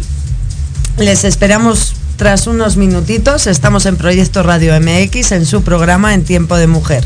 Les 0.98 1.24
esperamos 1.24 1.96
tras 2.20 2.48
unos 2.48 2.76
minutitos 2.76 3.48
estamos 3.48 3.86
en 3.86 3.96
Proyecto 3.96 4.44
Radio 4.44 4.74
MX 4.78 5.32
en 5.32 5.46
su 5.46 5.64
programa 5.64 6.14
En 6.14 6.26
Tiempo 6.26 6.58
de 6.58 6.68
Mujer. 6.68 7.06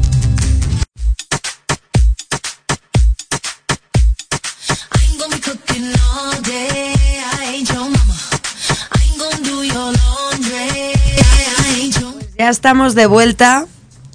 Estamos 12.51 12.95
de 12.95 13.05
vuelta 13.05 13.65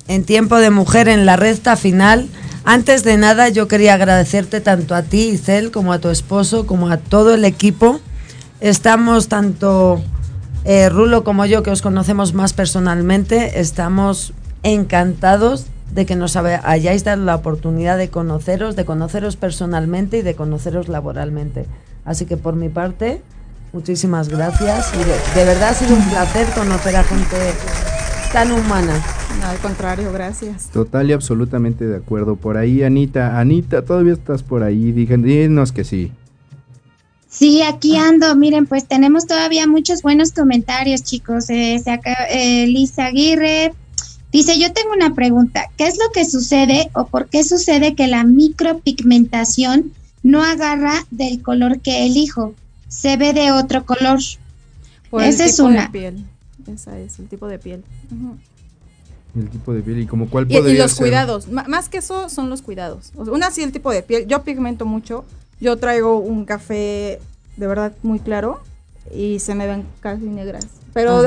en 0.08 0.24
tiempo 0.24 0.58
de 0.58 0.70
mujer 0.70 1.08
en 1.08 1.24
la 1.26 1.36
recta 1.36 1.74
final. 1.74 2.28
Antes 2.64 3.02
de 3.02 3.16
nada, 3.16 3.48
yo 3.48 3.66
quería 3.66 3.94
agradecerte 3.94 4.60
tanto 4.60 4.94
a 4.94 5.02
ti, 5.02 5.28
Isel, 5.30 5.70
como 5.70 5.92
a 5.92 5.98
tu 5.98 6.10
esposo, 6.10 6.66
como 6.66 6.88
a 6.88 6.98
todo 6.98 7.34
el 7.34 7.44
equipo. 7.44 8.00
Estamos 8.60 9.28
tanto 9.28 10.02
eh, 10.64 10.88
Rulo 10.90 11.24
como 11.24 11.46
yo, 11.46 11.62
que 11.62 11.70
os 11.70 11.80
conocemos 11.80 12.34
más 12.34 12.52
personalmente, 12.52 13.58
estamos 13.58 14.34
encantados 14.62 15.66
de 15.92 16.04
que 16.04 16.16
nos 16.16 16.36
hayáis 16.36 17.04
dado 17.04 17.24
la 17.24 17.36
oportunidad 17.36 17.96
de 17.96 18.10
conoceros, 18.10 18.76
de 18.76 18.84
conoceros 18.84 19.36
personalmente 19.36 20.18
y 20.18 20.22
de 20.22 20.34
conoceros 20.34 20.88
laboralmente. 20.88 21.66
Así 22.04 22.26
que 22.26 22.36
por 22.36 22.54
mi 22.54 22.68
parte, 22.68 23.22
muchísimas 23.72 24.28
gracias 24.28 24.92
y 24.94 25.38
de, 25.38 25.44
verdad 25.44 25.70
ha 25.70 25.74
sido 25.74 25.94
un 25.94 26.04
placer 26.10 26.46
conocer 26.54 26.96
a 26.96 27.04
gente 27.04 27.36
tan 28.32 28.52
humana. 28.52 29.02
al 29.44 29.58
contrario, 29.58 30.12
gracias. 30.12 30.68
Total 30.70 31.08
y 31.10 31.12
absolutamente 31.12 31.86
de 31.86 31.96
acuerdo. 31.96 32.36
Por 32.36 32.56
ahí, 32.56 32.82
Anita, 32.82 33.38
Anita, 33.38 33.82
todavía 33.82 34.12
estás 34.12 34.42
por 34.42 34.62
ahí. 34.62 34.92
Díganos 34.92 35.72
que 35.72 35.84
sí. 35.84 36.12
Sí, 37.28 37.62
aquí 37.62 37.96
ando. 37.96 38.34
Miren, 38.36 38.66
pues 38.66 38.86
tenemos 38.86 39.26
todavía 39.26 39.66
muchos 39.66 40.02
buenos 40.02 40.32
comentarios, 40.32 41.02
chicos. 41.02 41.50
Eh, 41.50 41.82
eh, 42.30 42.66
Lisa 42.66 43.06
Aguirre 43.06 43.74
dice, 44.32 44.58
yo 44.58 44.72
tengo 44.72 44.92
una 44.92 45.14
pregunta. 45.14 45.66
¿Qué 45.76 45.86
es 45.86 45.98
lo 45.98 46.10
que 46.12 46.24
sucede 46.24 46.90
o 46.94 47.06
por 47.06 47.26
qué 47.28 47.44
sucede 47.44 47.94
que 47.94 48.06
la 48.06 48.24
micropigmentación 48.24 49.92
no 50.22 50.42
agarra 50.42 51.04
del 51.10 51.42
color 51.42 51.80
que 51.80 52.06
elijo? 52.06 52.54
Se 52.88 53.16
ve 53.16 53.32
de 53.32 53.52
otro 53.52 53.84
color. 53.84 54.18
Esa 55.20 55.44
es 55.44 55.58
una. 55.58 55.92
piel. 55.92 56.24
Esa 56.68 56.98
es 56.98 57.18
el 57.18 57.28
tipo 57.28 57.48
de 57.48 57.58
piel. 57.58 57.84
El 59.34 59.50
tipo 59.50 59.72
de 59.72 59.82
piel 59.82 60.00
y 60.00 60.06
como 60.06 60.28
cuál 60.28 60.46
podría 60.46 60.74
y, 60.74 60.78
los 60.78 60.94
cuidados. 60.94 61.48
más 61.48 61.88
que 61.88 61.98
eso 61.98 62.28
son 62.28 62.48
los 62.50 62.62
cuidados. 62.62 63.12
una 63.14 63.50
sí 63.50 63.62
el 63.62 63.72
tipo 63.72 63.90
de 63.90 64.02
piel. 64.02 64.26
Yo 64.26 64.42
pigmento 64.42 64.86
mucho 64.86 65.24
yo 65.60 65.76
traigo 65.76 66.18
un 66.18 66.44
café 66.44 67.20
de 67.56 67.66
verdad 67.66 67.92
muy 68.02 68.18
claro 68.18 68.60
y 69.14 69.38
se 69.38 69.54
me 69.54 69.66
ven 69.66 69.86
casi 70.00 70.24
negras. 70.24 70.66
Pero 70.92 71.22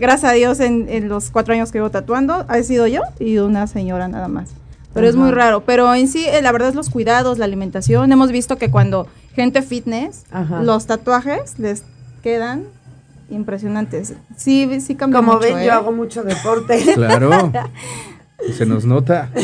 gracias 0.00 0.24
a 0.24 0.32
Dios 0.32 0.60
en, 0.60 1.08
los 1.08 1.30
cuatro 1.30 1.54
años 1.54 1.70
que 1.70 1.78
llevo 1.78 1.90
tatuando, 1.90 2.46
ha 2.48 2.62
sido 2.62 2.86
yo 2.86 3.02
y 3.20 3.38
una 3.38 3.66
señora 3.66 4.08
nada 4.08 4.28
más. 4.28 4.50
Pero 4.94 5.08
es 5.08 5.16
muy 5.16 5.30
raro. 5.30 5.64
Pero 5.64 5.94
en 5.94 6.08
sí, 6.08 6.26
eh, 6.26 6.42
la 6.42 6.52
verdad 6.52 6.68
es 6.70 6.74
los 6.74 6.90
cuidados, 6.90 7.38
la 7.38 7.46
alimentación. 7.46 8.12
Hemos 8.12 8.30
visto 8.30 8.56
que 8.56 8.70
cuando 8.70 9.06
gente 9.34 9.62
fitness, 9.62 10.24
los 10.62 10.86
tatuajes 10.86 11.58
les 11.58 11.82
quedan 12.22 12.64
impresionantes. 13.32 14.14
Sí, 14.36 14.80
sí 14.80 14.94
cambia 14.94 15.20
Como 15.20 15.38
ven, 15.38 15.54
yo 15.54 15.58
¿eh? 15.58 15.70
hago 15.70 15.92
mucho 15.92 16.22
deporte. 16.22 16.82
Claro. 16.94 17.52
Se 18.56 18.66
nos 18.66 18.84
nota. 18.84 19.30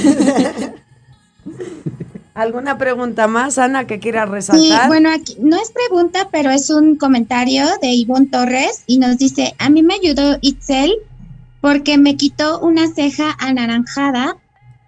¿Alguna 2.34 2.78
pregunta 2.78 3.26
más, 3.26 3.58
Ana, 3.58 3.86
que 3.86 3.98
quiera 3.98 4.24
resaltar? 4.26 4.82
Sí, 4.82 4.88
bueno, 4.88 5.10
aquí 5.10 5.36
no 5.40 5.56
es 5.60 5.72
pregunta, 5.72 6.28
pero 6.30 6.50
es 6.50 6.70
un 6.70 6.94
comentario 6.96 7.66
de 7.82 7.88
Ivonne 7.88 8.26
Torres 8.26 8.84
y 8.86 8.98
nos 8.98 9.18
dice, 9.18 9.54
a 9.58 9.70
mí 9.70 9.82
me 9.82 9.94
ayudó 9.94 10.38
Itzel 10.40 10.92
porque 11.60 11.98
me 11.98 12.16
quitó 12.16 12.60
una 12.60 12.86
ceja 12.86 13.36
anaranjada 13.40 14.36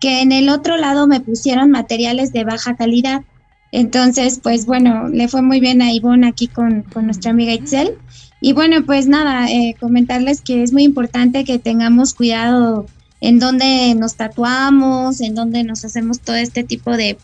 que 0.01 0.23
en 0.23 0.33
el 0.33 0.49
otro 0.49 0.77
lado 0.77 1.07
me 1.07 1.21
pusieron 1.21 1.71
materiales 1.71 2.33
de 2.33 2.45
baja 2.45 2.77
calidad. 2.77 3.23
Entonces, 3.73 4.41
pues 4.43 4.67
bueno, 4.67 5.09
le 5.09 5.29
fue 5.29 5.43
muy 5.43 5.61
bien 5.61 5.83
a 5.83 5.93
Ivonne 5.93 6.27
aquí 6.27 6.49
con, 6.49 6.85
nuestra 7.03 7.31
amiga 7.31 7.53
Itzel. 7.53 7.99
Y 8.41 8.53
bueno, 8.53 8.85
pues 8.85 9.07
nada, 9.07 9.51
eh, 9.51 9.77
comentarles 9.79 10.41
que 10.41 10.63
es 10.63 10.73
muy 10.73 10.85
importante 10.85 11.45
que 11.45 11.59
tengamos 11.59 12.15
cuidado 12.15 12.87
en 13.21 13.39
dónde 13.39 13.95
nos 13.95 14.15
tatuamos, 14.15 15.21
en 15.21 15.35
dónde 15.35 15.63
nos 15.63 15.85
hacemos 15.85 16.21
todo 16.21 16.37
este 16.37 16.65
tipo 16.65 16.97
de 16.97 17.19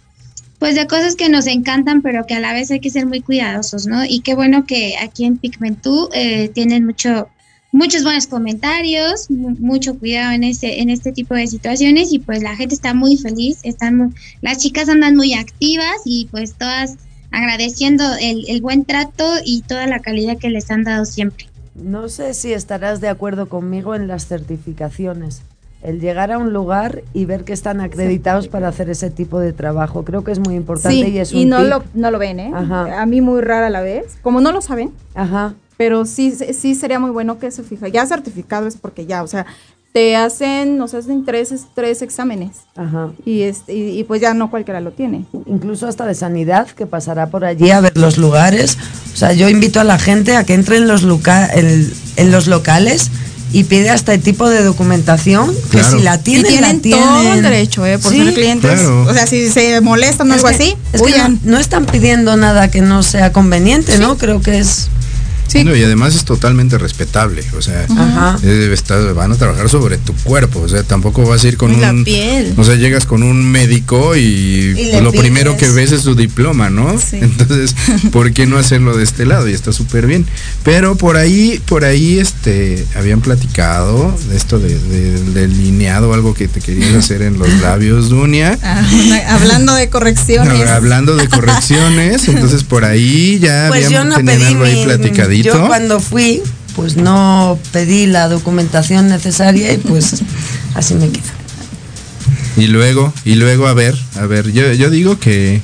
pues 0.59 0.75
de 0.75 0.87
cosas 0.87 1.17
que 1.17 1.29
nos 1.29 1.47
encantan, 1.47 2.01
pero 2.03 2.27
que 2.27 2.35
a 2.35 2.41
la 2.41 2.53
vez 2.53 2.71
hay 2.71 2.81
que 2.81 2.91
ser 2.91 3.07
muy 3.07 3.21
cuidadosos, 3.21 3.87
¿no? 3.87 4.05
Y 4.05 4.21
qué 4.21 4.35
bueno 4.35 4.65
que 4.65 4.97
aquí 4.97 5.25
en 5.25 5.37
Pigmentú 5.37 6.09
eh, 6.15 6.49
tienen 6.49 6.87
mucho, 6.87 7.29
muchos 7.73 8.05
buenos 8.05 8.27
comentarios, 8.27 9.29
mucho 9.29 9.99
cuidado 9.99 10.33
en 10.33 10.45
este, 10.45 10.81
en 10.81 10.89
este 10.89 11.13
tipo 11.13 11.35
de 11.35 11.47
situaciones 11.47 12.11
y 12.13 12.21
pues 12.21 12.43
la 12.43 12.57
gente 12.57 12.75
está 12.75 12.95
muy 12.95 13.19
feliz, 13.19 13.59
están, 13.65 14.15
las 14.41 14.59
chicas 14.59 14.89
andan 14.89 15.15
muy 15.15 15.35
activas 15.35 15.97
y 16.07 16.27
pues 16.31 16.55
todas 16.55 16.97
agradeciendo 17.37 18.05
el, 18.21 18.45
el 18.49 18.61
buen 18.61 18.85
trato 18.85 19.25
y 19.45 19.63
toda 19.63 19.87
la 19.87 20.01
calidad 20.01 20.39
que 20.39 20.51
les 20.51 20.71
han 20.71 20.85
dado 20.85 21.05
siempre. 21.05 21.47
No 21.75 22.09
sé 22.09 22.35
si 22.35 22.53
estarás 22.53 23.01
de 23.01 23.09
acuerdo 23.09 23.49
conmigo 23.49 23.95
en 23.95 24.09
las 24.09 24.27
certificaciones 24.27 25.43
el 25.83 26.01
llegar 26.01 26.33
a 26.33 26.39
un 26.39 26.53
lugar 26.53 27.03
y 27.13 27.27
ver 27.27 27.45
que 27.45 27.53
están 27.53 27.81
acreditados 27.81 28.49
para 28.49 28.67
hacer 28.67 28.91
ese 28.91 29.11
tipo 29.11 29.39
de 29.39 29.53
trabajo. 29.53 30.05
Creo 30.05 30.25
que 30.25 30.33
es 30.33 30.41
muy 30.41 30.55
importante 30.57 31.09
y 31.09 31.19
es 31.19 31.33
un 31.33 31.39
y 31.39 31.45
no 31.45 31.63
lo 31.63 31.85
no 31.95 32.11
lo 32.11 32.19
ven, 32.19 32.41
¿eh? 32.41 32.53
A 32.53 33.07
mí 33.07 33.21
muy 33.21 33.41
rara 33.41 33.69
a 33.69 33.71
la 33.71 33.83
vez, 33.83 34.19
como 34.23 34.41
no 34.41 34.51
lo 34.51 34.61
saben. 34.61 34.91
Ajá. 35.15 35.55
Pero 35.77 36.07
sí 36.07 36.33
sí 36.33 36.75
sería 36.75 36.99
muy 36.99 37.11
bueno 37.11 37.39
que 37.39 37.51
se 37.51 37.63
fija. 37.63 37.87
Ya 37.89 38.05
certificado 38.07 38.67
es 38.67 38.77
porque 38.77 39.07
ya, 39.07 39.23
o 39.23 39.27
sea, 39.29 39.47
te 39.97 40.15
hacen, 40.15 40.77
nos 40.77 40.93
hacen 40.93 41.25
tres, 41.25 41.55
tres 41.75 42.03
exámenes. 42.03 42.51
Ajá. 42.77 43.13
Y, 43.25 43.45
este, 43.45 43.75
y, 43.75 44.05
pues 44.05 44.21
ya 44.21 44.35
no 44.35 44.51
cualquiera 44.51 44.83
lo 44.83 44.91
tiene. 44.91 45.25
Incluso 45.47 45.89
hasta 45.89 46.05
de 46.05 46.15
sanidad, 46.15 46.67
que 46.69 46.85
pasará 46.85 47.29
por 47.31 47.47
allí 47.47 47.71
a 47.71 47.81
ver 47.81 47.97
los 47.97 48.19
lugares. 48.19 48.77
O 49.15 49.17
sea, 49.17 49.33
yo 49.33 49.49
invito 49.49 49.81
a 49.81 49.85
la 49.85 49.99
gente 49.99 50.37
a 50.37 50.45
que 50.45 50.53
entre 50.53 50.77
en 50.77 50.87
los, 50.87 51.03
en 51.03 52.31
los 52.31 52.47
locales 52.47 53.11
y 53.55 53.65
pide 53.65 53.89
hasta 53.89 54.13
el 54.13 54.21
tipo 54.21 54.51
de 54.51 54.63
documentación 54.63 55.55
que 55.71 55.83
si 55.83 56.01
la 56.01 56.19
tienen, 56.19 56.45
y 56.45 56.81
tienen, 56.81 56.83
todo 56.83 57.33
el 57.33 57.43
derecho 57.43 57.87
eh, 57.87 57.99
por 57.99 58.13
ser 58.13 58.35
clientes. 58.35 58.81
O 58.83 59.15
sea 59.15 59.27
si 59.27 59.49
se 59.49 59.81
molestan 59.81 60.31
o 60.31 60.35
algo 60.35 60.49
así 60.49 60.77
es 60.93 61.01
no, 61.43 61.59
están 61.59 61.87
pidiendo 61.87 62.37
nada 62.37 62.71
que 62.71 62.83
no 62.83 63.03
sea 63.03 63.33
conveniente 63.33 63.99
no 63.99 64.19
creo 64.19 64.43
que 64.43 64.59
es 64.59 64.89
y 65.55 65.83
además 65.83 66.15
es 66.15 66.25
totalmente 66.25 66.79
respetable, 66.79 67.43
o 67.57 67.63
sea, 67.63 67.87
estar, 68.73 69.15
van 69.15 69.33
a 69.33 69.37
trabajar 69.37 69.69
sobre 69.69 69.99
tu 69.99 70.15
cuerpo, 70.15 70.61
o 70.61 70.69
sea, 70.69 70.83
tampoco 70.83 71.25
vas 71.27 71.45
a 71.45 71.49
ir 71.49 71.57
con 71.57 71.73
un... 71.73 72.05
piel. 72.05 72.55
O 72.57 72.65
sea, 72.65 72.75
llegas 72.75 73.07
con 73.07 73.23
un 73.23 73.45
médico 73.45 74.17
y, 74.17 74.93
lo 75.01 75.13
primero 75.13 75.57
que 75.57 75.69
ves 75.69 75.93
es 75.93 76.03
su 76.03 76.15
diploma, 76.15 76.71
¿no? 76.71 76.91
Entonces, 77.13 77.75
¿por 78.11 78.33
qué 78.33 78.47
no 78.47 78.59
hacerlo 78.59 78.97
de 78.97 79.05
este 79.05 79.25
lado? 79.27 79.49
Y 79.49 79.53
está 79.53 79.73
súper 79.73 80.07
bien. 80.07 80.27
Pero 80.63 80.97
por 80.97 81.17
ahí, 81.17 81.61
por 81.67 81.85
ahí, 81.85 82.19
este, 82.19 82.85
habían 82.95 83.21
platicado 83.21 84.17
de 84.29 84.37
esto 84.37 84.59
de, 84.59 84.77
delineado, 85.33 86.13
algo 86.13 86.35
que 86.35 86.49
te 86.49 86.61
querías 86.61 86.95
hacer 86.97 87.23
en 87.23 87.39
los 87.39 87.49
labios, 87.61 88.09
Dunia. 88.09 88.59
Ah, 88.63 88.85
hablando 89.29 89.75
de 89.75 89.89
correcciones. 89.89 90.69
hablando 90.69 91.17
de 91.17 91.29
correcciones, 91.29 92.29
entonces 92.29 92.65
por 92.65 92.85
ahí 92.85 93.39
ya 93.39 93.67
pues 93.69 93.87
habían 93.87 94.15
tenido 94.15 94.47
algo 94.47 94.65
ahí 94.65 94.85
platicadito. 94.85 95.36
Yo 95.43 95.67
cuando 95.67 96.01
fui, 96.01 96.43
pues 96.75 96.97
no 96.97 97.59
pedí 97.73 98.07
la 98.07 98.29
documentación 98.29 99.09
necesaria 99.09 99.73
y 99.73 99.79
pues 99.79 100.23
así 100.75 100.95
me 100.95 101.09
queda. 101.09 101.23
Y 102.57 102.69
luego, 102.69 103.13
y 103.25 103.35
luego 103.35 103.67
a 103.67 103.75
ver, 103.75 103.95
a 104.17 104.27
ver, 104.27 104.51
yo, 104.53 104.73
yo 104.73 104.91
digo 104.91 105.19
que 105.19 105.61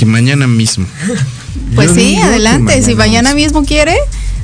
que 0.00 0.06
mañana 0.06 0.46
mismo. 0.46 0.86
Pues 1.74 1.92
sí, 1.92 2.16
adelante, 2.16 2.82
si 2.82 2.94
mañana 2.94 3.34
mismo 3.34 3.64
quiere, 3.64 3.96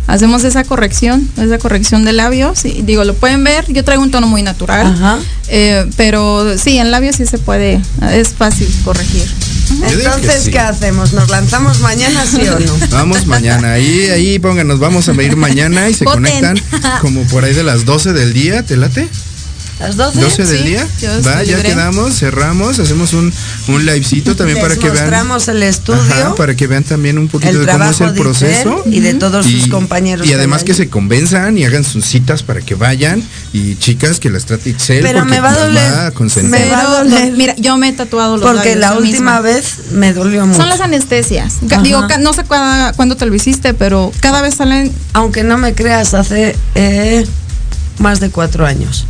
hacemos 0.07 0.45
esa 0.45 0.65
corrección, 0.65 1.29
esa 1.37 1.59
corrección 1.59 2.05
de 2.05 2.13
labios. 2.13 2.65
Y, 2.65 2.83
digo, 2.83 3.05
lo 3.05 3.15
pueden 3.15 3.43
ver, 3.43 3.65
yo 3.73 3.85
traigo 3.85 4.03
un 4.03 4.11
tono 4.11 4.27
muy 4.27 4.43
natural, 4.43 5.21
eh, 5.49 5.89
pero 5.97 6.57
sí, 6.59 6.79
en 6.79 6.91
labios 6.91 7.17
sí 7.17 7.27
se 7.27 7.39
puede, 7.39 7.81
es 8.13 8.35
fácil 8.35 8.69
corregir. 8.85 9.27
Entonces, 9.71 10.49
¿qué 10.51 10.59
hacemos? 10.59 11.13
¿Nos 11.13 11.29
lanzamos 11.31 11.81
mañana, 11.81 12.25
sí 12.27 12.47
o 12.49 12.59
no? 12.59 12.73
Vamos 12.91 13.27
mañana. 13.27 13.73
Ahí, 13.73 14.09
ahí 14.09 14.39
pónganos, 14.39 14.79
vamos 14.79 15.09
a 15.09 15.23
ir 15.23 15.37
mañana 15.37 15.89
y 15.89 15.95
se 15.95 16.05
conectan 16.05 16.57
como 17.01 17.23
por 17.25 17.45
ahí 17.45 17.55
de 17.55 17.63
las 17.63 17.85
12 17.85 18.13
del 18.13 18.33
día. 18.33 18.63
¿Te 18.65 18.77
late? 18.77 19.09
Las 19.79 19.97
12, 19.97 20.21
12 20.21 20.45
del 20.45 20.65
día. 20.65 20.89
Va, 21.27 21.43
ya 21.43 21.63
quedamos, 21.63 22.19
cerramos, 22.19 22.79
hacemos 22.79 23.13
un, 23.13 23.31
un 23.69 23.87
livecito 23.87 24.35
también 24.35 24.59
para 24.59 24.75
que 24.75 24.89
vean. 24.89 25.05
Mostramos 25.05 25.49
el 25.49 25.63
estudio. 25.63 26.35
para 26.37 26.55
que 26.55 26.67
vean 26.67 26.83
también 26.83 27.19
un 27.19 27.29
poquito 27.29 27.59
de 27.59 27.67
cómo 27.67 27.85
es 27.85 28.01
el 28.01 28.15
proceso. 28.15 28.83
y 28.87 29.01
de 29.01 29.15
todos 29.15 29.45
sus 29.45 29.69
compañeros. 29.69 30.27
Y 30.27 30.33
además 30.33 30.65
que 30.65 30.75
se 30.75 30.89
convenzan 30.89 31.59
y 31.59 31.65
hagan 31.65 31.85
sus 31.85 32.07
citas 32.07 32.43
para 32.43 32.61
que 32.63 32.75
vayan. 32.75 33.23
Y 33.53 33.77
chicas 33.77 34.19
que 34.19 34.31
las 34.31 34.47
trate 34.47 34.71
Excel. 34.71 35.03
Pero 35.03 35.25
me 35.25 35.41
va 35.41 35.51
a 35.51 35.67
doler. 35.67 36.13
me 36.45 36.71
va 36.71 36.81
a 36.81 36.99
doler. 36.99 37.33
Mira, 37.33 37.55
yo 37.57 37.77
me 37.77 37.89
he 37.89 37.93
tatuado 37.93 38.39
los 38.39 38.51
Porque 38.51 38.77
la 38.77 38.95
última 38.95 39.41
vez 39.41 39.93
me 39.93 40.13
dolió 40.15 40.47
mucho. 40.47 40.61
Son 40.61 40.69
las 40.71 40.81
anestesias. 40.81 41.57
Digo, 41.83 42.07
no 42.21 42.33
sé 42.33 42.45
cuándo 42.45 43.17
te 43.17 43.27
lo 43.27 43.35
hiciste, 43.35 43.75
pero 43.75 44.11
cada 44.21 44.41
vez 44.41 44.55
salen. 44.55 44.91
Aunque 45.13 45.45
no 45.45 45.59
me 45.59 45.75
creas, 45.75 46.15
hace 46.15 46.57
eh, 46.75 47.27
más 47.99 48.21
de 48.21 48.31
cuatro 48.31 48.67
años. 48.67 49.07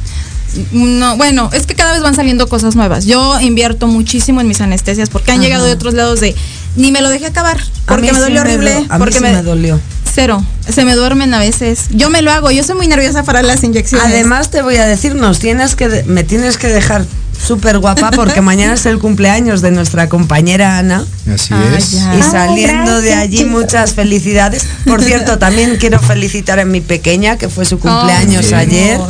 No, 0.72 1.16
bueno, 1.16 1.50
es 1.52 1.66
que 1.66 1.74
cada 1.74 1.92
vez 1.92 2.02
van 2.02 2.14
saliendo 2.14 2.48
cosas 2.48 2.76
nuevas. 2.76 3.06
Yo 3.06 3.40
invierto 3.40 3.86
muchísimo 3.86 4.40
en 4.40 4.48
mis 4.48 4.60
anestesias 4.60 5.10
porque 5.10 5.32
han 5.32 5.40
llegado 5.40 5.64
de 5.64 5.72
otros 5.72 5.94
lados 5.94 6.20
de 6.20 6.34
ni 6.76 6.92
me 6.92 7.00
lo 7.00 7.08
dejé 7.08 7.26
acabar 7.26 7.58
porque 7.86 8.12
me 8.12 8.18
dolió 8.18 8.40
horrible, 8.42 8.86
porque 8.98 9.20
me, 9.20 9.42
dolió. 9.42 9.80
Cero. 10.14 10.44
Se 10.68 10.84
me 10.84 10.94
duermen 10.94 11.32
a 11.34 11.38
veces. 11.38 11.86
Yo 11.90 12.10
me 12.10 12.22
lo 12.22 12.32
hago. 12.32 12.50
Yo 12.50 12.64
soy 12.64 12.74
muy 12.74 12.88
nerviosa 12.88 13.22
para 13.22 13.42
las 13.42 13.62
inyecciones. 13.64 14.06
Además 14.06 14.50
te 14.50 14.62
voy 14.62 14.76
a 14.76 14.86
decir, 14.86 15.14
nos 15.14 15.38
tienes 15.38 15.74
que, 15.74 16.04
me 16.06 16.24
tienes 16.24 16.56
que 16.58 16.68
dejar 16.68 17.04
súper 17.44 17.78
guapa 17.78 18.10
porque 18.10 18.40
mañana 18.40 18.74
es 18.74 18.86
el 18.86 18.98
cumpleaños 18.98 19.60
de 19.62 19.70
nuestra 19.70 20.08
compañera 20.08 20.78
Ana. 20.78 21.04
Así 21.32 21.52
Ah, 21.54 21.62
es. 21.76 21.92
Y 22.18 22.22
saliendo 22.22 23.00
de 23.00 23.14
allí 23.14 23.44
muchas 23.44 23.94
felicidades. 23.94 24.66
Por 24.84 25.02
cierto, 25.02 25.38
también 25.38 25.76
quiero 25.78 25.98
felicitar 26.00 26.58
a 26.60 26.64
mi 26.64 26.80
pequeña 26.80 27.36
que 27.38 27.48
fue 27.48 27.64
su 27.64 27.78
cumpleaños 27.78 28.46
sí. 28.46 28.54
ayer. 28.54 29.00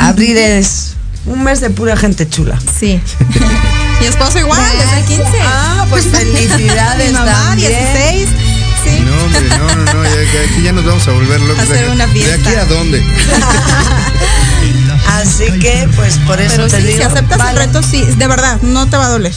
Abril 0.00 0.36
es 0.36 0.94
un 1.26 1.42
mes 1.42 1.60
de 1.60 1.70
pura 1.70 1.96
gente 1.96 2.28
chula. 2.28 2.58
Sí. 2.78 3.00
Mi 4.00 4.06
esposo 4.06 4.38
igual, 4.40 4.60
desde 4.78 4.98
el 4.98 5.04
15. 5.04 5.24
Ah, 5.42 5.86
pues 5.88 6.04
felicidades 6.06 7.06
Mi 7.12 7.12
mamá, 7.12 7.32
también. 7.50 7.70
16. 7.70 8.28
Sí. 8.84 9.00
No, 9.06 9.24
hombre, 9.24 9.40
no, 9.48 9.76
no, 9.76 9.92
no, 9.94 10.04
ya, 10.04 10.52
aquí 10.52 10.62
ya 10.62 10.72
nos 10.72 10.84
vamos 10.84 11.08
a 11.08 11.12
volver 11.12 11.40
locos. 11.40 11.62
Hacer 11.62 11.86
¿De- 11.86 11.90
una 11.92 12.06
¿De 12.06 12.12
fiesta. 12.12 12.50
aquí 12.50 12.58
a 12.58 12.64
dónde? 12.66 13.02
Así 15.22 15.44
que, 15.60 15.88
pues 15.96 16.16
por 16.26 16.40
eso 16.40 16.56
Pero 16.56 16.68
te 16.68 16.76
sí, 16.80 16.86
digo. 16.88 16.98
si 16.98 17.02
aceptas 17.04 17.38
vale. 17.38 17.50
el 17.62 17.66
reto, 17.66 17.82
sí, 17.82 18.02
de 18.02 18.26
verdad, 18.26 18.60
no 18.62 18.88
te 18.88 18.96
va 18.96 19.06
a 19.06 19.10
doler. 19.10 19.32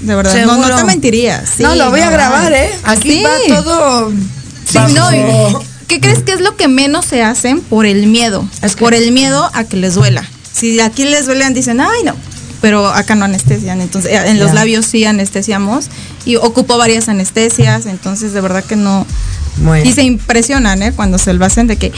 De 0.00 0.14
verdad, 0.14 0.34
no, 0.46 0.56
no 0.56 0.76
te 0.76 0.84
mentiría. 0.84 1.44
Sí, 1.44 1.62
no, 1.62 1.74
lo 1.74 1.90
voy 1.90 2.00
a 2.00 2.10
grabar. 2.10 2.52
¿eh? 2.52 2.70
Aquí 2.84 3.18
Sí. 3.18 3.22
va 3.24 3.62
todo. 3.62 4.10
Sí, 4.10 4.78
no, 4.94 5.12
y- 5.14 5.56
¿Qué 5.86 6.00
crees 6.00 6.22
que 6.22 6.32
es 6.32 6.40
lo 6.40 6.54
que 6.56 6.68
menos 6.68 7.06
se 7.06 7.22
hacen 7.22 7.60
por 7.62 7.86
el 7.86 8.06
miedo? 8.08 8.46
Es 8.62 8.76
que- 8.76 8.80
Por 8.84 8.92
el 8.94 9.10
miedo 9.12 9.50
a 9.54 9.64
que 9.64 9.76
les 9.78 9.94
duela. 9.94 10.22
Si 10.52 10.80
aquí 10.80 11.04
les 11.04 11.24
duelen, 11.26 11.54
dicen, 11.54 11.80
ay, 11.80 12.02
no. 12.04 12.14
Pero 12.60 12.86
acá 12.88 13.14
no 13.14 13.24
anestesian. 13.24 13.80
Entonces, 13.80 14.10
eh, 14.12 14.22
en 14.30 14.38
los 14.38 14.52
labios 14.52 14.84
sí 14.84 15.04
anestesiamos. 15.04 15.86
Y 16.26 16.36
ocupo 16.36 16.76
varias 16.76 17.08
anestesias. 17.08 17.86
Entonces, 17.86 18.32
de 18.32 18.40
verdad 18.40 18.64
que 18.64 18.76
no. 18.76 19.06
Bueno. 19.60 19.88
Y 19.88 19.92
se 19.92 20.02
impresionan, 20.02 20.82
¿eh? 20.82 20.92
Cuando 20.92 21.18
se 21.18 21.32
lo 21.32 21.44
hacen 21.44 21.66
de 21.66 21.76
que 21.76 21.92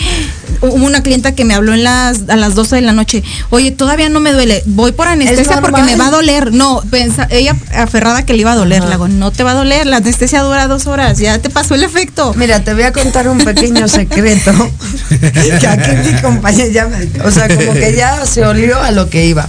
hubo 0.61 0.75
una 0.85 1.03
clienta 1.03 1.33
que 1.35 1.45
me 1.45 1.55
habló 1.55 1.75
en 1.75 1.85
las, 1.85 2.23
a 2.29 2.37
las 2.37 2.55
12 2.55 2.77
de 2.77 2.83
la 2.83 2.93
noche. 2.93 3.23
Oye, 3.51 3.71
todavía 3.71 4.09
no 4.09 4.21
me 4.21 4.33
duele. 4.33 4.63
Voy 4.67 4.93
por 4.93 5.07
anestesia 5.09 5.61
porque 5.61 5.83
me 5.83 5.97
va 5.97 6.07
a 6.09 6.11
doler. 6.11 6.53
No, 6.53 6.83
pensa, 6.91 7.27
ella 7.31 7.57
aferrada 7.75 8.25
que 8.25 8.33
le 8.35 8.41
iba 8.41 8.53
a 8.53 8.57
doler. 8.57 8.83
Le 8.85 8.95
hago, 8.95 9.09
no 9.09 9.31
te 9.31 9.43
va 9.43 9.53
a 9.53 9.55
doler. 9.55 9.87
La 9.87 9.99
anestesia 9.99 10.43
dura 10.43 10.67
dos 10.69 10.87
horas. 10.87 11.19
Ya 11.19 11.39
te 11.39 11.51
pasó 11.51 11.75
el 11.75 11.83
efecto. 11.85 12.35
Mira, 12.37 12.61
te 12.65 12.75
voy 12.75 12.83
a 12.85 12.93
contar 12.93 13.29
un 13.29 13.39
pequeño 13.39 13.89
secreto. 13.89 14.53
que 15.61 15.67
aquí 15.67 15.91
mi 16.13 16.21
compañera 16.21 16.69
ya 16.71 16.87
me- 16.87 17.09
O 17.25 17.31
sea, 17.31 17.49
como 17.49 17.73
que 17.73 17.95
ya 17.95 18.25
se 18.27 18.45
olió 18.45 18.81
a 18.81 18.91
lo 18.91 19.09
que 19.11 19.27
iba. 19.27 19.49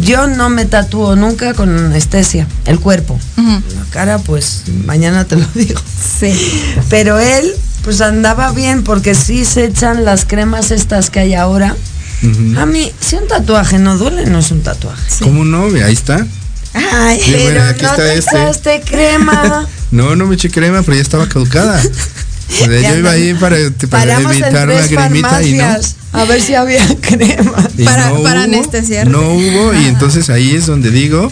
Yo 0.00 0.26
no 0.26 0.48
me 0.50 0.64
tatúo 0.66 1.16
nunca 1.16 1.54
con 1.54 1.76
anestesia, 1.76 2.46
el 2.66 2.78
cuerpo. 2.80 3.18
La 3.36 3.60
cara, 3.90 4.18
pues 4.18 4.62
mañana 4.84 5.24
te 5.24 5.36
lo 5.36 5.46
digo. 5.54 5.80
Sí. 6.20 6.32
Pero 6.90 7.18
él, 7.18 7.50
pues 7.82 8.00
andaba 8.00 8.52
bien 8.52 8.82
porque 8.84 9.14
sí 9.14 9.44
se 9.44 9.64
echan 9.64 10.04
las 10.04 10.24
cremas 10.24 10.70
estas 10.70 11.10
que 11.10 11.20
hay 11.20 11.34
ahora. 11.34 11.74
A 12.58 12.66
mí, 12.66 12.92
si 13.00 13.16
un 13.16 13.28
tatuaje 13.28 13.78
no 13.78 13.96
duele, 13.98 14.26
no 14.26 14.38
es 14.40 14.50
un 14.50 14.62
tatuaje. 14.62 15.02
¿Cómo 15.22 15.44
no? 15.44 15.66
Ahí 15.84 15.92
está. 15.92 16.26
Ay, 16.74 17.20
Sí, 17.22 17.32
pero 17.32 17.44
bueno, 17.44 17.62
aquí 17.70 17.82
no 17.82 17.88
está 17.90 17.96
te 18.02 18.18
este. 18.18 18.36
echaste 18.36 18.82
crema. 18.84 19.68
No, 19.92 20.16
no 20.16 20.26
me 20.26 20.34
eché 20.34 20.50
crema, 20.50 20.82
pero 20.82 20.96
ya 20.96 21.02
estaba 21.02 21.28
caducada. 21.28 21.80
Yo 22.48 22.72
iba 22.72 23.00
no. 23.00 23.08
ahí 23.10 23.34
para, 23.34 23.56
para 23.90 24.20
evitar 24.20 24.68
la 24.68 24.86
cremita 24.86 25.42
y 25.42 25.54
no. 25.54 25.64
a 26.12 26.24
ver 26.24 26.40
si 26.40 26.54
había 26.54 26.86
crema. 27.00 27.68
y 27.76 27.84
Para- 27.84 28.10
no 28.10 28.22
para 28.22 28.40
hubo, 28.40 28.44
anestesiarte. 28.44 29.10
No 29.10 29.20
hubo, 29.34 29.74
y 29.74 29.86
entonces 29.86 30.30
ahí 30.30 30.54
es 30.54 30.66
donde 30.66 30.90
digo. 30.90 31.30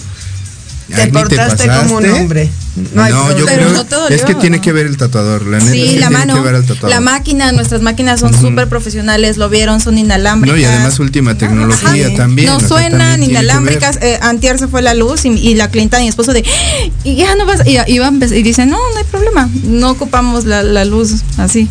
Te 0.89 0.95
"Ay, 0.97 1.07
ni 1.07 1.13
portaste 1.13 1.67
como 1.67 1.97
un 1.97 2.03
pasaste". 2.03 2.11
hombre. 2.21 2.51
No, 2.77 2.83
No, 2.95 3.03
hay 3.05 3.13
yo 3.13 3.25
problema. 3.25 3.47
Pero 3.47 3.57
creo 3.63 3.73
no 3.73 3.85
te 3.87 3.95
dolió, 3.95 4.17
es 4.17 4.23
que 4.25 4.35
tiene 4.35 4.61
que 4.61 4.73
ver 4.73 4.87
el 4.87 4.97
tatuador, 4.97 5.47
la 5.47 5.61
Sí, 5.61 5.97
la 5.99 6.11
mano, 6.11 6.35
que 6.35 6.41
ver 6.41 6.57
al 6.57 6.63
tatuador. 6.67 6.91
la 6.91 7.01
máquina, 7.01 7.53
nuestras 7.53 7.81
máquinas 7.83 8.19
son 8.21 8.39
súper 8.39 8.69
profesionales, 8.69 9.37
lo 9.37 9.49
vieron, 9.49 9.81
son 9.81 9.97
inalámbricas. 9.97 10.57
No, 10.57 10.61
y 10.61 10.65
además 10.65 10.99
última 10.99 11.39
tecnología 11.39 12.09
Ajá. 12.09 12.17
también. 12.17 12.49
No 12.49 12.59
suenan 12.61 13.23
inalámbricas. 13.23 13.99
Eh, 14.03 14.19
antier 14.21 14.59
se 14.59 14.67
fue 14.69 14.83
la 14.83 14.95
luz 14.95 15.25
y, 15.25 15.29
y 15.29 15.55
la 15.55 15.71
clienta 15.71 15.97
de 15.99 16.03
mi 16.03 16.09
esposo 16.09 16.33
de 16.33 16.45
y 17.05 17.15
ya 17.17 17.35
no 17.37 17.47
vas 17.47 17.65
y, 17.67 17.77
a 17.77 17.85
empezar- 17.87 18.37
y 18.37 18.43
dice 18.43 18.67
no 18.67 18.77
no 18.77 18.99
hay 18.99 19.05
problema 19.05 19.49
no 19.65 19.91
ocupamos 19.91 20.45
la, 20.45 20.63
la 20.63 20.85
luz 20.85 21.15
así 21.39 21.69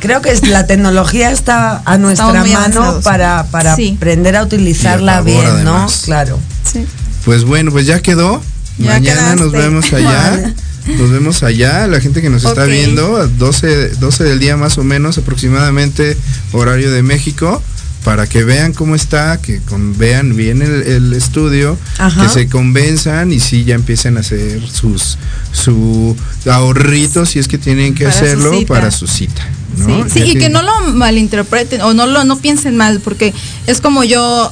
Creo 0.00 0.22
que 0.22 0.30
es- 0.30 0.46
la 0.46 0.64
tecnología 0.66 1.30
está 1.32 1.82
a 1.84 1.98
nuestra 1.98 2.26
mano 2.32 2.56
avanzados. 2.56 3.02
para, 3.04 3.44
para 3.50 3.74
Sí. 3.74 3.94
aprender 3.96 4.36
a 4.36 4.44
utilizarla 4.44 5.12
Y 5.12 5.14
a 5.14 5.18
favor, 5.18 5.26
bien, 5.32 5.46
además. 5.46 5.92
¿no? 6.00 6.04
Claro. 6.04 6.38
sí. 6.72 6.86
Pues 7.24 7.44
bueno, 7.44 7.70
pues 7.72 7.86
ya 7.86 8.00
quedó. 8.00 8.42
Ya 8.78 8.92
Mañana 8.94 9.36
nos 9.36 9.52
vemos 9.52 9.92
allá. 9.92 10.54
Nos 10.98 11.10
vemos 11.10 11.42
allá, 11.42 11.86
la 11.86 12.00
gente 12.00 12.22
que 12.22 12.30
nos 12.30 12.44
está 12.44 12.64
viendo, 12.64 13.16
a 13.18 13.26
12, 13.26 13.90
12 13.96 14.24
del 14.24 14.38
día 14.38 14.56
más 14.56 14.78
o 14.78 14.84
menos 14.84 15.18
aproximadamente, 15.18 16.16
horario 16.52 16.90
de 16.90 17.02
México, 17.02 17.62
para 18.04 18.26
que 18.26 18.42
vean 18.42 18.72
cómo 18.72 18.94
está, 18.94 19.36
que 19.36 19.60
con- 19.60 19.98
vean 19.98 20.34
bien 20.34 20.62
el, 20.62 20.82
el 20.84 21.12
estudio, 21.12 21.76
Ajá. 21.98 22.22
que 22.22 22.28
se 22.30 22.48
convenzan 22.48 23.32
y 23.32 23.40
sí 23.40 23.64
ya 23.64 23.74
empiecen 23.74 24.16
a 24.16 24.20
hacer 24.20 24.62
sus 24.66 25.18
su 25.52 26.16
ahorritos 26.50 27.30
si 27.30 27.38
es 27.38 27.48
que 27.48 27.58
tienen 27.58 27.94
que 27.94 28.04
Para 28.04 28.16
hacerlo 28.16 28.64
para 28.66 28.90
su 28.90 29.06
cita. 29.06 29.46
¿no? 29.76 30.04
sí, 30.08 30.20
sí, 30.20 30.30
y 30.30 30.34
que 30.38 30.48
no 30.48 30.62
lo 30.62 30.80
malinterpreten 30.94 31.82
o 31.82 31.92
no 31.92 32.06
lo 32.06 32.24
no 32.24 32.38
piensen 32.38 32.76
mal 32.78 33.00
porque 33.00 33.34
es 33.66 33.82
como 33.82 34.04
yo 34.04 34.50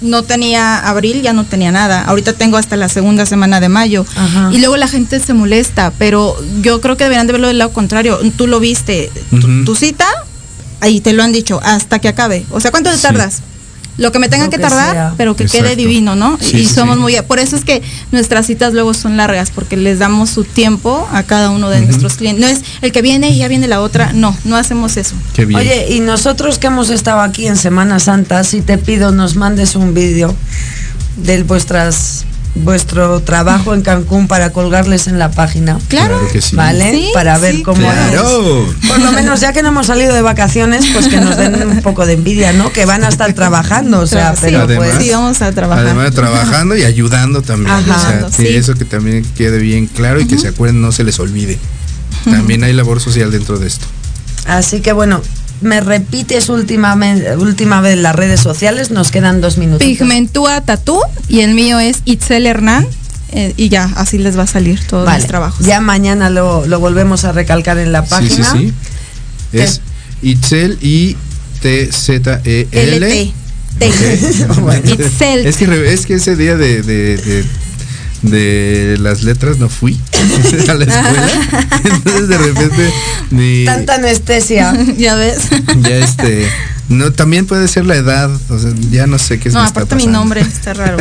no 0.00 0.22
tenía 0.22 0.78
abril 0.88 1.22
ya 1.22 1.32
no 1.32 1.44
tenía 1.44 1.72
nada. 1.72 2.04
Ahorita 2.04 2.32
tengo 2.32 2.56
hasta 2.56 2.76
la 2.76 2.88
segunda 2.88 3.26
semana 3.26 3.60
de 3.60 3.68
mayo. 3.68 4.06
Ajá. 4.16 4.50
y 4.52 4.58
luego 4.58 4.76
la 4.76 4.88
gente 4.88 5.18
se 5.20 5.34
molesta 5.34 5.92
pero 5.98 6.36
yo 6.62 6.80
creo 6.80 6.96
que 6.96 7.04
deberían 7.04 7.26
de 7.26 7.32
verlo 7.32 7.48
del 7.48 7.58
lado 7.58 7.72
contrario. 7.72 8.18
Tú 8.36 8.46
lo 8.46 8.60
viste 8.60 9.10
tu, 9.64 9.74
cita 9.74 10.06
ahí 10.80 11.00
te 11.00 11.12
lo 11.12 11.22
han 11.22 11.32
dicho 11.32 11.60
hasta 11.64 11.98
que 11.98 12.08
acabe. 12.08 12.46
O 12.50 12.60
sea 12.60 12.70
cuánto 12.70 12.90
te 12.90 12.96
Sí. 12.96 13.02
tardas 13.02 13.42
lo 13.98 14.12
que 14.12 14.18
me 14.18 14.28
tenga 14.28 14.44
Lo 14.44 14.50
que 14.50 14.56
que 14.56 14.62
tardar, 14.62 14.92
sea. 14.92 15.14
pero 15.16 15.36
que 15.36 15.44
quede 15.46 15.76
divino, 15.76 16.14
¿no? 16.14 16.38
Sí, 16.40 16.58
y 16.58 16.66
sí, 16.66 16.74
somos 16.74 16.96
sí. 16.96 17.02
muy, 17.02 17.16
por 17.26 17.38
eso 17.38 17.56
es 17.56 17.64
que 17.64 17.82
nuestras 18.12 18.46
citas 18.46 18.72
luego 18.72 18.94
son 18.94 19.16
largas, 19.16 19.50
porque 19.50 19.76
les 19.76 19.98
damos 19.98 20.30
su 20.30 20.44
tiempo 20.44 21.06
a 21.12 21.24
cada 21.24 21.50
uno 21.50 21.68
de 21.68 21.82
nuestros 21.82 22.14
clientes. 22.14 22.40
No 22.40 22.48
es 22.48 22.62
el 22.80 22.92
que 22.92 23.02
viene 23.02 23.30
y 23.30 23.38
ya 23.38 23.48
viene 23.48 23.66
la 23.68 23.80
otra, 23.80 24.12
no, 24.12 24.34
no 24.44 24.56
hacemos 24.56 24.96
eso. 24.96 25.14
Qué 25.34 25.44
bien. 25.44 25.60
Oye, 25.60 25.88
y 25.90 26.00
nosotros 26.00 26.58
que 26.58 26.68
hemos 26.68 26.90
estado 26.90 27.20
aquí 27.20 27.46
en 27.48 27.56
Semana 27.56 27.98
Santa, 27.98 28.44
si 28.44 28.62
te 28.62 28.78
pido 28.78 29.10
nos 29.10 29.34
mandes 29.34 29.74
un 29.74 29.92
vídeo 29.94 30.34
de 31.16 31.42
vuestras 31.42 32.24
vuestro 32.64 33.20
trabajo 33.20 33.74
en 33.74 33.82
Cancún 33.82 34.28
para 34.28 34.50
colgarles 34.50 35.06
en 35.06 35.18
la 35.18 35.30
página. 35.30 35.78
Claro, 35.88 36.20
que 36.32 36.40
sí. 36.40 36.56
¿Vale? 36.56 36.90
Sí, 36.92 37.10
para 37.14 37.38
ver 37.38 37.56
sí, 37.56 37.62
cómo 37.62 37.80
Claro. 37.80 38.66
es. 38.80 38.86
Por 38.88 39.00
lo 39.00 39.12
menos 39.12 39.40
ya 39.40 39.52
que 39.52 39.62
no 39.62 39.68
hemos 39.68 39.86
salido 39.86 40.14
de 40.14 40.22
vacaciones, 40.22 40.84
pues 40.92 41.08
que 41.08 41.20
nos 41.20 41.36
den 41.36 41.54
un 41.68 41.80
poco 41.82 42.06
de 42.06 42.14
envidia, 42.14 42.52
¿no? 42.52 42.72
Que 42.72 42.84
van 42.86 43.04
a 43.04 43.08
estar 43.08 43.32
trabajando, 43.32 44.00
o 44.00 44.06
sea, 44.06 44.34
Sí, 44.34 44.40
pero 44.42 44.62
Además- 44.62 44.88
pues 44.92 45.04
sí, 45.04 45.10
vamos 45.10 45.42
a 45.42 45.52
trabajar. 45.52 45.84
Además 45.86 46.12
trabajando 46.12 46.76
y 46.76 46.82
ayudando 46.84 47.42
también. 47.42 47.70
Ajá. 47.74 48.26
o 48.26 48.30
sea, 48.30 48.46
eso 48.48 48.74
que 48.74 48.84
también 48.84 49.24
quede 49.36 49.58
bien 49.58 49.86
claro 49.86 50.20
y 50.20 50.26
que 50.26 50.38
se 50.38 50.48
acuerden, 50.48 50.80
no 50.80 50.92
se 50.92 51.04
les 51.04 51.18
olvide. 51.20 51.58
También 52.24 52.64
hay 52.64 52.72
labor 52.72 53.00
social 53.00 53.30
dentro 53.30 53.58
de 53.58 53.68
esto. 53.68 53.86
Así 54.46 54.80
que 54.80 54.92
bueno, 54.92 55.22
me 55.60 55.80
repites 55.80 56.48
últimamente, 56.48 57.36
última 57.36 57.80
vez 57.80 57.96
las 57.98 58.14
redes 58.14 58.40
sociales, 58.40 58.90
nos 58.90 59.10
quedan 59.10 59.40
dos 59.40 59.58
minutos. 59.58 59.86
Pigmentúa 59.86 60.60
Tatú 60.60 61.00
y 61.28 61.40
el 61.40 61.54
mío 61.54 61.78
es 61.80 61.98
Itzel 62.04 62.46
Hernán. 62.46 62.86
eh, 63.32 63.52
y 63.56 63.68
ya, 63.68 63.90
así 63.96 64.18
les 64.18 64.38
va 64.38 64.44
a 64.44 64.46
salir 64.46 64.80
todos 64.86 65.04
Vale, 65.06 65.18
mis 65.18 65.26
trabajos. 65.28 65.66
ya 65.66 65.80
mañana 65.80 66.30
lo, 66.30 66.66
lo 66.66 66.80
volvemos 66.80 67.24
a 67.24 67.32
recalcar 67.32 67.78
en 67.78 67.92
la 67.92 68.02
Sí, 68.06 68.08
sí, 68.08 68.14
página. 68.42 68.52
sí. 68.52 68.72
Es 69.52 69.80
Itzel 70.22 70.78
I 70.82 71.16
T 71.60 71.90
Z 71.92 72.40
E 72.44 72.68
L. 72.70 72.96
LT. 72.98 73.32
Ok. 73.80 74.74
Itzel. 74.84 75.46
Es 75.46 75.56
que 75.56 75.92
es 75.92 76.06
que 76.06 76.14
ese 76.14 76.36
día 76.36 76.56
de, 76.56 76.82
de, 76.82 77.16
de, 77.16 77.44
de 78.22 78.96
las 79.00 79.22
letras 79.22 79.58
no 79.58 79.68
fui 79.68 79.98
a 80.68 80.74
la 80.74 80.84
escuela. 80.84 81.28
Entonces 81.84 82.28
de 82.28 82.38
repente 82.38 82.92
mi 83.30 83.64
Tanta 83.64 83.94
anestesia. 83.94 84.76
ya 84.98 85.14
ves. 85.14 85.42
ya 85.82 85.96
este 85.98 86.48
no 86.88 87.12
también 87.12 87.46
puede 87.46 87.68
ser 87.68 87.84
la 87.86 87.96
edad, 87.96 88.30
o 88.48 88.58
sea, 88.58 88.70
ya 88.90 89.06
no 89.06 89.18
sé 89.18 89.38
qué 89.38 89.48
es 89.48 89.54
No, 89.54 89.60
aparte 89.60 89.94
mi 89.94 90.06
nombre 90.06 90.40
está 90.40 90.72
raro. 90.74 90.96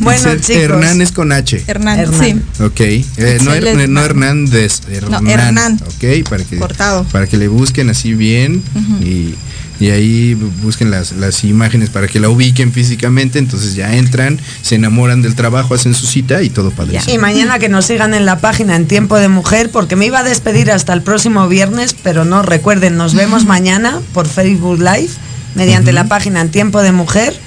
bueno, 0.00 0.36
chicos. 0.36 0.50
Hernán 0.62 1.00
es 1.00 1.12
con 1.12 1.32
H. 1.32 1.64
Hernán, 1.66 1.98
Hernán. 1.98 2.20
sí. 2.56 2.62
Ok, 2.62 2.80
eh, 2.80 3.38
no, 3.42 3.54
Her- 3.54 3.88
no 3.88 4.02
Hernández, 4.04 4.82
Hernán, 4.90 5.26
Hernán. 5.26 5.80
ok, 5.86 6.28
para 6.28 6.44
que, 6.44 6.58
Cortado. 6.58 7.04
para 7.04 7.26
que 7.26 7.38
le 7.38 7.48
busquen 7.48 7.88
así 7.90 8.12
bien 8.14 8.62
y, 9.00 9.34
y 9.78 9.90
ahí 9.90 10.34
bu- 10.34 10.50
busquen 10.62 10.90
las, 10.90 11.12
las 11.12 11.44
imágenes 11.44 11.90
para 11.90 12.08
que 12.08 12.18
la 12.20 12.28
ubiquen 12.28 12.72
físicamente, 12.72 13.38
entonces 13.38 13.74
ya 13.74 13.94
entran, 13.94 14.40
se 14.62 14.76
enamoran 14.76 15.22
del 15.22 15.34
trabajo, 15.34 15.74
hacen 15.74 15.94
su 15.94 16.06
cita 16.06 16.42
y 16.42 16.50
todo 16.50 16.70
padre. 16.70 16.98
Y 17.12 17.18
mañana 17.18 17.58
que 17.58 17.68
nos 17.68 17.86
sigan 17.86 18.14
en 18.14 18.24
la 18.26 18.38
página 18.38 18.76
en 18.76 18.86
Tiempo 18.86 19.16
de 19.16 19.28
Mujer, 19.28 19.70
porque 19.70 19.96
me 19.96 20.06
iba 20.06 20.20
a 20.20 20.22
despedir 20.24 20.70
hasta 20.70 20.92
el 20.92 21.02
próximo 21.02 21.46
viernes, 21.48 21.94
pero 22.02 22.24
no, 22.24 22.42
recuerden, 22.42 22.96
nos 22.96 23.14
vemos 23.14 23.44
mañana 23.44 24.00
por 24.14 24.26
Facebook 24.26 24.78
Live, 24.78 25.10
mediante 25.54 25.92
la 25.92 26.04
página 26.04 26.40
en 26.40 26.50
Tiempo 26.50 26.82
de 26.82 26.92
Mujer. 26.92 27.38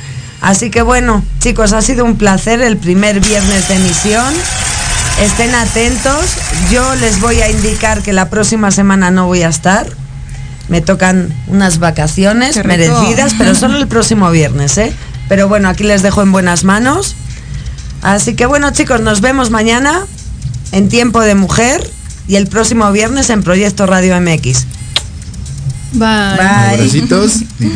Así 0.41 0.69
que 0.69 0.81
bueno, 0.81 1.23
chicos, 1.39 1.73
ha 1.73 1.81
sido 1.81 2.05
un 2.05 2.15
placer 2.17 2.61
el 2.61 2.77
primer 2.77 3.19
viernes 3.19 3.67
de 3.67 3.75
emisión. 3.75 4.33
Estén 5.21 5.53
atentos. 5.53 6.25
Yo 6.71 6.95
les 6.95 7.19
voy 7.19 7.41
a 7.41 7.51
indicar 7.51 8.01
que 8.01 8.13
la 8.13 8.29
próxima 8.29 8.71
semana 8.71 9.11
no 9.11 9.25
voy 9.27 9.41
a 9.43 9.49
estar. 9.49 9.85
Me 10.69 10.81
tocan 10.81 11.33
unas 11.47 11.79
vacaciones 11.79 12.63
merecidas, 12.63 13.33
pero 13.37 13.55
solo 13.55 13.77
el 13.77 13.87
próximo 13.87 14.29
viernes, 14.31 14.77
¿eh? 14.77 14.93
Pero 15.27 15.47
bueno, 15.47 15.67
aquí 15.67 15.83
les 15.83 16.01
dejo 16.01 16.21
en 16.21 16.31
buenas 16.31 16.63
manos. 16.63 17.15
Así 18.01 18.35
que 18.35 18.45
bueno, 18.45 18.71
chicos, 18.71 19.01
nos 19.01 19.21
vemos 19.21 19.49
mañana 19.49 20.05
en 20.71 20.89
Tiempo 20.89 21.21
de 21.21 21.35
Mujer 21.35 21.89
y 22.27 22.35
el 22.35 22.47
próximo 22.47 22.91
viernes 22.91 23.29
en 23.29 23.43
Proyecto 23.43 23.85
Radio 23.85 24.19
MX. 24.21 24.65
Bye. 25.93 26.37
Bye. 26.37 26.91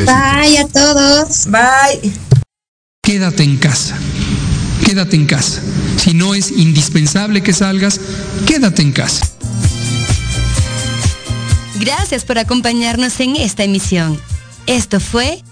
Bye 0.06 0.60
a 0.60 0.68
todos. 0.68 1.48
Bye. 1.48 2.14
Quédate 3.02 3.44
en 3.44 3.58
casa. 3.58 3.96
Quédate 4.86 5.16
en 5.16 5.26
casa. 5.26 5.62
Si 5.98 6.14
no 6.14 6.36
es 6.36 6.52
indispensable 6.52 7.42
que 7.42 7.54
salgas, 7.54 8.00
quédate 8.46 8.82
en 8.82 8.92
casa. 8.92 9.26
Gracias 11.84 12.24
por 12.24 12.38
acompañarnos 12.38 13.20
en 13.20 13.36
esta 13.36 13.66
emisión. 13.66 14.18
Esto 14.68 15.02
fue 15.02 15.44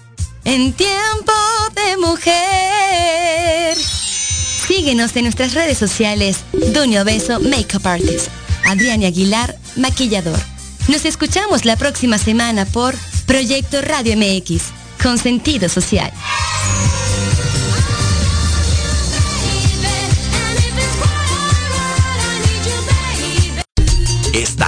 En 0.46 0.72
Tiempo 0.72 1.32
de 1.74 1.98
Mujer. 1.98 3.76
Síguenos 4.66 5.14
en 5.14 5.24
nuestras 5.24 5.52
redes 5.52 5.76
sociales, 5.76 6.38
Dunio 6.72 7.04
Beso 7.04 7.38
Makeup 7.38 7.86
Artist, 7.86 8.28
Adrián 8.64 9.04
Aguilar, 9.04 9.58
Maquillador. 9.76 10.40
Nos 10.88 11.04
escuchamos 11.04 11.66
la 11.66 11.76
próxima 11.76 12.16
semana 12.16 12.64
por 12.64 12.94
Proyecto 13.26 13.82
Radio 13.82 14.16
MX, 14.16 14.62
con 15.02 15.18
sentido 15.18 15.68
social. 15.68 16.10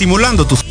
Estimulando 0.00 0.46
tus 0.46 0.69